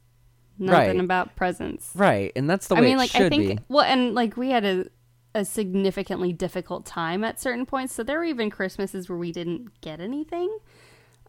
nothing 0.58 0.96
Right. 0.96 1.00
about 1.04 1.34
presents. 1.34 1.90
Right, 1.94 2.30
and 2.36 2.48
that's 2.48 2.68
the 2.68 2.74
way 2.76 2.80
I 2.82 2.84
mean, 2.84 2.94
it 2.94 2.98
like 2.98 3.10
should 3.10 3.22
I 3.22 3.28
think, 3.30 3.58
be. 3.58 3.64
well, 3.68 3.84
and 3.84 4.14
like 4.14 4.36
we 4.36 4.50
had 4.50 4.64
a 4.64 4.86
a 5.34 5.44
significantly 5.44 6.32
difficult 6.32 6.86
time 6.86 7.22
at 7.24 7.38
certain 7.40 7.66
points, 7.66 7.92
so 7.94 8.02
there 8.02 8.18
were 8.18 8.24
even 8.24 8.48
Christmases 8.48 9.08
where 9.08 9.18
we 9.18 9.32
didn't 9.32 9.80
get 9.82 10.00
anything. 10.00 10.56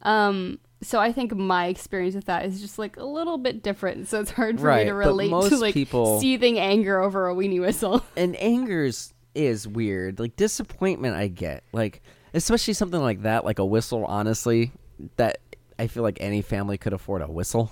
Um, 0.07 0.59
so 0.81 0.99
I 0.99 1.11
think 1.11 1.35
my 1.35 1.67
experience 1.67 2.15
with 2.15 2.25
that 2.25 2.45
is 2.45 2.61
just 2.61 2.77
like 2.79 2.97
a 2.97 3.03
little 3.03 3.37
bit 3.37 3.63
different. 3.63 4.07
So 4.07 4.21
it's 4.21 4.31
hard 4.31 4.59
for 4.59 4.67
Right, 4.67 4.85
me 4.85 4.89
to 4.91 4.93
relate 4.93 5.29
to 5.29 5.57
like 5.57 5.73
people- 5.73 6.19
seething 6.21 6.59
anger 6.59 6.99
over 7.01 7.29
a 7.29 7.35
weenie 7.35 7.59
whistle. 7.59 8.03
and 8.15 8.35
anger's 8.37 9.13
is 9.35 9.67
weird. 9.67 10.19
Like 10.19 10.35
disappointment, 10.35 11.15
I 11.15 11.27
get. 11.27 11.63
Like 11.73 12.01
especially 12.33 12.73
something 12.73 13.01
like 13.01 13.23
that, 13.23 13.43
like 13.45 13.59
a 13.59 13.65
whistle. 13.65 14.05
Honestly, 14.05 14.71
that 15.17 15.39
I 15.79 15.87
feel 15.87 16.03
like 16.03 16.17
any 16.21 16.41
family 16.41 16.77
could 16.77 16.93
afford 16.93 17.21
a 17.21 17.27
whistle. 17.27 17.71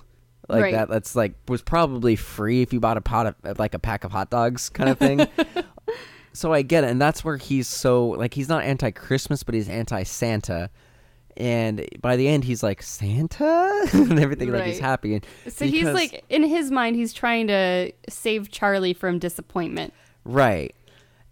Like 0.50 0.64
Right. 0.64 0.74
that. 0.74 0.90
That's 0.90 1.16
like 1.16 1.34
was 1.48 1.62
probably 1.62 2.16
free 2.16 2.62
if 2.62 2.74
you 2.74 2.80
bought 2.80 2.98
a 2.98 3.02
pot 3.02 3.36
of 3.44 3.58
like 3.60 3.74
a 3.76 3.80
pack 3.80 4.04
of 4.04 4.12
hot 4.12 4.30
dogs, 4.30 4.70
kind 4.70 4.90
of 4.90 4.98
thing. 5.00 5.28
so 6.34 6.52
I 6.54 6.62
get 6.64 6.84
it, 6.84 6.90
and 6.90 7.02
that's 7.02 7.24
where 7.24 7.38
he's 7.38 7.68
so 7.68 8.08
like 8.10 8.34
he's 8.34 8.50
not 8.50 8.64
anti 8.64 8.92
Christmas, 8.92 9.44
but 9.44 9.56
he's 9.56 9.70
anti 9.70 10.04
Santa. 10.04 10.70
And 11.38 11.88
by 12.02 12.16
the 12.16 12.28
end, 12.28 12.46
he's 12.46 12.64
like 12.64 12.82
Santa 12.82 13.88
and 13.94 14.20
everything. 14.20 14.52
Like 14.52 14.66
he's 14.66 14.80
happy. 14.80 15.16
And 15.16 15.26
So 15.48 15.66
he's 15.66 15.86
like 15.86 16.24
in 16.30 16.44
his 16.44 16.72
mind, 16.72 16.96
he's 16.96 17.14
trying 17.14 17.48
to 17.48 17.92
save 18.10 18.52
Charlie 18.52 18.94
from 18.94 19.20
disappointment. 19.20 19.94
Right. 20.24 20.74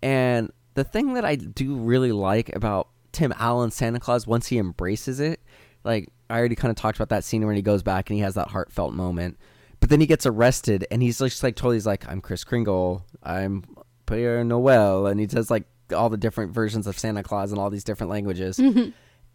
And 0.01 0.51
the 0.73 0.83
thing 0.83 1.13
that 1.13 1.23
I 1.23 1.35
do 1.35 1.75
really 1.75 2.11
like 2.11 2.53
about 2.55 2.89
Tim 3.11 3.33
Allen 3.37 3.71
Santa 3.71 3.99
Claus 3.99 4.27
once 4.27 4.47
he 4.47 4.57
embraces 4.57 5.19
it, 5.19 5.39
like 5.83 6.09
I 6.29 6.37
already 6.37 6.55
kind 6.55 6.69
of 6.69 6.75
talked 6.75 6.97
about 6.97 7.09
that 7.09 7.23
scene 7.23 7.45
when 7.45 7.55
he 7.55 7.61
goes 7.61 7.83
back 7.83 8.09
and 8.09 8.17
he 8.17 8.23
has 8.23 8.35
that 8.35 8.49
heartfelt 8.49 8.93
moment. 8.93 9.37
But 9.79 9.89
then 9.89 9.99
he 9.99 10.05
gets 10.07 10.25
arrested 10.25 10.85
and 10.91 11.01
he's 11.01 11.17
just 11.19 11.43
like 11.43 11.55
totally 11.55 11.77
he's 11.77 11.85
like, 11.85 12.07
I'm 12.09 12.21
Kris 12.21 12.43
Kringle, 12.43 13.05
I'm 13.21 13.63
Pierre 14.05 14.43
Noel 14.43 15.07
and 15.07 15.19
he 15.19 15.27
does 15.27 15.49
like 15.49 15.63
all 15.93 16.09
the 16.09 16.17
different 16.17 16.53
versions 16.53 16.87
of 16.87 16.97
Santa 16.97 17.23
Claus 17.23 17.51
in 17.51 17.57
all 17.57 17.69
these 17.69 17.83
different 17.83 18.09
languages. 18.09 18.57
Mm-hmm. 18.57 18.89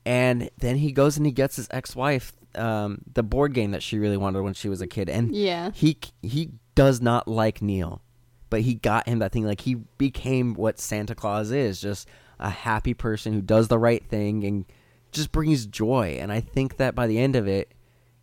And 0.08 0.48
then 0.58 0.76
he 0.76 0.90
goes 0.90 1.16
and 1.18 1.26
he 1.26 1.32
gets 1.32 1.56
his 1.56 1.68
ex 1.70 1.94
wife 1.94 2.32
um, 2.54 3.02
the 3.12 3.22
board 3.22 3.52
game 3.52 3.72
that 3.72 3.82
she 3.82 3.98
really 3.98 4.16
wanted 4.16 4.40
when 4.42 4.54
she 4.54 4.68
was 4.70 4.80
a 4.80 4.86
kid. 4.86 5.08
And 5.10 5.34
Yeah. 5.36 5.70
he 5.74 5.98
he 6.22 6.52
does 6.74 7.00
not 7.02 7.28
like 7.28 7.60
Neil, 7.60 8.00
but 8.48 8.62
he 8.62 8.74
got 8.74 9.06
him 9.06 9.18
that 9.18 9.32
thing. 9.32 9.44
Like 9.44 9.60
he 9.60 9.74
became 9.98 10.54
what 10.54 10.78
Santa 10.80 11.14
Claus 11.14 11.50
is, 11.50 11.80
just 11.80 12.08
a 12.40 12.48
happy 12.50 12.94
person 12.94 13.32
who 13.34 13.42
does 13.42 13.68
the 13.68 13.78
right 13.78 14.02
thing 14.04 14.44
and 14.44 14.64
just 15.12 15.30
brings 15.30 15.66
joy. 15.66 16.16
And 16.20 16.32
I 16.32 16.40
think 16.40 16.78
that 16.78 16.94
by 16.94 17.06
the 17.06 17.18
end 17.18 17.36
of 17.36 17.46
it, 17.46 17.74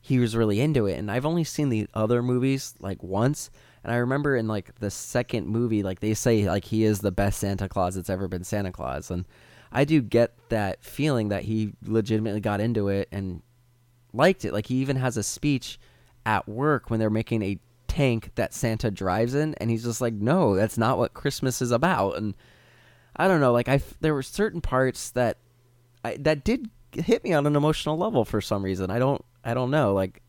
he 0.02 0.18
was 0.20 0.36
really 0.36 0.60
into 0.60 0.86
it. 0.88 0.98
And 0.98 1.12
I've 1.12 1.26
only 1.26 1.44
seen 1.44 1.70
the 1.70 1.88
other 1.94 2.24
movies 2.24 2.74
like 2.80 3.04
once. 3.04 3.50
And 3.84 3.94
I 3.94 3.98
remember 3.98 4.36
in 4.36 4.48
like 4.48 4.80
the 4.80 4.90
second 4.90 5.48
movie, 5.48 5.84
like 5.84 6.00
they 6.00 6.14
say 6.16 6.48
like 6.50 6.66
he 6.66 6.84
is 6.84 7.00
the 7.00 7.12
best 7.12 7.40
Santa 7.40 7.70
Claus 7.70 7.94
that's 7.96 8.10
ever 8.10 8.28
been 8.28 8.44
Santa 8.44 8.72
Claus. 8.72 9.12
And 9.12 9.26
I 9.76 9.84
do 9.84 10.02
get 10.02 10.34
that 10.48 10.86
feeling 10.86 11.28
that 11.30 11.44
he 11.44 11.74
legitimately 11.86 12.40
got 12.40 12.62
into 12.62 12.88
it 12.88 13.10
and 13.12 13.42
liked 14.14 14.46
it. 14.46 14.54
Like 14.54 14.68
he 14.68 14.76
even 14.76 14.96
has 14.96 15.18
a 15.18 15.24
speech 15.24 15.78
at 16.26 16.48
work 16.48 16.90
when 16.90 16.98
they're 16.98 17.10
making 17.10 17.42
a 17.42 17.60
tank 17.90 18.32
that 18.36 18.54
Santa 18.54 18.90
drives 18.90 19.36
in, 19.36 19.54
and 19.56 19.70
he's 19.70 19.84
just 19.84 20.00
like, 20.00 20.14
"No, 20.14 20.56
that's 20.56 20.78
not 20.78 20.98
what 20.98 21.14
Christmas 21.14 21.62
is 21.62 21.72
about." 21.72 22.16
And 22.16 22.36
I 23.18 23.28
don't 23.28 23.42
know, 23.42 23.52
like 23.52 23.68
I 23.68 23.82
there 24.00 24.14
were 24.14 24.24
certain 24.24 24.62
parts 24.62 25.12
that 25.12 25.40
I, 26.06 26.16
that 26.22 26.46
did 26.46 26.70
hit 26.94 27.26
me 27.26 27.34
on 27.34 27.46
an 27.46 27.58
emotional 27.58 27.98
level 27.98 28.24
for 28.24 28.40
some 28.40 28.64
reason. 28.64 28.90
I 28.90 28.98
don't 28.98 29.24
I 29.44 29.54
don't 29.54 29.72
know, 29.72 29.94
like 29.94 30.22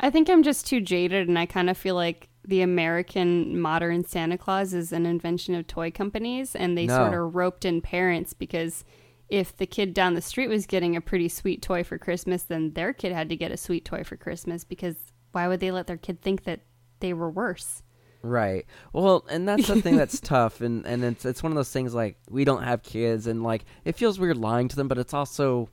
I 0.00 0.08
think 0.08 0.30
I'm 0.30 0.42
just 0.42 0.66
too 0.66 0.80
jaded, 0.80 1.28
and 1.28 1.38
I 1.38 1.44
kind 1.44 1.68
of 1.68 1.76
feel 1.76 1.96
like 1.96 2.30
the 2.46 2.62
American 2.62 3.60
modern 3.60 4.04
Santa 4.04 4.38
Claus 4.38 4.72
is 4.72 4.92
an 4.92 5.04
invention 5.06 5.54
of 5.54 5.66
toy 5.66 5.90
companies, 5.90 6.54
and 6.54 6.76
they 6.78 6.86
No. 6.86 6.96
sort 6.96 7.14
of 7.14 7.34
roped 7.34 7.64
in 7.64 7.80
parents 7.80 8.32
because 8.32 8.84
if 9.28 9.56
the 9.56 9.66
kid 9.66 9.92
down 9.92 10.14
the 10.14 10.20
street 10.20 10.48
was 10.48 10.66
getting 10.66 10.94
a 10.94 11.00
pretty 11.00 11.28
sweet 11.28 11.60
toy 11.60 11.82
for 11.82 11.98
Christmas, 11.98 12.44
then 12.44 12.72
their 12.74 12.92
kid 12.92 13.12
had 13.12 13.28
to 13.28 13.36
get 13.36 13.50
a 13.50 13.56
sweet 13.56 13.84
toy 13.84 14.04
for 14.04 14.16
Christmas 14.16 14.62
because 14.64 14.94
why 15.32 15.48
would 15.48 15.60
they 15.60 15.72
let 15.72 15.86
their 15.88 15.96
kid 15.96 16.22
think 16.22 16.44
that 16.44 16.60
they 17.00 17.12
were 17.12 17.28
worse? 17.30 17.82
Right. 18.22 18.64
Well, 18.92 19.24
and 19.28 19.48
that's 19.48 19.66
the 19.66 19.82
thing 19.82 19.96
that's 19.96 20.20
tough, 20.20 20.60
and 20.60 20.86
and 20.86 21.04
it's 21.04 21.24
it's 21.24 21.42
one 21.42 21.52
of 21.52 21.56
those 21.56 21.70
things 21.72 21.94
like 21.94 22.16
we 22.30 22.44
don't 22.44 22.62
have 22.62 22.82
kids, 22.82 23.26
and 23.26 23.42
like 23.42 23.64
it 23.84 23.96
feels 23.96 24.18
weird 24.18 24.36
lying 24.36 24.68
to 24.68 24.76
them, 24.76 24.88
but 24.88 24.98
it's 24.98 25.14
also 25.14 25.68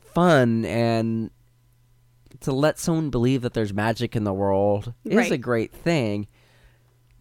fun 0.00 0.64
and 0.64 1.30
to 2.40 2.52
let 2.52 2.78
someone 2.78 3.10
believe 3.10 3.42
that 3.42 3.54
there's 3.54 3.72
magic 3.72 4.14
in 4.16 4.24
the 4.24 4.32
world 4.32 4.92
is 5.04 5.30
a 5.30 5.38
great 5.38 5.72
thing. 5.72 6.26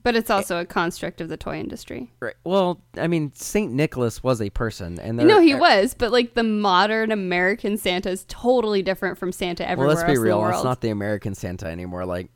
But 0.03 0.15
it's 0.15 0.29
also 0.29 0.59
a 0.59 0.65
construct 0.65 1.19
of 1.19 1.27
the 1.27 1.35
toy 1.35 1.59
industry. 1.59 2.13
Right. 2.21 2.35
Well, 2.45 2.81
I 2.97 3.07
mean, 3.07 3.33
Saint 3.35 3.73
Nicholas 3.73 4.23
was 4.23 4.41
a 4.41 4.49
person, 4.49 4.97
and 5.01 5.19
there, 5.19 5.27
No, 5.27 5.41
he 5.41 5.53
was, 5.53 5.93
but 5.93 6.13
like 6.13 6.33
the 6.33 6.43
modern 6.43 7.11
American 7.11 7.75
Santa 7.77 8.09
is 8.09 8.23
totally 8.29 8.81
different 8.81 9.17
from 9.17 9.33
Santa 9.33 9.67
everywhere 9.67 9.87
Well, 9.95 9.95
let's 9.97 10.09
be 10.09 10.17
real. 10.17 10.47
It's 10.47 10.63
not 10.63 10.79
the 10.79 10.91
American 10.91 11.35
Santa 11.35 11.65
anymore. 11.67 12.05
Like 12.05 12.29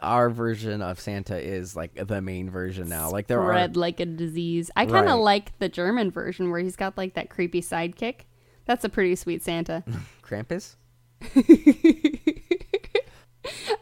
our 0.00 0.28
version 0.28 0.82
of 0.82 1.00
Santa 1.00 1.38
is 1.38 1.74
like 1.74 1.94
the 1.94 2.20
main 2.20 2.50
version 2.50 2.86
now. 2.88 3.10
Like 3.10 3.28
there 3.28 3.40
are 3.40 3.50
spread 3.52 3.76
like 3.78 3.98
a 4.00 4.04
disease. 4.06 4.70
I 4.76 4.84
kind 4.84 5.06
Right. 5.06 5.14
of 5.14 5.20
like 5.20 5.58
the 5.58 5.70
German 5.70 6.10
version 6.10 6.50
where 6.50 6.60
he's 6.60 6.76
got 6.76 6.98
like 6.98 7.14
that 7.14 7.30
creepy 7.30 7.62
sidekick. 7.62 8.22
That's 8.66 8.84
a 8.84 8.90
pretty 8.90 9.16
sweet 9.16 9.42
Santa. 9.42 9.84
Krampus. 10.22 10.76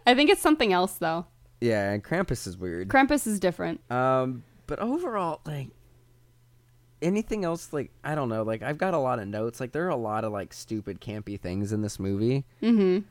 I 0.07 0.15
think 0.15 0.31
it's 0.31 0.43
something 0.43 0.73
else 0.73 0.95
though. 0.95 1.27
Yeah, 1.61 1.93
and 1.93 2.05
Krampus 2.05 2.47
is 2.47 2.57
weird. 2.57 2.89
Krampus 2.89 3.27
is 3.27 3.41
different. 3.41 3.81
Um, 3.91 4.45
but 4.67 4.79
overall, 4.79 5.41
like 5.47 5.69
anything 7.01 7.45
else, 7.45 7.73
like 7.73 7.91
I 8.03 8.15
don't 8.15 8.29
know. 8.29 8.43
Like 8.43 8.63
I've 8.63 8.79
got 8.79 8.95
a 8.95 8.99
lot 8.99 9.19
of 9.19 9.29
notes. 9.29 9.61
Like 9.61 9.73
there 9.73 9.87
are 9.87 9.91
a 9.91 9.97
lot 9.97 10.25
of 10.25 10.33
like 10.33 10.53
stupid, 10.53 11.01
campy 11.01 11.41
things 11.41 11.73
in 11.73 11.83
this 11.83 11.99
movie. 11.99 12.45
Mm-hmm. 12.63 13.07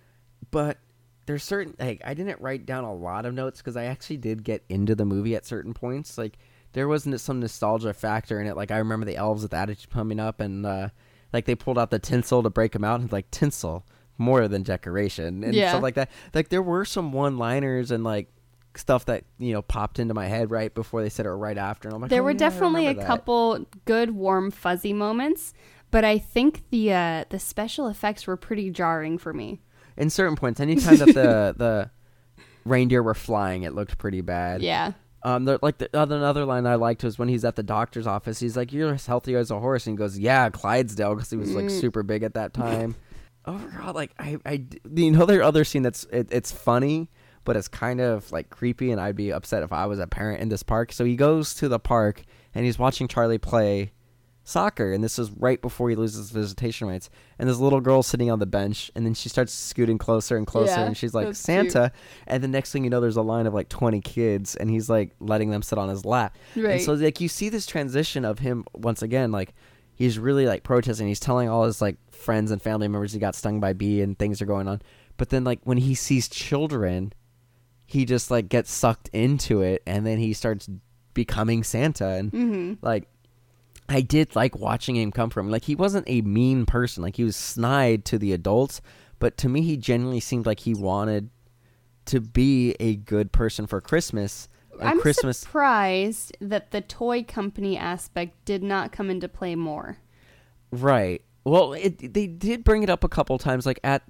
But 0.51 0.77
there's 1.25 1.43
certain 1.43 1.75
like 1.79 2.01
I 2.05 2.13
didn't 2.13 2.41
write 2.41 2.65
down 2.65 2.83
a 2.83 2.93
lot 2.93 3.25
of 3.25 3.33
notes 3.33 3.61
because 3.61 3.77
I 3.77 3.85
actually 3.85 4.17
did 4.17 4.43
get 4.43 4.63
into 4.69 4.95
the 4.95 5.05
movie 5.05 5.35
at 5.35 5.45
certain 5.45 5.73
points. 5.73 6.17
Like 6.17 6.37
there 6.73 6.87
wasn't 6.87 7.19
some 7.21 7.39
nostalgia 7.39 7.93
factor 7.93 8.39
in 8.41 8.47
it. 8.47 8.57
Like 8.57 8.71
I 8.71 8.77
remember 8.77 9.05
the 9.05 9.15
elves 9.15 9.43
with 9.43 9.51
the 9.51 9.57
attitude 9.57 9.91
coming 9.91 10.19
up 10.19 10.39
and 10.39 10.65
uh 10.65 10.89
like 11.31 11.45
they 11.45 11.55
pulled 11.55 11.79
out 11.79 11.89
the 11.89 11.99
tinsel 11.99 12.43
to 12.43 12.49
break 12.49 12.73
them 12.73 12.83
out 12.83 12.99
and 12.99 13.11
like 13.11 13.31
tinsel 13.31 13.85
more 14.17 14.47
than 14.47 14.63
decoration 14.63 15.43
and 15.43 15.53
Yeah. 15.53 15.69
stuff 15.69 15.83
like 15.83 15.95
that. 15.95 16.09
Like 16.33 16.49
there 16.49 16.61
were 16.61 16.85
some 16.85 17.11
one 17.13 17.37
liners 17.37 17.91
and 17.91 18.03
like 18.03 18.29
stuff 18.75 19.05
that 19.05 19.23
you 19.37 19.53
know 19.53 19.61
popped 19.61 19.99
into 19.99 20.13
my 20.13 20.25
head 20.25 20.49
right 20.49 20.73
before 20.73 21.01
they 21.03 21.09
said 21.09 21.25
it 21.25 21.29
or 21.29 21.37
right 21.37 21.57
after 21.59 21.87
and 21.87 21.95
I'm 21.95 22.01
like 22.01 22.09
There 22.09 22.21
"Oh, 22.21 22.25
were 22.25 22.31
yeah, 22.31 22.37
definitely 22.37 22.87
a 22.87 22.93
that." 22.95 23.05
couple 23.05 23.65
good, 23.85 24.11
warm, 24.11 24.49
fuzzy 24.51 24.93
moments, 24.93 25.53
but 25.91 26.03
I 26.03 26.17
think 26.17 26.63
the 26.71 26.91
uh, 26.91 27.25
the 27.29 27.37
special 27.39 27.87
effects 27.87 28.25
were 28.25 28.37
pretty 28.37 28.69
jarring 28.71 29.17
for 29.19 29.33
me. 29.33 29.61
in 29.95 30.09
certain 30.09 30.35
points 30.35 30.59
anytime 30.59 30.97
that 30.97 31.13
the 31.13 31.53
the 31.57 31.91
reindeer 32.65 33.03
were 33.03 33.13
flying 33.13 33.63
it 33.63 33.75
looked 33.75 33.97
pretty 33.97 34.21
bad 34.21 34.61
Yeah. 34.61 34.93
Um, 35.25 35.45
like 35.61 35.77
the 35.77 35.89
other 35.97 36.17
another 36.17 36.43
line 36.43 36.65
I 36.67 36.75
liked 36.75 37.01
was 37.03 37.17
when 37.17 37.29
he's 37.29 37.45
at 37.45 37.55
the 37.55 37.63
doctor's 37.63 38.05
office. 38.05 38.39
He's 38.41 38.57
like, 38.57 38.73
"You're 38.73 38.93
as 38.95 39.05
healthy 39.05 39.35
as 39.35 39.51
a 39.51 39.59
horse," 39.59 39.87
and 39.87 39.93
he 39.93 39.97
goes, 39.97 40.19
"Yeah, 40.19 40.49
Clydesdale," 40.49 41.15
because 41.15 41.29
he 41.29 41.37
was 41.37 41.55
like 41.55 41.69
super 41.69 42.03
big 42.03 42.23
at 42.23 42.33
that 42.33 42.53
time. 42.53 42.95
Oh 43.45 43.55
Overall, 43.55 43.93
like 43.93 44.11
I, 44.19 44.37
I, 44.45 44.63
you 44.95 45.11
know, 45.11 45.25
there 45.25 45.43
other 45.43 45.63
scene 45.63 45.83
that's 45.83 46.05
it, 46.05 46.27
it's 46.31 46.51
funny, 46.51 47.09
but 47.43 47.55
it's 47.57 47.67
kind 47.67 47.99
of 47.99 48.31
like 48.31 48.49
creepy, 48.49 48.91
and 48.91 49.01
I'd 49.01 49.15
be 49.17 49.31
upset 49.33 49.63
if 49.63 49.73
I 49.73 49.85
was 49.85 49.99
a 49.99 50.07
parent 50.07 50.41
in 50.41 50.49
this 50.49 50.63
park. 50.63 50.91
So 50.93 51.03
he 51.05 51.15
goes 51.15 51.53
to 51.55 51.67
the 51.67 51.79
park 51.79 52.23
and 52.55 52.65
he's 52.65 52.79
watching 52.79 53.07
Charlie 53.07 53.37
play 53.37 53.91
soccer, 54.45 54.91
and 54.93 55.03
this 55.03 55.17
is 55.19 55.31
right 55.31 55.61
before 55.61 55.89
he 55.89 55.95
loses 55.95 56.31
visitation 56.31 56.87
rights. 56.87 57.09
And 57.39 57.47
this 57.49 57.57
little 57.57 57.79
girl 57.81 58.03
sitting 58.03 58.29
on 58.31 58.39
the 58.39 58.45
bench, 58.45 58.91
and 58.95 59.05
then 59.05 59.13
she 59.13 59.27
starts 59.29 59.53
scooting 59.53 59.97
closer 59.97 60.37
and 60.37 60.45
closer, 60.47 60.79
Yeah, 60.81 60.85
and 60.85 60.97
she's 60.97 61.13
like, 61.13 61.35
"Santa." 61.35 61.91
And 62.27 62.43
the 62.43 62.47
next 62.47 62.71
thing 62.71 62.83
you 62.83 62.89
know, 62.89 62.99
there's 63.01 63.15
a 63.17 63.21
line 63.21 63.47
of 63.47 63.53
like 63.53 63.69
20 63.69 63.99
kids, 64.01 64.55
and 64.55 64.69
he's 64.69 64.89
like 64.89 65.11
letting 65.19 65.49
them 65.49 65.61
sit 65.63 65.77
on 65.77 65.89
his 65.89 66.05
lap. 66.05 66.37
And 66.55 66.63
Right. 66.65 66.81
so 66.81 66.93
like 66.93 67.19
you 67.21 67.27
see 67.27 67.49
this 67.49 67.65
transition 67.65 68.23
of 68.25 68.39
him 68.39 68.63
once 68.73 69.01
again, 69.01 69.31
like 69.31 69.53
he's 69.95 70.17
really 70.19 70.45
like 70.45 70.63
protesting. 70.63 71.07
He's 71.07 71.19
telling 71.19 71.49
all 71.49 71.63
his 71.65 71.81
like 71.81 71.97
friends 72.13 72.51
and 72.51 72.61
family 72.61 72.87
members 72.87 73.13
he 73.13 73.19
got 73.19 73.35
stung 73.35 73.59
by 73.59 73.73
bee 73.73 74.01
and 74.01 74.17
things 74.17 74.41
are 74.41 74.45
going 74.45 74.67
on. 74.67 74.81
But 75.17 75.29
then 75.29 75.43
like 75.43 75.59
when 75.63 75.77
he 75.77 75.95
sees 75.95 76.27
children, 76.27 77.13
he 77.85 78.05
just 78.05 78.31
like 78.31 78.49
gets 78.49 78.71
sucked 78.71 79.09
into 79.13 79.61
it 79.61 79.83
and 79.85 80.05
then 80.05 80.17
he 80.19 80.33
starts 80.33 80.69
becoming 81.13 81.63
Santa 81.63 82.07
and 82.07 82.31
Mm-hmm. 82.31 82.73
like 82.85 83.07
I 83.89 84.01
did 84.01 84.35
like 84.35 84.57
watching 84.57 84.95
him 84.95 85.11
come 85.11 85.29
from 85.29 85.51
like 85.51 85.65
he 85.65 85.75
wasn't 85.75 86.05
a 86.07 86.21
mean 86.21 86.65
person 86.65 87.03
like 87.03 87.17
he 87.17 87.23
was 87.23 87.35
snide 87.35 88.05
to 88.05 88.17
the 88.17 88.33
adults 88.33 88.81
but 89.19 89.37
to 89.37 89.49
me 89.49 89.61
he 89.61 89.77
genuinely 89.77 90.21
seemed 90.21 90.45
like 90.45 90.61
he 90.61 90.73
wanted 90.73 91.29
to 92.05 92.19
be 92.19 92.75
a 92.79 92.95
good 92.95 93.31
person 93.31 93.67
for 93.67 93.79
Christmas 93.81 94.47
and 94.79 94.89
I'm 94.89 94.99
Christmas 95.01 95.37
surprised 95.37 96.35
that 96.41 96.71
the 96.71 96.81
toy 96.81 97.23
company 97.23 97.77
aspect 97.77 98.43
did 98.45 98.63
not 98.63 98.91
come 98.91 99.11
into 99.11 99.27
play 99.27 99.53
more. 99.55 99.97
Right. 100.71 101.21
Well, 101.45 101.73
it, 101.73 102.13
they 102.13 102.27
did 102.27 102.63
bring 102.63 102.83
it 102.83 102.89
up 102.89 103.03
a 103.03 103.09
couple 103.09 103.37
times, 103.37 103.65
like 103.65 103.79
at 103.83 104.03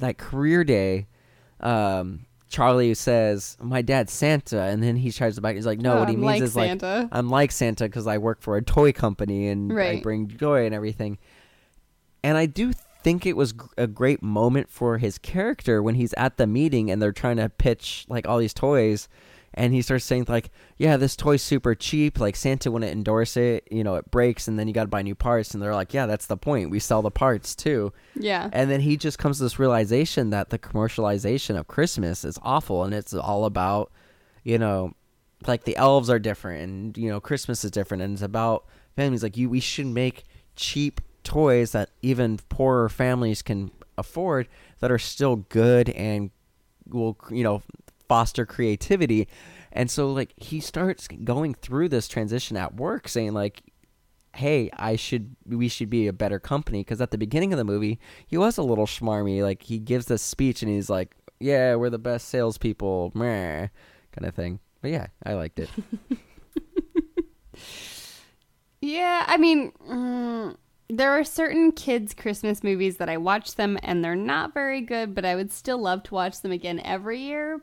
like 0.00 0.18
career 0.18 0.64
day. 0.64 1.06
Um, 1.60 2.26
Charlie 2.48 2.94
says, 2.94 3.56
"My 3.60 3.82
dad's 3.82 4.12
Santa," 4.12 4.62
and 4.62 4.82
then 4.82 4.96
he 4.96 5.10
tries 5.12 5.36
to 5.36 5.40
back. 5.40 5.54
He's 5.56 5.64
like, 5.66 5.80
"No, 5.80 5.94
Oh, 5.94 5.98
what 6.00 6.08
he 6.08 6.14
I'm 6.14 6.20
means 6.20 6.32
like 6.32 6.42
is 6.42 6.52
Santa." 6.52 7.00
like 7.02 7.08
I'm 7.12 7.30
like 7.30 7.52
Santa 7.52 7.84
because 7.84 8.06
I 8.06 8.18
work 8.18 8.42
for 8.42 8.56
a 8.56 8.62
toy 8.62 8.92
company 8.92 9.48
and 9.48 9.72
I 9.72 10.02
bring 10.02 10.28
joy 10.28 10.66
and 10.66 10.74
everything." 10.74 11.18
And 12.24 12.36
I 12.36 12.46
do 12.46 12.72
think 13.02 13.26
it 13.26 13.36
was 13.36 13.52
a 13.76 13.86
great 13.86 14.22
moment 14.22 14.68
for 14.70 14.98
his 14.98 15.18
character 15.18 15.82
when 15.82 15.94
he's 15.96 16.12
at 16.14 16.36
the 16.36 16.46
meeting 16.46 16.90
and 16.90 17.00
they're 17.02 17.10
trying 17.12 17.36
to 17.38 17.48
pitch 17.48 18.04
like 18.08 18.28
all 18.28 18.38
these 18.38 18.54
toys 18.54 19.08
and 19.54 19.72
he 19.72 19.82
starts 19.82 20.04
saying 20.04 20.26
like 20.28 20.50
yeah 20.78 20.96
this 20.96 21.16
toy's 21.16 21.42
super 21.42 21.74
cheap. 21.74 22.18
Like 22.18 22.36
santa 22.36 22.70
wouldn't 22.70 22.92
endorse 22.92 23.36
it 23.36 23.68
you 23.70 23.84
know 23.84 23.96
it 23.96 24.10
breaks 24.10 24.48
and 24.48 24.58
then 24.58 24.68
you 24.68 24.74
got 24.74 24.84
to 24.84 24.88
buy 24.88 25.02
new 25.02 25.14
parts 25.14 25.54
and 25.54 25.62
they're 25.62 25.74
like 25.74 25.92
yeah 25.94 26.06
that's 26.06 26.26
the 26.26 26.36
point. 26.36 26.70
We 26.70 26.78
sell 26.78 27.02
the 27.02 27.10
parts 27.10 27.54
too. 27.54 27.92
Yeah. 28.14 28.48
and 28.52 28.70
then 28.70 28.80
he 28.80 28.96
just 28.96 29.18
comes 29.18 29.38
to 29.38 29.44
this 29.44 29.58
realization 29.58 30.30
that 30.30 30.50
the 30.50 30.58
commercialization 30.58 31.58
of 31.58 31.66
christmas 31.66 32.24
is 32.24 32.38
awful 32.42 32.84
and 32.84 32.94
it's 32.94 33.14
all 33.14 33.44
about 33.44 33.90
you 34.44 34.58
know 34.58 34.94
like 35.46 35.64
the 35.64 35.76
elves 35.76 36.08
are 36.08 36.18
different 36.18 36.62
and 36.62 36.98
you 36.98 37.08
know 37.08 37.20
christmas 37.20 37.64
is 37.64 37.70
different 37.70 38.02
and 38.02 38.12
it's 38.12 38.22
about 38.22 38.64
families. 38.96 39.22
Like 39.22 39.36
you 39.36 39.48
we 39.48 39.60
should 39.60 39.86
make 39.86 40.24
cheap 40.56 41.00
toys 41.24 41.72
that 41.72 41.90
even 42.02 42.38
poorer 42.48 42.88
families 42.88 43.42
can 43.42 43.70
afford 43.96 44.48
that 44.80 44.90
are 44.90 44.98
still 44.98 45.36
good 45.36 45.90
and 45.90 46.30
will 46.88 47.16
you 47.30 47.44
know 47.44 47.62
foster 48.12 48.44
creativity. 48.44 49.26
And 49.72 49.90
so 49.90 50.12
like 50.12 50.34
he 50.36 50.60
starts 50.60 51.08
going 51.08 51.54
through 51.54 51.88
this 51.88 52.08
transition 52.08 52.58
at 52.58 52.74
work 52.74 53.08
saying 53.08 53.32
like 53.32 53.62
hey 54.34 54.70
i 54.78 54.96
should 54.96 55.36
we 55.46 55.68
should 55.68 55.88
be 55.88 56.06
a 56.08 56.12
better 56.12 56.38
company. 56.38 56.80
Because 56.80 57.00
at 57.00 57.10
the 57.10 57.16
beginning 57.16 57.54
of 57.54 57.56
the 57.56 57.64
movie 57.64 57.98
he 58.26 58.36
was 58.36 58.58
a 58.58 58.62
little 58.62 58.84
schmarmy 58.84 59.42
like 59.42 59.62
he 59.62 59.78
gives 59.78 60.06
this 60.06 60.20
speech 60.20 60.62
and 60.62 60.70
he's 60.70 60.90
like 60.90 61.16
yeah 61.40 61.74
we're 61.74 61.88
the 61.88 61.98
best 61.98 62.28
salespeople 62.28 63.12
meh, 63.14 63.68
kind 64.12 64.26
of 64.26 64.34
thing. 64.34 64.60
But 64.82 64.90
yeah 64.90 65.06
i 65.24 65.32
liked 65.32 65.58
it. 65.58 65.70
Yeah, 68.84 69.24
I 69.28 69.36
mean, 69.36 69.70
mm, 69.88 70.56
there 70.90 71.12
are 71.12 71.22
certain 71.22 71.70
kids' 71.70 72.14
Christmas 72.14 72.64
movies 72.64 72.96
that 72.96 73.08
I 73.08 73.16
watch 73.16 73.54
them 73.54 73.78
and 73.80 74.04
they're 74.04 74.16
not 74.16 74.52
very 74.52 74.80
good, 74.80 75.14
but 75.14 75.24
I 75.24 75.36
would 75.36 75.52
still 75.52 75.78
love 75.78 76.02
to 76.04 76.14
watch 76.14 76.40
them 76.40 76.50
again 76.50 76.80
every 76.84 77.20
year. 77.20 77.60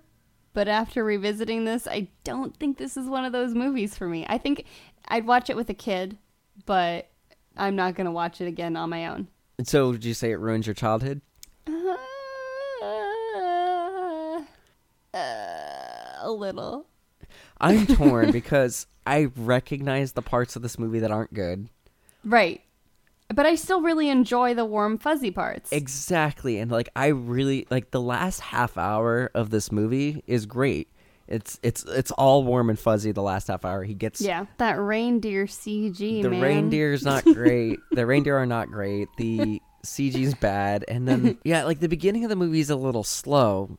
But 0.53 0.67
after 0.67 1.03
revisiting 1.03 1.65
this, 1.65 1.87
I 1.87 2.07
don't 2.23 2.55
think 2.57 2.77
this 2.77 2.97
is 2.97 3.07
one 3.07 3.23
of 3.25 3.31
those 3.31 3.53
movies 3.53 3.95
for 3.97 4.07
me. 4.07 4.25
I 4.27 4.37
think 4.37 4.65
I'd 5.07 5.25
watch 5.27 5.49
it 5.49 5.55
with 5.55 5.69
a 5.69 5.73
kid, 5.73 6.17
but 6.65 7.09
I'm 7.55 7.75
not 7.75 7.95
going 7.95 8.05
to 8.05 8.11
watch 8.11 8.41
it 8.41 8.47
again 8.47 8.75
on 8.75 8.89
my 8.89 9.07
own. 9.07 9.27
And 9.57 9.67
so 9.67 9.91
did 9.91 10.05
you 10.05 10.13
say 10.13 10.31
it 10.31 10.39
ruins 10.39 10.65
your 10.67 10.73
childhood 10.73 11.21
Uh, 11.67 11.95
uh, 15.13 15.19
a 16.21 16.31
little. 16.31 16.85
i'm 17.59 17.85
torn 17.87 18.31
because 18.33 18.87
i 19.05 19.27
recognize 19.35 20.13
the 20.13 20.21
parts 20.21 20.55
of 20.55 20.61
this 20.61 20.77
movie 20.79 20.99
that 20.99 21.11
aren't 21.11 21.33
good 21.33 21.67
Right. 22.25 22.61
But 23.33 23.45
I 23.45 23.55
still 23.55 23.81
really 23.81 24.09
enjoy 24.09 24.55
the 24.55 24.65
warm, 24.65 24.97
fuzzy 24.97 25.31
parts. 25.31 25.71
Exactly. 25.71 26.57
And 26.57 26.71
like 26.71 26.89
I 26.95 27.07
really 27.07 27.67
like 27.69 27.91
the 27.91 28.01
last 28.01 28.39
half 28.39 28.77
hour 28.77 29.29
of 29.35 29.51
this 29.51 29.71
movie 29.71 30.23
is 30.25 30.45
great. 30.45 30.89
It's 31.27 31.59
it's 31.61 31.83
it's 31.83 32.09
all 32.11 32.43
warm 32.43 32.71
and 32.71 32.79
fuzzy 32.79 33.11
the 33.11 33.21
last 33.21 33.47
half 33.47 33.63
hour. 33.63 33.83
He 33.83 33.93
gets 33.93 34.19
yeah, 34.19 34.47
that 34.57 34.79
reindeer 34.79 35.45
CG, 35.45 36.23
the 36.23 36.29
man. 36.29 36.41
reindeer's 36.41 37.05
not 37.05 37.23
great. 37.23 37.79
the 37.91 38.07
reindeer 38.07 38.35
are 38.35 38.47
not 38.47 38.71
great. 38.71 39.07
The 39.17 39.61
CG's 39.85 40.33
bad. 40.33 40.83
And 40.87 41.07
then 41.07 41.37
yeah, 41.43 41.65
like 41.65 41.79
the 41.79 41.87
beginning 41.87 42.23
of 42.23 42.29
the 42.29 42.35
movie 42.35 42.61
is 42.61 42.71
a 42.71 42.75
little 42.75 43.03
slow. 43.03 43.77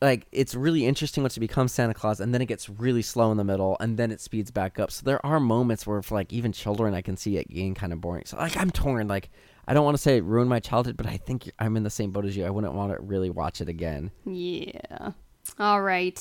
Like 0.00 0.26
it's 0.30 0.54
really 0.54 0.84
interesting 0.84 1.22
once 1.22 1.36
you 1.36 1.40
become 1.40 1.68
Santa 1.68 1.94
Claus 1.94 2.20
and 2.20 2.34
then 2.34 2.42
it 2.42 2.46
gets 2.46 2.68
really 2.68 3.00
slow 3.00 3.30
in 3.30 3.38
the 3.38 3.44
middle 3.44 3.76
and 3.80 3.96
then 3.96 4.10
it 4.12 4.20
speeds 4.20 4.50
back 4.50 4.78
up. 4.78 4.90
So 4.90 5.02
there 5.04 5.24
are 5.24 5.40
moments 5.40 5.86
where 5.86 6.02
for 6.02 6.14
like 6.14 6.32
even 6.32 6.52
children 6.52 6.92
I 6.92 7.00
can 7.00 7.16
see 7.16 7.38
it 7.38 7.48
getting 7.48 7.74
kind 7.74 7.92
of 7.92 8.00
boring. 8.00 8.24
So 8.26 8.36
like 8.36 8.56
I'm 8.56 8.70
torn 8.70 9.08
like 9.08 9.30
I 9.66 9.74
don't 9.74 9.84
want 9.84 9.96
to 9.96 10.02
say 10.02 10.18
it 10.18 10.24
ruined 10.24 10.50
my 10.50 10.60
childhood, 10.60 10.96
but 10.96 11.06
I 11.06 11.16
think 11.16 11.50
I'm 11.58 11.76
in 11.76 11.82
the 11.82 11.90
same 11.90 12.12
boat 12.12 12.24
as 12.24 12.36
you. 12.36 12.44
I 12.44 12.50
wouldn't 12.50 12.74
want 12.74 12.92
to 12.92 13.02
really 13.02 13.30
watch 13.30 13.60
it 13.60 13.68
again. 13.68 14.10
Yeah. 14.24 15.12
All 15.58 15.82
right. 15.82 16.18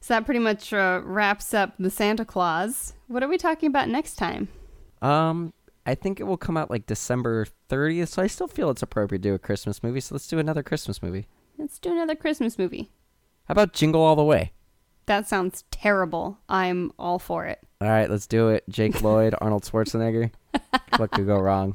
So 0.00 0.14
that 0.14 0.24
pretty 0.24 0.40
much 0.40 0.72
uh, 0.72 1.00
wraps 1.04 1.54
up 1.54 1.74
the 1.78 1.90
Santa 1.90 2.24
Clause. 2.24 2.94
What 3.08 3.22
are 3.22 3.28
we 3.28 3.36
talking 3.36 3.68
about 3.68 3.88
next 3.88 4.16
time? 4.16 4.48
Um, 5.02 5.52
I 5.86 5.94
think 5.94 6.20
it 6.20 6.24
will 6.24 6.36
come 6.36 6.56
out 6.56 6.70
like 6.70 6.86
December 6.86 7.46
30th, 7.70 8.08
so 8.08 8.22
I 8.22 8.26
still 8.26 8.48
feel 8.48 8.70
it's 8.70 8.82
appropriate 8.82 9.22
to 9.22 9.28
do 9.30 9.34
a 9.34 9.38
Christmas 9.38 9.82
movie. 9.82 10.00
So 10.00 10.14
let's 10.14 10.28
do 10.28 10.38
another 10.38 10.62
Christmas 10.62 11.02
movie. 11.02 11.26
Let's 11.58 11.78
do 11.78 11.90
another 11.92 12.14
Christmas 12.14 12.58
movie. 12.58 12.90
How 13.46 13.52
about 13.52 13.72
Jingle 13.72 14.00
All 14.02 14.16
the 14.16 14.22
Way? 14.24 14.52
That 15.06 15.26
sounds 15.26 15.64
terrible. 15.70 16.38
I'm 16.48 16.92
all 16.98 17.18
for 17.18 17.46
it. 17.46 17.58
All 17.80 17.88
right, 17.88 18.08
let's 18.10 18.26
do 18.26 18.48
it. 18.48 18.64
Jake 18.68 19.02
Lloyd, 19.02 19.34
Arnold 19.40 19.64
Schwarzenegger. 19.64 20.30
what 20.98 21.10
could 21.10 21.26
go 21.26 21.38
wrong? 21.38 21.74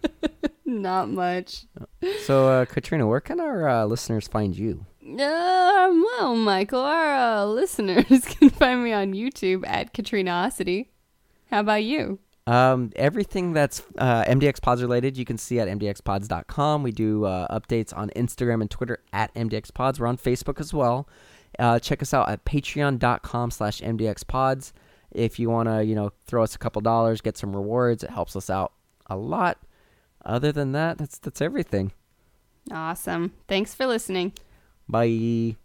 Not 0.64 1.08
much. 1.08 1.64
So, 2.24 2.48
uh, 2.48 2.64
Katrina, 2.66 3.06
where 3.06 3.20
can 3.20 3.40
our 3.40 3.68
uh, 3.68 3.84
listeners 3.86 4.28
find 4.28 4.56
you? 4.56 4.84
Uh, 5.02 5.16
well, 5.90 6.36
Michael, 6.36 6.80
our 6.80 7.14
uh, 7.14 7.44
listeners 7.46 8.22
can 8.26 8.50
find 8.50 8.84
me 8.84 8.92
on 8.92 9.14
YouTube 9.14 9.66
at 9.66 9.94
Katrina 9.94 10.30
Ossity. 10.30 10.88
How 11.50 11.60
about 11.60 11.82
you? 11.84 12.18
Um, 12.48 12.92
everything 12.96 13.52
that's 13.52 13.82
uh, 13.98 14.24
MDX 14.24 14.62
Pods 14.62 14.80
related, 14.80 15.18
you 15.18 15.26
can 15.26 15.36
see 15.36 15.60
at 15.60 15.68
MDXPods.com. 15.68 16.82
We 16.82 16.92
do 16.92 17.26
uh, 17.26 17.46
updates 17.54 17.94
on 17.94 18.08
Instagram 18.16 18.62
and 18.62 18.70
Twitter 18.70 19.00
at 19.12 19.34
MDX 19.34 19.74
Pods. 19.74 20.00
We're 20.00 20.06
on 20.06 20.16
Facebook 20.16 20.58
as 20.58 20.72
well. 20.72 21.06
Uh, 21.58 21.78
check 21.78 22.00
us 22.00 22.14
out 22.14 22.30
at 22.30 22.46
patreon.com 22.46 23.50
slash 23.50 23.82
MDX 23.82 24.26
Pods. 24.26 24.72
If 25.10 25.38
you 25.38 25.50
want 25.50 25.68
to, 25.68 25.84
you 25.84 25.94
know, 25.94 26.10
throw 26.26 26.42
us 26.42 26.54
a 26.54 26.58
couple 26.58 26.80
dollars, 26.80 27.20
get 27.20 27.36
some 27.36 27.54
rewards, 27.54 28.02
it 28.02 28.10
helps 28.10 28.34
us 28.34 28.48
out 28.48 28.72
a 29.08 29.16
lot. 29.16 29.58
Other 30.24 30.50
than 30.50 30.72
that, 30.72 30.96
that's 30.96 31.18
that's 31.18 31.42
everything. 31.42 31.92
Awesome. 32.70 33.32
Thanks 33.46 33.74
for 33.74 33.86
listening. 33.86 34.32
Bye. 34.88 35.56